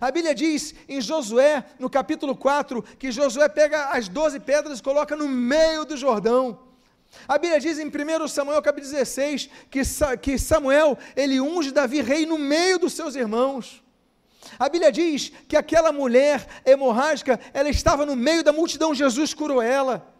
A 0.00 0.10
Bíblia 0.10 0.34
diz 0.34 0.74
em 0.88 1.00
Josué, 1.00 1.64
no 1.78 1.88
capítulo 1.88 2.34
4, 2.34 2.82
que 2.98 3.12
Josué 3.12 3.48
pega 3.48 3.90
as 3.90 4.08
doze 4.08 4.40
pedras 4.40 4.80
e 4.80 4.82
coloca 4.82 5.14
no 5.14 5.28
meio 5.28 5.84
do 5.84 5.96
Jordão. 5.96 6.66
A 7.26 7.38
Bíblia 7.38 7.60
diz 7.60 7.78
em 7.78 7.86
1 7.86 8.28
Samuel 8.28 8.62
capítulo 8.62 8.92
16 8.92 9.48
que, 9.70 9.80
que 10.20 10.38
Samuel 10.38 10.98
ele 11.16 11.40
unge 11.40 11.70
Davi 11.70 12.00
rei 12.00 12.26
no 12.26 12.38
meio 12.38 12.78
dos 12.78 12.92
seus 12.92 13.14
irmãos. 13.14 13.82
A 14.58 14.68
Bíblia 14.68 14.92
diz 14.92 15.32
que 15.48 15.56
aquela 15.56 15.92
mulher 15.92 16.46
hemorrágica, 16.64 17.38
ela 17.52 17.68
estava 17.68 18.06
no 18.06 18.16
meio 18.16 18.42
da 18.42 18.52
multidão, 18.52 18.94
Jesus 18.94 19.34
curou 19.34 19.60
ela. 19.60 20.14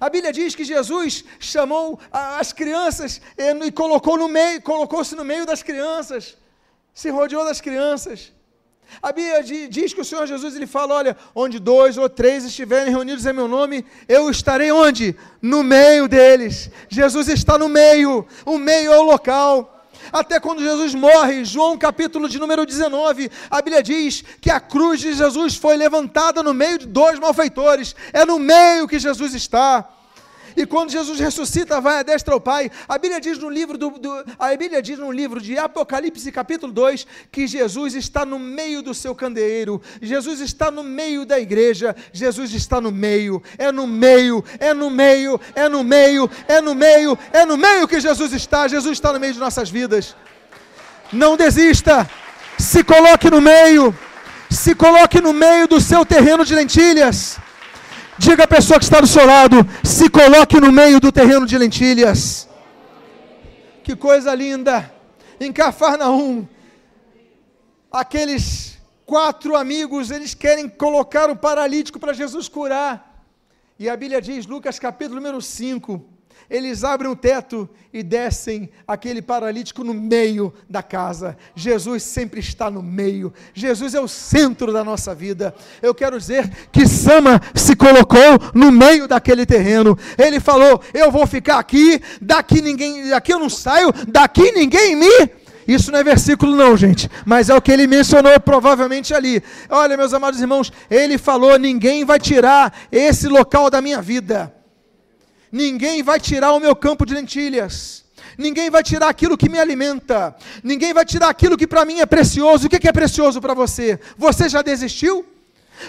A 0.00 0.08
Bíblia 0.08 0.32
diz 0.32 0.54
que 0.54 0.64
Jesus 0.64 1.24
chamou 1.38 2.00
as 2.10 2.52
crianças 2.52 3.20
e 3.36 3.72
colocou 3.72 4.16
no 4.16 4.28
meio, 4.28 4.62
colocou-se 4.62 5.14
no 5.14 5.24
meio 5.24 5.46
das 5.46 5.62
crianças, 5.62 6.36
se 6.92 7.10
rodeou 7.10 7.44
das 7.44 7.60
crianças. 7.60 8.32
A 9.02 9.12
Bíblia 9.12 9.42
diz 9.68 9.92
que 9.92 10.00
o 10.00 10.04
Senhor 10.04 10.26
Jesus 10.26 10.54
ele 10.54 10.66
fala: 10.66 10.94
olha, 10.94 11.16
onde 11.34 11.58
dois 11.58 11.98
ou 11.98 12.08
três 12.08 12.44
estiverem 12.44 12.92
reunidos 12.92 13.26
em 13.26 13.32
meu 13.32 13.48
nome, 13.48 13.84
eu 14.08 14.30
estarei 14.30 14.70
onde? 14.72 15.16
No 15.40 15.62
meio 15.62 16.08
deles. 16.08 16.70
Jesus 16.88 17.28
está 17.28 17.58
no 17.58 17.68
meio, 17.68 18.26
o 18.44 18.58
meio 18.58 18.92
é 18.92 18.98
o 18.98 19.02
local. 19.02 19.70
Até 20.12 20.38
quando 20.38 20.62
Jesus 20.62 20.94
morre, 20.94 21.44
João 21.44 21.78
capítulo 21.78 22.28
de 22.28 22.38
número 22.38 22.66
19, 22.66 23.30
a 23.50 23.62
Bíblia 23.62 23.82
diz 23.82 24.22
que 24.40 24.50
a 24.50 24.60
cruz 24.60 25.00
de 25.00 25.14
Jesus 25.14 25.56
foi 25.56 25.76
levantada 25.76 26.42
no 26.42 26.52
meio 26.52 26.78
de 26.78 26.86
dois 26.86 27.18
malfeitores. 27.18 27.96
É 28.12 28.24
no 28.24 28.38
meio 28.38 28.86
que 28.86 28.98
Jesus 28.98 29.34
está. 29.34 29.88
E 30.56 30.64
quando 30.64 30.90
Jesus 30.90 31.18
ressuscita, 31.18 31.80
vai 31.80 31.98
à 31.98 32.02
destra 32.02 32.32
ao 32.32 32.40
Pai. 32.40 32.70
A 32.88 32.96
Bíblia 32.96 33.20
diz 33.20 33.38
no 33.38 33.50
livro 33.50 33.76
do, 33.76 33.90
do, 33.90 34.24
a 34.38 34.56
Bíblia 34.56 34.80
diz 34.80 34.98
no 34.98 35.10
livro 35.10 35.40
de 35.40 35.58
Apocalipse, 35.58 36.30
capítulo 36.30 36.72
2, 36.72 37.06
que 37.32 37.46
Jesus 37.46 37.94
está 37.94 38.24
no 38.24 38.38
meio 38.38 38.80
do 38.82 38.94
seu 38.94 39.14
candeeiro. 39.14 39.82
Jesus 40.00 40.40
está 40.40 40.70
no 40.70 40.84
meio 40.84 41.24
da 41.26 41.40
igreja. 41.40 41.96
Jesus 42.12 42.52
está 42.54 42.80
no 42.80 42.92
meio. 42.92 43.42
É 43.58 43.72
no 43.72 43.86
meio, 43.86 44.44
é 44.60 44.72
no 44.72 44.90
meio, 44.90 45.40
é 45.54 45.68
no 45.68 45.82
meio, 45.82 46.30
é 46.46 46.60
no 46.60 46.74
meio, 46.74 47.18
é 47.32 47.44
no 47.44 47.56
meio 47.56 47.88
que 47.88 47.98
Jesus 48.00 48.32
está. 48.32 48.68
Jesus 48.68 48.92
está 48.92 49.12
no 49.12 49.18
meio 49.18 49.32
de 49.32 49.40
nossas 49.40 49.68
vidas. 49.68 50.14
Não 51.12 51.36
desista. 51.36 52.08
Se 52.58 52.84
coloque 52.84 53.28
no 53.28 53.40
meio. 53.40 53.96
Se 54.50 54.74
coloque 54.74 55.20
no 55.20 55.32
meio 55.32 55.66
do 55.66 55.80
seu 55.80 56.06
terreno 56.06 56.44
de 56.44 56.54
lentilhas. 56.54 57.38
Diga 58.18 58.44
à 58.44 58.46
pessoa 58.46 58.78
que 58.78 58.84
está 58.84 59.00
do 59.00 59.06
seu 59.06 59.26
lado: 59.26 59.56
se 59.82 60.08
coloque 60.08 60.60
no 60.60 60.70
meio 60.70 61.00
do 61.00 61.10
terreno 61.10 61.46
de 61.46 61.58
lentilhas. 61.58 62.48
Que 63.82 63.96
coisa 63.96 64.34
linda! 64.34 64.92
Em 65.40 65.52
Cafarnaum, 65.52 66.46
aqueles 67.90 68.78
quatro 69.04 69.56
amigos, 69.56 70.10
eles 70.10 70.32
querem 70.34 70.68
colocar 70.68 71.28
o 71.28 71.36
paralítico 71.36 71.98
para 71.98 72.12
Jesus 72.12 72.48
curar. 72.48 73.24
E 73.78 73.88
a 73.88 73.96
Bíblia 73.96 74.22
diz, 74.22 74.46
Lucas 74.46 74.78
capítulo 74.78 75.16
número 75.16 75.42
5, 75.42 76.04
eles 76.48 76.84
abrem 76.84 77.10
o 77.10 77.16
teto 77.16 77.68
e 77.92 78.02
descem 78.02 78.68
aquele 78.86 79.22
paralítico 79.22 79.84
no 79.84 79.94
meio 79.94 80.52
da 80.68 80.82
casa. 80.82 81.36
Jesus 81.54 82.02
sempre 82.02 82.40
está 82.40 82.70
no 82.70 82.82
meio. 82.82 83.32
Jesus 83.52 83.94
é 83.94 84.00
o 84.00 84.08
centro 84.08 84.72
da 84.72 84.84
nossa 84.84 85.14
vida. 85.14 85.54
Eu 85.80 85.94
quero 85.94 86.18
dizer 86.18 86.50
que 86.72 86.86
Sama 86.86 87.40
se 87.54 87.74
colocou 87.76 88.38
no 88.54 88.70
meio 88.70 89.06
daquele 89.08 89.46
terreno. 89.46 89.98
Ele 90.18 90.40
falou: 90.40 90.80
"Eu 90.92 91.10
vou 91.10 91.26
ficar 91.26 91.58
aqui, 91.58 92.00
daqui 92.20 92.60
ninguém, 92.60 93.08
daqui 93.08 93.32
eu 93.32 93.38
não 93.38 93.48
saio, 93.48 93.92
daqui 94.08 94.52
ninguém 94.52 94.96
me 94.96 95.44
isso 95.66 95.90
não 95.90 95.98
é 95.98 96.04
versículo, 96.04 96.54
não, 96.54 96.76
gente, 96.76 97.10
mas 97.24 97.48
é 97.48 97.54
o 97.54 97.62
que 97.62 97.72
ele 97.72 97.86
mencionou 97.86 98.38
provavelmente 98.38 99.14
ali. 99.14 99.42
Olha, 99.70 99.96
meus 99.96 100.12
amados 100.12 100.40
irmãos, 100.40 100.70
ele 100.90 101.16
falou: 101.16 101.58
ninguém 101.58 102.04
vai 102.04 102.18
tirar 102.18 102.72
esse 102.92 103.28
local 103.28 103.70
da 103.70 103.80
minha 103.80 104.02
vida. 104.02 104.54
Ninguém 105.54 106.02
vai 106.02 106.18
tirar 106.18 106.52
o 106.52 106.58
meu 106.58 106.74
campo 106.74 107.06
de 107.06 107.14
lentilhas. 107.14 108.04
Ninguém 108.36 108.70
vai 108.70 108.82
tirar 108.82 109.08
aquilo 109.08 109.38
que 109.38 109.48
me 109.48 109.56
alimenta. 109.56 110.34
Ninguém 110.64 110.92
vai 110.92 111.04
tirar 111.04 111.28
aquilo 111.28 111.56
que 111.56 111.64
para 111.64 111.84
mim 111.84 112.00
é 112.00 112.06
precioso. 112.06 112.66
O 112.66 112.68
que 112.68 112.88
é 112.88 112.92
precioso 112.92 113.40
para 113.40 113.54
você? 113.54 114.00
Você 114.18 114.48
já 114.48 114.62
desistiu? 114.62 115.24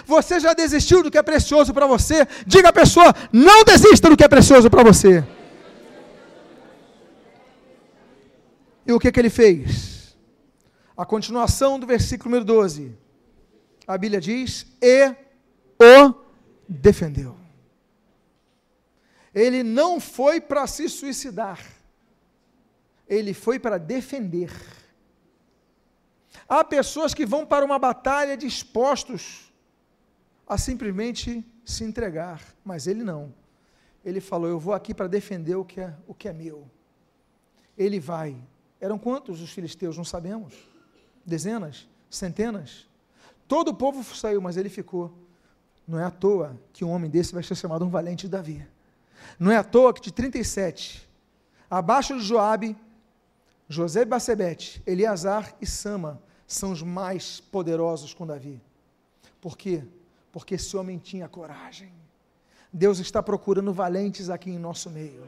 Você 0.06 0.38
já 0.38 0.54
desistiu 0.54 1.02
do 1.02 1.10
que 1.10 1.18
é 1.18 1.22
precioso 1.22 1.74
para 1.74 1.84
você? 1.84 2.28
Diga 2.46 2.68
à 2.68 2.72
pessoa: 2.72 3.12
não 3.32 3.64
desista 3.64 4.08
do 4.08 4.16
que 4.16 4.22
é 4.22 4.28
precioso 4.28 4.70
para 4.70 4.84
você. 4.84 5.24
E 8.86 8.92
o 8.92 9.00
que, 9.00 9.10
que 9.10 9.18
ele 9.18 9.30
fez? 9.30 10.16
A 10.96 11.04
continuação 11.04 11.76
do 11.80 11.88
versículo 11.88 12.30
número 12.30 12.44
12. 12.44 12.96
A 13.84 13.98
Bíblia 13.98 14.20
diz: 14.20 14.64
E 14.80 15.12
o 15.80 16.14
defendeu 16.68 17.35
ele 19.36 19.62
não 19.62 20.00
foi 20.00 20.40
para 20.40 20.66
se 20.66 20.88
suicidar, 20.88 21.62
ele 23.06 23.34
foi 23.34 23.58
para 23.58 23.76
defender. 23.76 24.50
Há 26.48 26.64
pessoas 26.64 27.12
que 27.12 27.26
vão 27.26 27.44
para 27.44 27.62
uma 27.62 27.78
batalha 27.78 28.34
dispostos 28.34 29.52
a 30.48 30.56
simplesmente 30.56 31.44
se 31.66 31.84
entregar, 31.84 32.42
mas 32.64 32.86
ele 32.86 33.04
não. 33.04 33.30
Ele 34.02 34.22
falou: 34.22 34.48
Eu 34.48 34.58
vou 34.58 34.72
aqui 34.72 34.94
para 34.94 35.06
defender 35.06 35.54
o 35.54 35.66
que, 35.66 35.82
é, 35.82 35.94
o 36.06 36.14
que 36.14 36.28
é 36.28 36.32
meu. 36.32 36.66
Ele 37.76 38.00
vai. 38.00 38.34
Eram 38.80 38.98
quantos 38.98 39.42
os 39.42 39.50
filisteus? 39.50 39.98
Não 39.98 40.04
sabemos. 40.04 40.54
Dezenas? 41.26 41.86
Centenas? 42.08 42.88
Todo 43.46 43.68
o 43.68 43.74
povo 43.74 44.02
saiu, 44.02 44.40
mas 44.40 44.56
ele 44.56 44.70
ficou. 44.70 45.12
Não 45.86 45.98
é 45.98 46.04
à 46.04 46.10
toa 46.10 46.58
que 46.72 46.84
um 46.84 46.90
homem 46.90 47.10
desse 47.10 47.34
vai 47.34 47.42
ser 47.42 47.54
chamado 47.54 47.84
um 47.84 47.90
valente 47.90 48.26
Davi. 48.26 48.66
Não 49.38 49.50
é 49.50 49.56
à 49.56 49.64
toa 49.64 49.92
que 49.92 50.00
de 50.00 50.12
37, 50.12 51.08
abaixo 51.70 52.16
de 52.16 52.24
Joabe, 52.24 52.76
José 53.68 54.04
Bacebete, 54.04 54.82
Eleazar 54.86 55.54
e 55.60 55.66
Sama 55.66 56.22
são 56.46 56.72
os 56.72 56.82
mais 56.82 57.40
poderosos 57.40 58.14
com 58.14 58.26
Davi. 58.26 58.60
Por 59.40 59.56
quê? 59.56 59.84
Porque 60.30 60.54
esse 60.54 60.76
homem 60.76 60.98
tinha 60.98 61.28
coragem. 61.28 61.92
Deus 62.72 62.98
está 62.98 63.22
procurando 63.22 63.72
valentes 63.72 64.30
aqui 64.30 64.50
em 64.50 64.58
nosso 64.58 64.90
meio. 64.90 65.24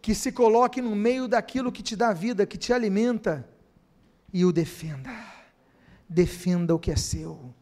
Que 0.00 0.14
se 0.14 0.32
coloque 0.32 0.80
no 0.80 0.94
meio 0.94 1.28
daquilo 1.28 1.72
que 1.72 1.82
te 1.82 1.96
dá 1.96 2.12
vida, 2.12 2.46
que 2.46 2.58
te 2.58 2.72
alimenta, 2.72 3.48
e 4.32 4.44
o 4.44 4.52
defenda. 4.52 5.10
Defenda 6.08 6.74
o 6.74 6.78
que 6.78 6.90
é 6.90 6.96
seu 6.96 7.54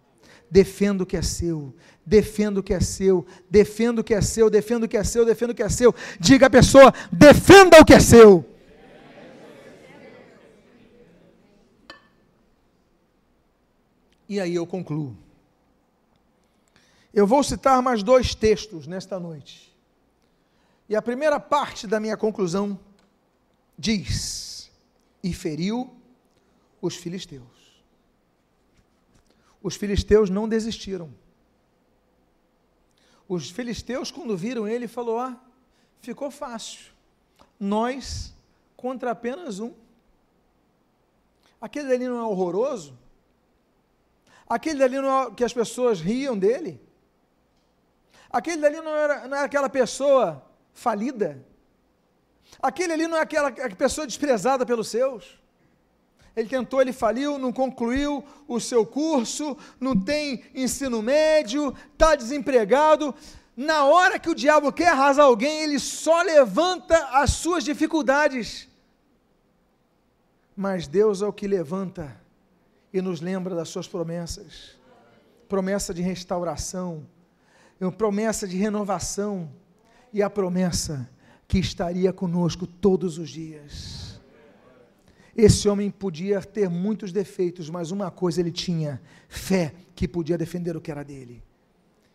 defenda 0.53 1.03
o 1.03 1.07
que 1.07 1.17
é 1.17 1.23
seu, 1.23 1.75
defenda 2.05 2.61
o 2.61 2.63
que 2.63 2.75
é 2.75 2.81
seu, 2.81 3.27
defenda 3.49 4.03
o 4.03 4.05
que 4.05 4.13
é 4.13 4.21
seu, 4.21 4.51
defenda 4.51 4.85
o 4.85 4.89
que 4.89 4.99
é 4.99 5.03
seu, 5.03 5.25
defenda 5.25 5.53
o 5.53 5.57
que 5.57 5.63
é 5.63 5.69
seu. 5.71 5.95
Diga 6.21 6.47
à 6.47 6.51
pessoa: 6.51 6.93
defenda 7.11 7.81
o 7.81 7.85
que 7.85 7.95
é 7.95 8.01
seu. 8.01 8.45
E 14.29 14.39
aí 14.39 14.55
eu 14.55 14.67
concluo. 14.67 15.17
Eu 17.15 17.27
vou 17.27 17.43
citar 17.43 17.81
mais 17.83 18.03
dois 18.03 18.35
textos 18.35 18.87
nesta 18.87 19.19
noite. 19.19 19.75
E 20.87 20.95
a 20.95 21.01
primeira 21.01 21.41
parte 21.41 21.87
da 21.87 21.99
minha 21.99 22.17
conclusão 22.17 22.79
diz: 23.79 24.71
E 25.25 25.33
feriu 25.33 25.91
os 26.83 26.95
filisteus 26.95 27.62
os 29.63 29.77
filisteus 29.77 30.29
não 30.29 30.49
desistiram. 30.49 31.13
Os 33.29 33.51
filisteus, 33.51 34.11
quando 34.11 34.37
viram 34.37 34.67
ele, 34.67 34.89
falou: 34.89 35.19
Ah, 35.19 35.39
ficou 36.01 36.31
fácil. 36.31 36.93
Nós 37.59 38.35
contra 38.77 39.13
apenas 39.13 39.61
um. 39.61 39.73
Aquele 41.61 41.95
ali 41.95 42.09
não 42.09 42.19
é 42.19 42.23
horroroso? 42.25 42.99
Aquele 44.49 44.83
ali 44.83 44.97
não 44.97 45.23
é 45.23 45.31
que 45.31 45.45
as 45.45 45.53
pessoas 45.53 46.01
riam 46.01 46.37
dele? 46.37 46.81
Aquele 48.29 48.67
ali 48.67 48.81
não 48.81 48.91
era, 48.91 49.29
não 49.29 49.37
era 49.37 49.47
aquela 49.47 49.69
pessoa 49.69 50.45
falida? 50.73 51.47
Aquele 52.61 52.93
ali 52.93 53.07
não 53.07 53.17
é 53.17 53.21
aquela 53.21 53.53
pessoa 53.77 54.07
desprezada 54.07 54.67
pelos 54.67 54.89
seus? 54.89 55.42
Ele 56.35 56.49
tentou, 56.49 56.81
ele 56.81 56.93
faliu, 56.93 57.39
não 57.39 57.53
concluiu 57.53 58.25
o 58.49 58.59
seu 58.59 58.87
curso, 58.87 59.57
não 59.79 59.99
tem 59.99 60.45
ensino 60.55 61.03
médio, 61.03 61.75
está 61.93 62.15
desempregado. 62.17 63.15
Na 63.57 63.85
hora 63.85 64.19
que 64.19 64.31
o 64.31 64.35
diabo 64.35 64.73
quer 64.73 64.89
arrasar 64.89 65.27
alguém, 65.27 65.63
ele 65.63 65.79
só 65.79 66.23
levanta 66.23 66.97
as 67.13 67.31
suas 67.31 67.65
dificuldades. 67.65 68.69
Mas 70.57 70.87
Deus 70.87 71.21
é 71.23 71.27
o 71.27 71.33
que 71.33 71.47
levanta 71.47 72.17
e 72.93 73.03
nos 73.03 73.21
lembra 73.21 73.55
das 73.55 73.69
suas 73.69 73.87
promessas 73.87 74.81
promessa 75.53 75.93
de 75.93 76.01
restauração, 76.01 77.07
promessa 77.99 78.49
de 78.49 78.57
renovação 78.57 79.51
e 80.11 80.23
a 80.23 80.31
promessa 80.31 81.07
que 81.47 81.59
estaria 81.59 82.11
conosco 82.11 82.67
todos 82.67 83.19
os 83.19 83.29
dias 83.29 84.02
Esse 85.37 85.69
homem 85.69 85.91
podia 85.91 86.43
ter 86.43 86.69
muitos 86.69 87.11
defeitos, 87.11 87.71
mas 87.71 87.91
uma 87.91 88.11
coisa 88.11 88.41
ele 88.41 88.53
tinha: 88.53 89.01
fé 89.29 89.75
que 89.95 90.07
podia 90.07 90.37
defender 90.37 90.77
o 90.77 90.81
que 90.81 90.91
era 90.91 91.03
dele. 91.03 91.43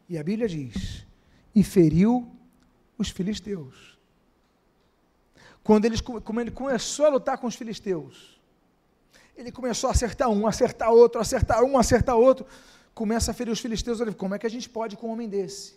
E 0.07 0.17
a 0.17 0.23
Bíblia 0.23 0.47
diz: 0.47 1.05
e 1.55 1.63
feriu 1.63 2.31
os 2.97 3.09
filisteus. 3.09 3.97
Quando 5.63 5.85
ele, 5.85 5.97
começou 6.51 7.05
a 7.07 7.09
lutar 7.09 7.37
com 7.39 7.47
os 7.47 7.55
filisteus, 7.55 8.39
ele 9.35 9.51
começou 9.51 9.89
a 9.89 9.91
acertar 9.91 10.29
um, 10.29 10.47
acertar 10.47 10.91
outro, 10.91 11.19
acertar 11.19 11.63
um, 11.63 11.77
acertar 11.77 12.15
outro, 12.15 12.45
começa 12.93 13.31
a 13.31 13.33
ferir 13.33 13.51
os 13.51 13.59
filisteus. 13.59 13.99
Ele, 13.99 14.13
como 14.13 14.35
é 14.35 14.39
que 14.39 14.45
a 14.45 14.49
gente 14.49 14.69
pode 14.69 14.95
com 14.95 15.07
um 15.07 15.11
homem 15.11 15.27
desse? 15.27 15.75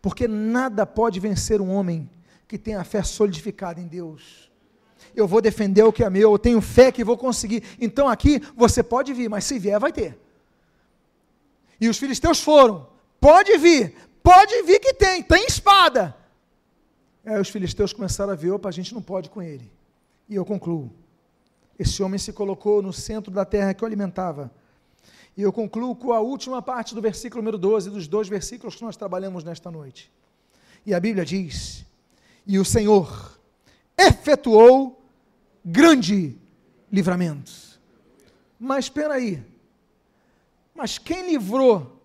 Porque 0.00 0.28
nada 0.28 0.86
pode 0.86 1.18
vencer 1.18 1.60
um 1.60 1.70
homem 1.70 2.08
que 2.46 2.58
tem 2.58 2.74
a 2.74 2.84
fé 2.84 3.02
solidificada 3.02 3.80
em 3.80 3.86
Deus. 3.86 4.51
Eu 5.14 5.26
vou 5.26 5.40
defender 5.40 5.82
o 5.82 5.92
que 5.92 6.04
é 6.04 6.10
meu, 6.10 6.32
eu 6.32 6.38
tenho 6.38 6.60
fé 6.60 6.90
que 6.90 7.04
vou 7.04 7.18
conseguir. 7.18 7.62
Então 7.80 8.08
aqui 8.08 8.40
você 8.56 8.82
pode 8.82 9.12
vir, 9.12 9.28
mas 9.28 9.44
se 9.44 9.58
vier, 9.58 9.78
vai 9.78 9.92
ter. 9.92 10.18
E 11.80 11.88
os 11.88 11.98
filisteus 11.98 12.40
foram. 12.40 12.88
Pode 13.20 13.56
vir, 13.58 13.94
pode 14.22 14.62
vir 14.62 14.80
que 14.80 14.94
tem, 14.94 15.22
tem 15.22 15.46
espada. 15.46 16.16
Aí 17.24 17.40
os 17.40 17.48
filisteus 17.48 17.92
começaram 17.92 18.32
a 18.32 18.36
ver, 18.36 18.50
opa, 18.50 18.68
a 18.68 18.72
gente 18.72 18.94
não 18.94 19.02
pode 19.02 19.30
com 19.30 19.40
ele. 19.40 19.70
E 20.28 20.34
eu 20.34 20.44
concluo. 20.44 20.92
Esse 21.78 22.02
homem 22.02 22.18
se 22.18 22.32
colocou 22.32 22.82
no 22.82 22.92
centro 22.92 23.30
da 23.30 23.44
terra 23.44 23.74
que 23.74 23.82
o 23.82 23.86
alimentava. 23.86 24.50
E 25.36 25.42
eu 25.42 25.52
concluo 25.52 25.96
com 25.96 26.12
a 26.12 26.20
última 26.20 26.60
parte 26.60 26.94
do 26.94 27.00
versículo 27.00 27.42
número 27.42 27.58
12, 27.58 27.90
dos 27.90 28.06
dois 28.06 28.28
versículos 28.28 28.74
que 28.76 28.82
nós 28.82 28.96
trabalhamos 28.96 29.42
nesta 29.42 29.70
noite. 29.70 30.10
E 30.84 30.94
a 30.94 31.00
Bíblia 31.00 31.24
diz: 31.24 31.84
E 32.46 32.58
o 32.58 32.64
Senhor 32.64 33.38
efetuou 33.96 35.01
grande 35.64 36.36
livramento. 36.90 37.52
Mas 38.58 38.84
espera 38.86 39.14
aí. 39.14 39.42
Mas 40.74 40.98
quem 40.98 41.30
livrou 41.30 42.00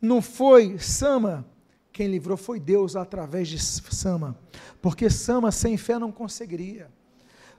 não 0.00 0.20
foi 0.20 0.78
Sama, 0.78 1.46
quem 1.92 2.08
livrou 2.08 2.36
foi 2.36 2.60
Deus 2.60 2.96
através 2.96 3.48
de 3.48 3.58
Sama, 3.58 4.36
porque 4.82 5.08
Sama 5.08 5.50
sem 5.50 5.76
fé 5.76 5.98
não 5.98 6.12
conseguiria. 6.12 6.90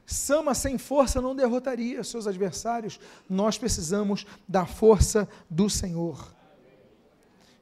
Sama 0.06 0.54
sem 0.54 0.78
força 0.78 1.20
não 1.20 1.36
derrotaria 1.36 2.04
seus 2.04 2.28
adversários. 2.28 3.00
Nós 3.28 3.58
precisamos 3.58 4.26
da 4.48 4.66
força 4.66 5.28
do 5.50 5.68
Senhor. 5.68 6.32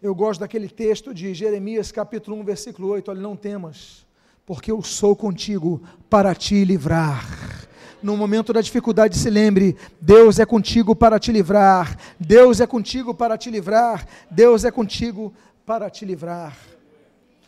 Eu 0.01 0.13
gosto 0.13 0.41
daquele 0.41 0.67
texto 0.67 1.13
de 1.13 1.33
Jeremias, 1.33 1.89
capítulo 1.89 2.35
1, 2.41 2.43
versículo 2.43 2.89
8: 2.89 3.11
Olha, 3.11 3.21
não 3.21 3.37
temas, 3.37 4.05
porque 4.45 4.69
eu 4.69 4.83
sou 4.83 5.15
contigo 5.15 5.81
para 6.09 6.35
te 6.35 6.65
livrar 6.65 7.52
no 8.03 8.17
momento 8.17 8.51
da 8.51 8.61
dificuldade, 8.61 9.17
se 9.17 9.29
lembre: 9.29 9.77
Deus 9.99 10.37
é 10.37 10.45
contigo 10.45 10.95
para 10.95 11.19
te 11.19 11.31
livrar, 11.31 11.97
Deus 12.19 12.59
é 12.59 12.67
contigo 12.67 13.13
para 13.13 13.37
te 13.37 13.49
livrar, 13.49 14.05
Deus 14.29 14.65
é 14.65 14.71
contigo 14.71 15.33
para 15.65 15.89
te 15.89 16.05
livrar. 16.05 16.57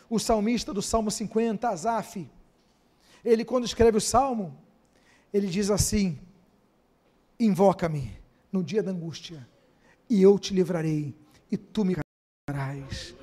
O 0.09 0.17
salmista 0.17 0.73
do 0.73 0.81
Salmo 0.81 1.11
50, 1.11 1.67
Asaf, 1.67 2.29
ele, 3.23 3.43
quando 3.43 3.65
escreve 3.65 3.97
o 3.97 4.01
salmo, 4.01 4.57
ele 5.33 5.47
diz 5.47 5.69
assim: 5.69 6.17
Invoca-me 7.39 8.11
no 8.51 8.63
dia 8.63 8.81
da 8.81 8.91
angústia, 8.91 9.45
e 10.09 10.21
eu 10.21 10.39
te 10.39 10.53
livrarei, 10.53 11.13
e 11.51 11.57
tu 11.57 11.83
me 11.83 11.95
livrarás. 12.47 13.13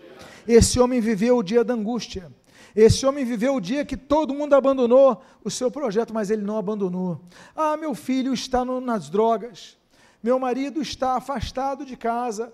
Esse 0.47 0.79
homem 0.79 1.01
viveu 1.01 1.39
o 1.39 1.43
dia 1.43 1.65
da 1.65 1.73
angústia 1.73 2.31
esse 2.75 3.05
homem 3.05 3.25
viveu 3.25 3.55
o 3.55 3.61
dia 3.61 3.85
que 3.85 3.97
todo 3.97 4.35
mundo 4.35 4.55
abandonou 4.55 5.23
o 5.45 5.51
seu 5.51 5.71
projeto, 5.71 6.13
mas 6.15 6.31
ele 6.31 6.43
não 6.43 6.57
abandonou. 6.57 7.21
Ah, 7.55 7.77
meu 7.77 7.95
filho 7.95 8.33
está 8.33 8.65
no, 8.65 8.81
nas 8.81 9.11
drogas, 9.11 9.77
meu 10.23 10.39
marido 10.39 10.81
está 10.81 11.17
afastado 11.17 11.85
de 11.85 11.97
casa, 11.97 12.53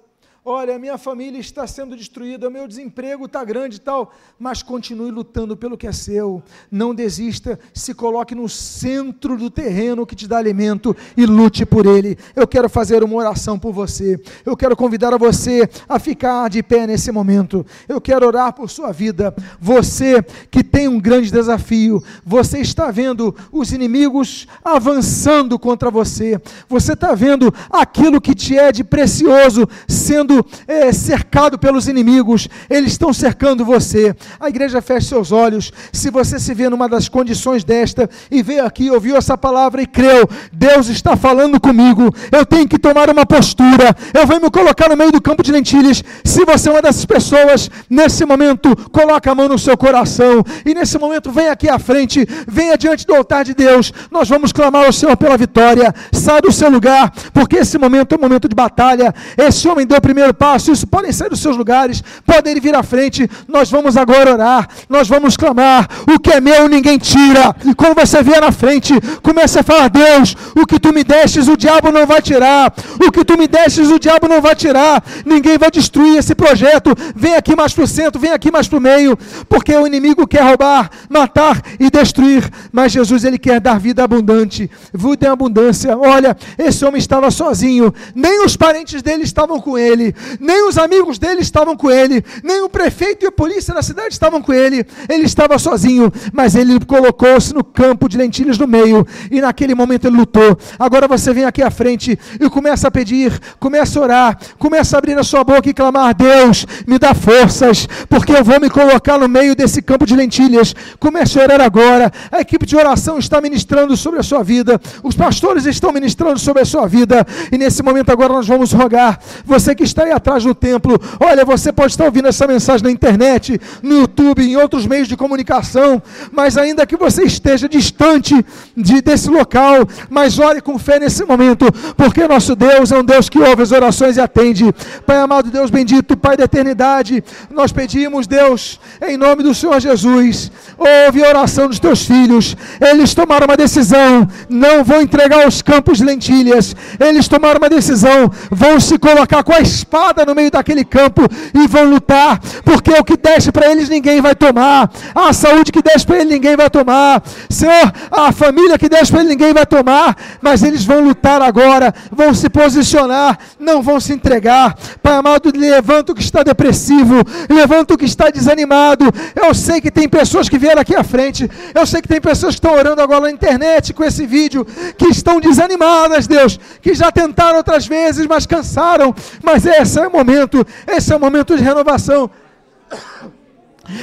olha, 0.49 0.76
a 0.76 0.78
minha 0.78 0.96
família 0.96 1.38
está 1.38 1.66
sendo 1.66 1.94
destruída, 1.94 2.49
meu 2.49 2.66
desemprego 2.66 3.26
está 3.26 3.44
grande 3.44 3.76
e 3.76 3.80
tal, 3.80 4.12
mas 4.38 4.62
continue 4.62 5.11
lutando 5.11 5.57
pelo 5.57 5.76
que 5.76 5.86
é 5.86 5.92
seu, 5.92 6.42
não 6.70 6.94
desista, 6.94 7.59
se 7.74 7.94
coloque 7.94 8.34
no 8.34 8.49
centro 8.49 9.36
do 9.36 9.51
terreno 9.51 10.07
que 10.07 10.16
te 10.16 10.26
dá 10.26 10.38
alimento 10.38 10.96
e 11.16 11.26
lute 11.26 11.66
por 11.66 11.84
ele. 11.84 12.16
Eu 12.34 12.46
quero 12.46 12.68
fazer 12.68 13.05
uma 13.05 13.16
oração 13.16 13.59
por 13.59 13.72
você, 13.72 14.18
eu 14.44 14.57
quero 14.57 14.74
convidar 14.74 15.12
a 15.12 15.18
você 15.18 15.68
a 15.88 15.99
ficar 15.99 16.49
de 16.49 16.62
pé 16.62 16.86
nesse 16.86 17.12
momento, 17.12 17.64
eu 17.86 18.01
quero 18.01 18.26
orar 18.26 18.53
por 18.55 18.70
sua 18.70 18.90
vida, 18.90 19.34
você 19.61 20.22
que 20.51 20.64
tem 20.64 20.88
um 20.88 20.99
grande 20.99 21.30
desafio, 21.30 22.03
você 22.24 22.59
está 22.61 22.90
vendo 22.90 23.34
os 23.53 23.72
inimigos 23.72 24.46
avançando 24.64 25.59
contra 25.59 25.90
você, 25.90 26.40
você 26.68 26.94
está 26.94 27.14
vendo 27.14 27.53
aquilo 27.70 28.20
que 28.20 28.34
te 28.34 28.57
é 28.57 28.72
de 28.72 28.82
precioso 28.82 29.68
sendo 29.86 30.38
é, 30.66 30.93
cercado 30.93 31.59
pelos 31.59 31.89
inimigos, 31.89 32.49
eles 32.68 32.93
estão 32.93 33.12
cercando 33.12 33.64
você. 33.64 34.14
A 34.39 34.49
igreja 34.49 34.80
fecha 34.80 35.09
seus 35.09 35.32
olhos. 35.32 35.72
Se 35.93 36.11
você 36.11 36.39
se 36.39 36.55
vê 36.55 36.68
numa 36.68 36.89
das 36.89 37.09
condições 37.09 37.64
desta 37.64 38.09
e 38.30 38.43
veio 38.43 38.64
aqui, 38.64 38.91
ouviu 38.91 39.16
essa 39.16 39.36
palavra 39.36 39.82
e 39.82 39.86
creu, 39.86 40.28
Deus 40.53 40.89
está 40.89 41.16
falando 41.16 41.61
comigo. 41.61 42.14
Eu 42.30 42.45
tenho 42.45 42.68
que 42.68 42.78
tomar 42.78 43.11
uma 43.11 43.24
postura. 43.24 43.97
Eu 44.12 44.26
venho 44.26 44.43
me 44.43 44.51
colocar 44.51 44.89
no 44.89 44.97
meio 44.97 45.12
do 45.12 45.20
campo 45.20 45.43
de 45.43 45.53
lentilhas. 45.53 46.03
Se 46.24 46.45
você 46.45 46.68
é 46.68 46.72
uma 46.72 46.82
dessas 46.82 47.05
pessoas, 47.05 47.70
nesse 47.89 48.24
momento, 48.24 48.74
coloca 48.91 49.30
a 49.30 49.34
mão 49.34 49.49
no 49.49 49.59
seu 49.59 49.76
coração 49.76 50.45
e 50.64 50.74
nesse 50.74 50.99
momento 50.99 51.30
vem 51.30 51.49
aqui 51.49 51.68
à 51.68 51.78
frente, 51.78 52.26
venha 52.47 52.76
diante 52.76 53.07
do 53.07 53.14
altar 53.14 53.45
de 53.45 53.55
Deus. 53.55 53.93
Nós 54.11 54.28
vamos 54.28 54.53
clamar 54.53 54.86
ao 54.86 54.93
Senhor 54.93 55.16
pela 55.16 55.36
vitória. 55.36 55.95
Sai 56.12 56.41
do 56.41 56.53
seu 56.53 56.70
lugar, 56.70 57.12
porque 57.32 57.57
esse 57.57 57.78
momento 57.78 58.14
é 58.14 58.18
um 58.18 58.20
momento 58.20 58.49
de 58.49 58.55
batalha. 58.55 59.14
Esse 59.36 59.68
homem 59.68 59.86
deu 59.86 60.01
primeiro 60.01 60.18
primeiro 60.19 60.35
passo, 60.35 60.73
isso 60.73 60.85
podem 60.85 61.12
sair 61.12 61.29
dos 61.29 61.39
seus 61.39 61.57
lugares, 61.57 62.03
podem 62.27 62.59
vir 62.59 62.75
à 62.75 62.83
frente. 62.83 63.31
Nós 63.47 63.71
vamos 63.71 63.97
agora 63.97 64.33
orar, 64.33 64.69
nós 64.89 65.07
vamos 65.07 65.37
clamar. 65.37 65.89
O 66.12 66.19
que 66.19 66.33
é 66.33 66.41
meu 66.41 66.69
ninguém 66.69 66.99
tira. 66.99 67.55
E 67.64 67.73
quando 67.73 67.95
você 67.95 68.21
vier 68.21 68.41
na 68.41 68.51
frente, 68.51 68.95
comece 69.23 69.61
a 69.61 69.62
falar: 69.62 69.89
Deus, 69.89 70.35
o 70.57 70.66
que 70.66 70.81
tu 70.81 70.93
me 70.93 71.05
destes, 71.05 71.47
o 71.47 71.57
diabo 71.57 71.93
não 71.93 72.05
vai 72.05 72.21
tirar. 72.21 72.75
O 73.01 73.12
que 73.12 73.25
tu 73.25 73.39
me 73.39 73.47
destes, 73.47 73.91
o 73.91 73.99
diabo 73.99 74.27
não 74.27 74.43
vai 74.43 74.57
tirar. 74.57 75.05
Ninguém 75.25 75.57
vai 75.57 75.71
destruir 75.71 76.19
esse 76.19 76.35
projeto. 76.35 76.93
Vem 77.14 77.37
aqui 77.37 77.55
mais 77.55 77.73
para 77.73 77.85
o 77.85 77.87
centro, 77.87 78.21
vem 78.21 78.33
aqui 78.33 78.51
mais 78.51 78.66
para 78.66 78.79
o 78.79 78.81
meio, 78.81 79.16
porque 79.49 79.73
o 79.73 79.87
inimigo 79.87 80.27
quer 80.27 80.43
roubar, 80.43 80.91
matar 81.09 81.62
e 81.79 81.89
destruir. 81.91 82.51
Mas 82.73 82.91
Jesus, 82.91 83.23
ele 83.23 83.39
quer 83.39 83.61
dar 83.61 83.79
vida 83.79 84.03
abundante, 84.03 84.69
vida 84.93 85.29
em 85.29 85.31
abundância. 85.31 85.97
Olha, 85.97 86.37
esse 86.59 86.85
homem 86.85 86.99
estava 86.99 87.31
sozinho, 87.31 87.95
nem 88.16 88.45
os 88.45 88.57
parentes 88.57 89.01
dele 89.01 89.23
estavam 89.23 89.61
com 89.61 89.79
ele 89.79 90.08
nem 90.41 90.69
os 90.69 90.79
amigos 90.79 91.19
dele 91.19 91.41
estavam 91.41 91.77
com 91.77 91.91
ele, 91.91 92.25
nem 92.43 92.63
o 92.63 92.69
prefeito 92.69 93.25
e 93.25 93.29
a 93.29 93.33
polícia 93.33 93.75
da 93.75 93.83
cidade 93.83 94.13
estavam 94.13 94.41
com 94.41 94.53
ele, 94.53 94.87
ele 95.09 95.25
estava 95.25 95.59
sozinho, 95.59 96.13
mas 96.33 96.55
ele 96.55 96.79
colocou-se 96.85 97.55
no 97.55 97.65
campo 97.65 98.09
de 98.09 98.17
lentilhas 98.17 98.59
no 98.59 98.67
meio, 98.67 99.07
e 99.31 99.41
naquele 99.41 99.75
momento 99.75 100.07
ele 100.07 100.17
lutou. 100.17 100.59
Agora 100.79 101.09
você 101.09 101.33
vem 101.33 101.45
aqui 101.45 101.63
à 101.63 101.71
frente 101.71 102.19
e 102.41 102.51
começa 102.51 102.89
a 102.89 102.91
pedir, 102.91 103.39
começa 103.59 103.99
a 103.99 104.03
orar, 104.03 104.39
começa 104.59 104.97
a 104.97 104.99
abrir 104.99 105.19
a 105.19 105.25
sua 105.25 105.45
boca 105.45 105.69
e 105.69 105.75
clamar: 105.75 106.15
Deus, 106.15 106.67
me 106.87 106.99
dá 106.99 107.15
forças, 107.15 107.89
porque 108.09 108.33
eu 108.33 108.45
vou 108.45 108.61
me 108.61 108.71
colocar 108.71 109.19
no 109.19 109.29
meio 109.29 109.55
desse 109.55 109.83
campo 109.83 110.07
de 110.07 110.15
lentilhas. 110.15 110.75
Comece 110.99 111.39
a 111.39 111.43
orar 111.43 111.61
agora. 111.61 112.13
A 112.31 112.41
equipe 112.41 112.67
de 112.67 112.77
oração 112.77 113.19
está 113.19 113.41
ministrando 113.41 113.97
sobre 113.97 114.21
a 114.21 114.23
sua 114.23 114.43
vida, 114.43 114.81
os 115.03 115.15
pastores 115.15 115.67
estão 115.67 115.93
ministrando 115.93 116.39
sobre 116.39 116.63
a 116.63 116.65
sua 116.65 116.87
vida, 116.87 117.27
e 117.51 117.59
nesse 117.59 117.83
momento 117.83 118.11
agora 118.11 118.33
nós 118.33 118.47
vamos 118.47 118.73
rogar, 118.73 119.19
você 119.45 119.75
que 119.75 119.83
está 119.83 119.97
aí 120.05 120.12
atrás 120.12 120.44
do 120.44 120.55
templo. 120.55 120.99
Olha, 121.20 121.44
você 121.44 121.72
pode 121.72 121.92
estar 121.92 122.05
ouvindo 122.05 122.28
essa 122.28 122.46
mensagem 122.46 122.84
na 122.84 122.90
internet, 122.90 123.61
no 123.82 124.01
YouTube, 124.01 124.42
em 124.42 124.57
outros 124.57 124.86
meios 124.86 125.09
de 125.09 125.16
comunicação, 125.16 126.03
mas 126.32 126.57
ainda 126.57 126.86
que 126.86 126.96
você 126.96 127.24
esteja 127.24 127.68
distante 127.68 128.34
de, 128.76 129.01
desse 129.01 129.28
local, 129.28 129.86
mas 130.09 130.38
ore 130.38 130.61
com 130.61 130.78
fé 130.78 130.99
nesse 130.99 131.24
momento, 131.24 131.66
porque 131.96 132.26
nosso 132.26 132.55
Deus 132.55 132.92
é 132.92 132.99
um 132.99 133.05
Deus 133.05 133.28
que 133.28 133.38
ouve 133.38 133.62
as 133.62 133.72
orações 133.72 134.16
e 134.16 134.20
atende. 134.20 134.72
Pai 135.07 135.18
amado, 135.18 135.51
Deus 135.51 135.70
bendito, 135.70 136.16
Pai 136.16 136.36
da 136.36 136.44
eternidade, 136.44 137.22
nós 137.51 137.72
pedimos, 137.72 138.26
Deus, 138.26 138.80
em 139.07 139.16
nome 139.16 139.42
do 139.42 139.55
Senhor 139.55 139.80
Jesus, 139.80 140.51
ouve 140.78 141.24
a 141.24 141.28
oração 141.28 141.68
dos 141.68 141.78
teus 141.78 142.05
filhos. 142.05 142.57
Eles 142.80 143.14
tomaram 143.14 143.46
uma 143.46 143.57
decisão, 143.57 144.28
não 144.49 144.84
vão 144.84 145.03
entregar 145.03 145.46
os 145.46 145.62
campos 145.62 145.99
de 145.99 146.05
lentilhas. 146.05 146.74
Eles 146.99 147.28
tomaram 147.28 147.59
uma 147.59 147.68
decisão, 147.68 148.30
vão 148.51 148.78
se 148.80 148.99
colocar 148.99 149.42
com 149.42 149.53
a 149.53 149.61
espada 149.61 149.88
espada 149.89 150.26
no 150.26 150.34
meio 150.34 150.51
daquele 150.51 150.84
campo 150.84 151.22
e 151.55 151.66
vão 151.66 151.84
lutar, 151.84 152.39
porque 152.62 152.91
o 152.91 153.03
que 153.03 153.16
desce 153.16 153.51
para 153.51 153.70
eles 153.70 153.89
ninguém 153.89 154.20
vai 154.20 154.34
tomar, 154.34 154.91
a 155.14 155.32
saúde 155.32 155.72
que 155.72 155.80
desce 155.80 156.07
para 156.07 156.16
eles 156.16 156.28
ninguém 156.28 156.55
vai 156.57 156.68
tomar, 156.68 157.22
Senhor, 157.49 157.91
a 158.11 158.30
família 158.30 158.78
que 158.78 158.86
desce 158.86 159.11
para 159.11 159.20
eles 159.20 159.30
ninguém 159.30 159.55
vai 159.55 159.64
tomar, 159.64 160.14
mas 160.43 160.62
eles 160.62 160.84
vão 160.84 161.01
lutar 161.01 161.41
agora, 161.41 161.95
vão 162.12 162.34
se 162.34 162.51
posicionar, 162.51 163.39
não 163.59 163.80
vão 163.80 163.99
se 163.99 164.12
entregar. 164.12 164.76
Pai 165.03 165.14
amado, 165.14 165.51
levanta 165.57 166.12
o 166.12 166.14
que 166.14 166.22
está 166.22 166.43
depressivo, 166.43 167.22
levanta 167.49 167.95
o 167.95 167.99
que 167.99 168.05
está 168.05 168.28
desanimado. 168.28 169.07
Eu 169.34 169.55
sei 169.55 169.80
que 169.80 169.91
tem 169.91 170.07
pessoas 170.09 170.49
que 170.49 170.59
vieram 170.59 170.82
aqui 170.82 170.95
à 170.95 171.03
frente, 171.03 171.49
eu 171.74 171.86
sei 171.86 172.03
que 172.03 172.09
tem 172.09 172.20
pessoas 172.20 172.55
que 172.55 172.59
estão 172.59 172.74
orando 172.76 173.01
agora 173.01 173.22
na 173.22 173.30
internet 173.30 173.95
com 173.95 174.05
esse 174.05 174.26
vídeo, 174.26 174.66
que 174.99 175.07
estão 175.07 175.41
desanimadas, 175.41 176.26
Deus, 176.26 176.61
que 176.82 176.95
já 176.95 177.11
tentaram 177.11 177.57
outras 177.57 177.86
vezes, 177.86 178.26
mas 178.26 178.45
cansaram. 178.45 179.14
Mas 179.43 179.64
esse 179.79 179.99
é 179.99 180.07
o 180.07 180.12
momento, 180.12 180.66
esse 180.87 181.12
é 181.12 181.16
o 181.16 181.20
momento 181.20 181.57
de 181.57 181.62
renovação. 181.62 182.31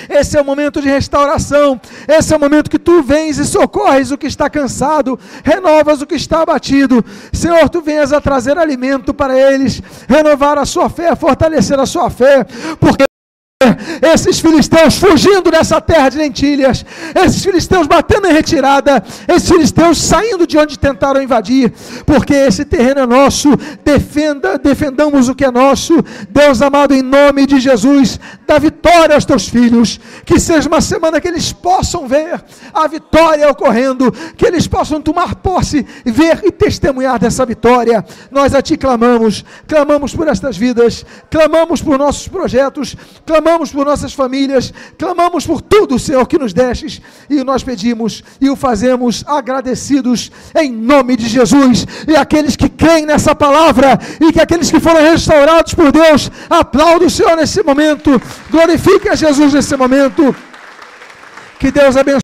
Esse 0.10 0.38
é 0.38 0.42
o 0.42 0.46
momento 0.46 0.82
de 0.82 0.90
restauração. 0.90 1.80
Esse 2.08 2.34
é 2.34 2.38
o 2.38 2.40
momento 2.40 2.70
que 2.70 2.80
tu 2.80 3.04
vens 3.04 3.38
e 3.38 3.46
socorres 3.46 4.12
o 4.12 4.18
que 4.18 4.26
está 4.28 4.50
cansado, 4.50 5.20
renovas 5.44 6.02
o 6.02 6.08
que 6.08 6.16
está 6.16 6.42
abatido. 6.42 7.06
Senhor, 7.32 7.70
tu 7.70 7.82
venhas 7.82 8.12
a 8.12 8.20
trazer 8.20 8.58
alimento 8.58 9.14
para 9.14 9.38
eles, 9.38 9.82
renovar 10.08 10.58
a 10.58 10.66
sua 10.66 10.90
fé, 10.90 11.16
fortalecer 11.16 11.80
a 11.80 11.86
sua 11.86 12.10
fé, 12.10 12.44
porque 12.80 13.05
esses 14.02 14.42
filisteus 14.42 14.98
fugindo 14.98 15.50
dessa 15.50 15.80
terra 15.80 16.10
de 16.10 16.18
lentilhas, 16.18 16.86
esses 17.16 17.42
filisteus 17.42 17.88
batendo 17.88 18.28
em 18.28 18.34
retirada, 18.34 19.02
esses 19.30 19.48
filisteus 19.48 19.98
saindo 19.98 20.46
de 20.46 20.58
onde 20.58 20.78
tentaram 20.78 21.24
invadir, 21.24 21.72
porque 22.06 22.34
esse 22.34 22.66
terreno 22.66 23.00
é 23.00 23.06
nosso, 23.06 23.56
defenda, 23.82 24.58
defendamos 24.58 25.30
o 25.30 25.36
que 25.36 25.46
é 25.46 25.52
nosso, 25.52 26.04
Deus 26.30 26.62
amado, 26.62 26.94
em 26.94 27.02
nome 27.02 27.46
de 27.46 27.62
Jesus, 27.62 28.20
dá 28.46 28.60
vitória 28.60 29.16
aos 29.16 29.24
teus 29.24 29.48
filhos, 29.48 30.02
que 30.26 30.38
seja 30.38 30.68
uma 30.68 30.82
semana 30.82 31.22
que 31.22 31.28
eles 31.30 31.54
possam 31.54 32.10
ver 32.10 32.44
a 32.74 32.88
vitória 32.90 33.50
ocorrendo, 33.50 34.12
que 34.36 34.46
eles 34.46 34.68
possam 34.68 35.02
tomar 35.02 35.36
posse, 35.36 35.86
ver 36.04 36.42
e 36.44 36.52
testemunhar 36.52 37.18
dessa 37.18 37.46
vitória. 37.46 38.04
Nós 38.30 38.54
a 38.54 38.62
ti 38.62 38.76
clamamos, 38.76 39.46
clamamos 39.66 40.14
por 40.14 40.28
estas 40.28 40.58
vidas, 40.58 41.06
clamamos 41.32 41.82
por 41.82 41.98
nossos 41.98 42.28
projetos, 42.28 42.98
clamamos 43.26 43.45
clamamos 43.46 43.72
por 43.72 43.86
nossas 43.86 44.12
famílias, 44.12 44.74
clamamos 44.98 45.46
por 45.46 45.62
tudo, 45.62 46.00
Senhor, 46.00 46.28
que 46.28 46.40
nos 46.40 46.52
destes, 46.52 47.00
e 47.30 47.44
nós 47.44 47.64
pedimos 47.64 48.24
e 48.42 48.50
o 48.50 48.56
fazemos 48.56 49.24
agradecidos 49.28 50.32
em 50.56 50.72
nome 50.72 51.16
de 51.16 51.30
Jesus. 51.30 51.86
E 52.08 52.16
aqueles 52.16 52.56
que 52.56 52.68
creem 52.68 53.06
nessa 53.06 53.36
palavra 53.36 54.00
e 54.20 54.34
que 54.34 54.42
aqueles 54.42 54.72
que 54.72 54.80
foram 54.80 55.00
restaurados 55.00 55.76
por 55.76 55.92
Deus, 55.92 56.32
aplaudam 56.50 57.06
o 57.06 57.10
Senhor 57.10 57.38
nesse 57.38 57.62
momento, 57.62 58.20
glorifique 58.50 59.10
a 59.10 59.16
Jesus 59.16 59.54
nesse 59.54 59.78
momento. 59.78 60.36
Que 61.60 61.70
Deus 61.70 61.96
abençoe. 61.96 62.24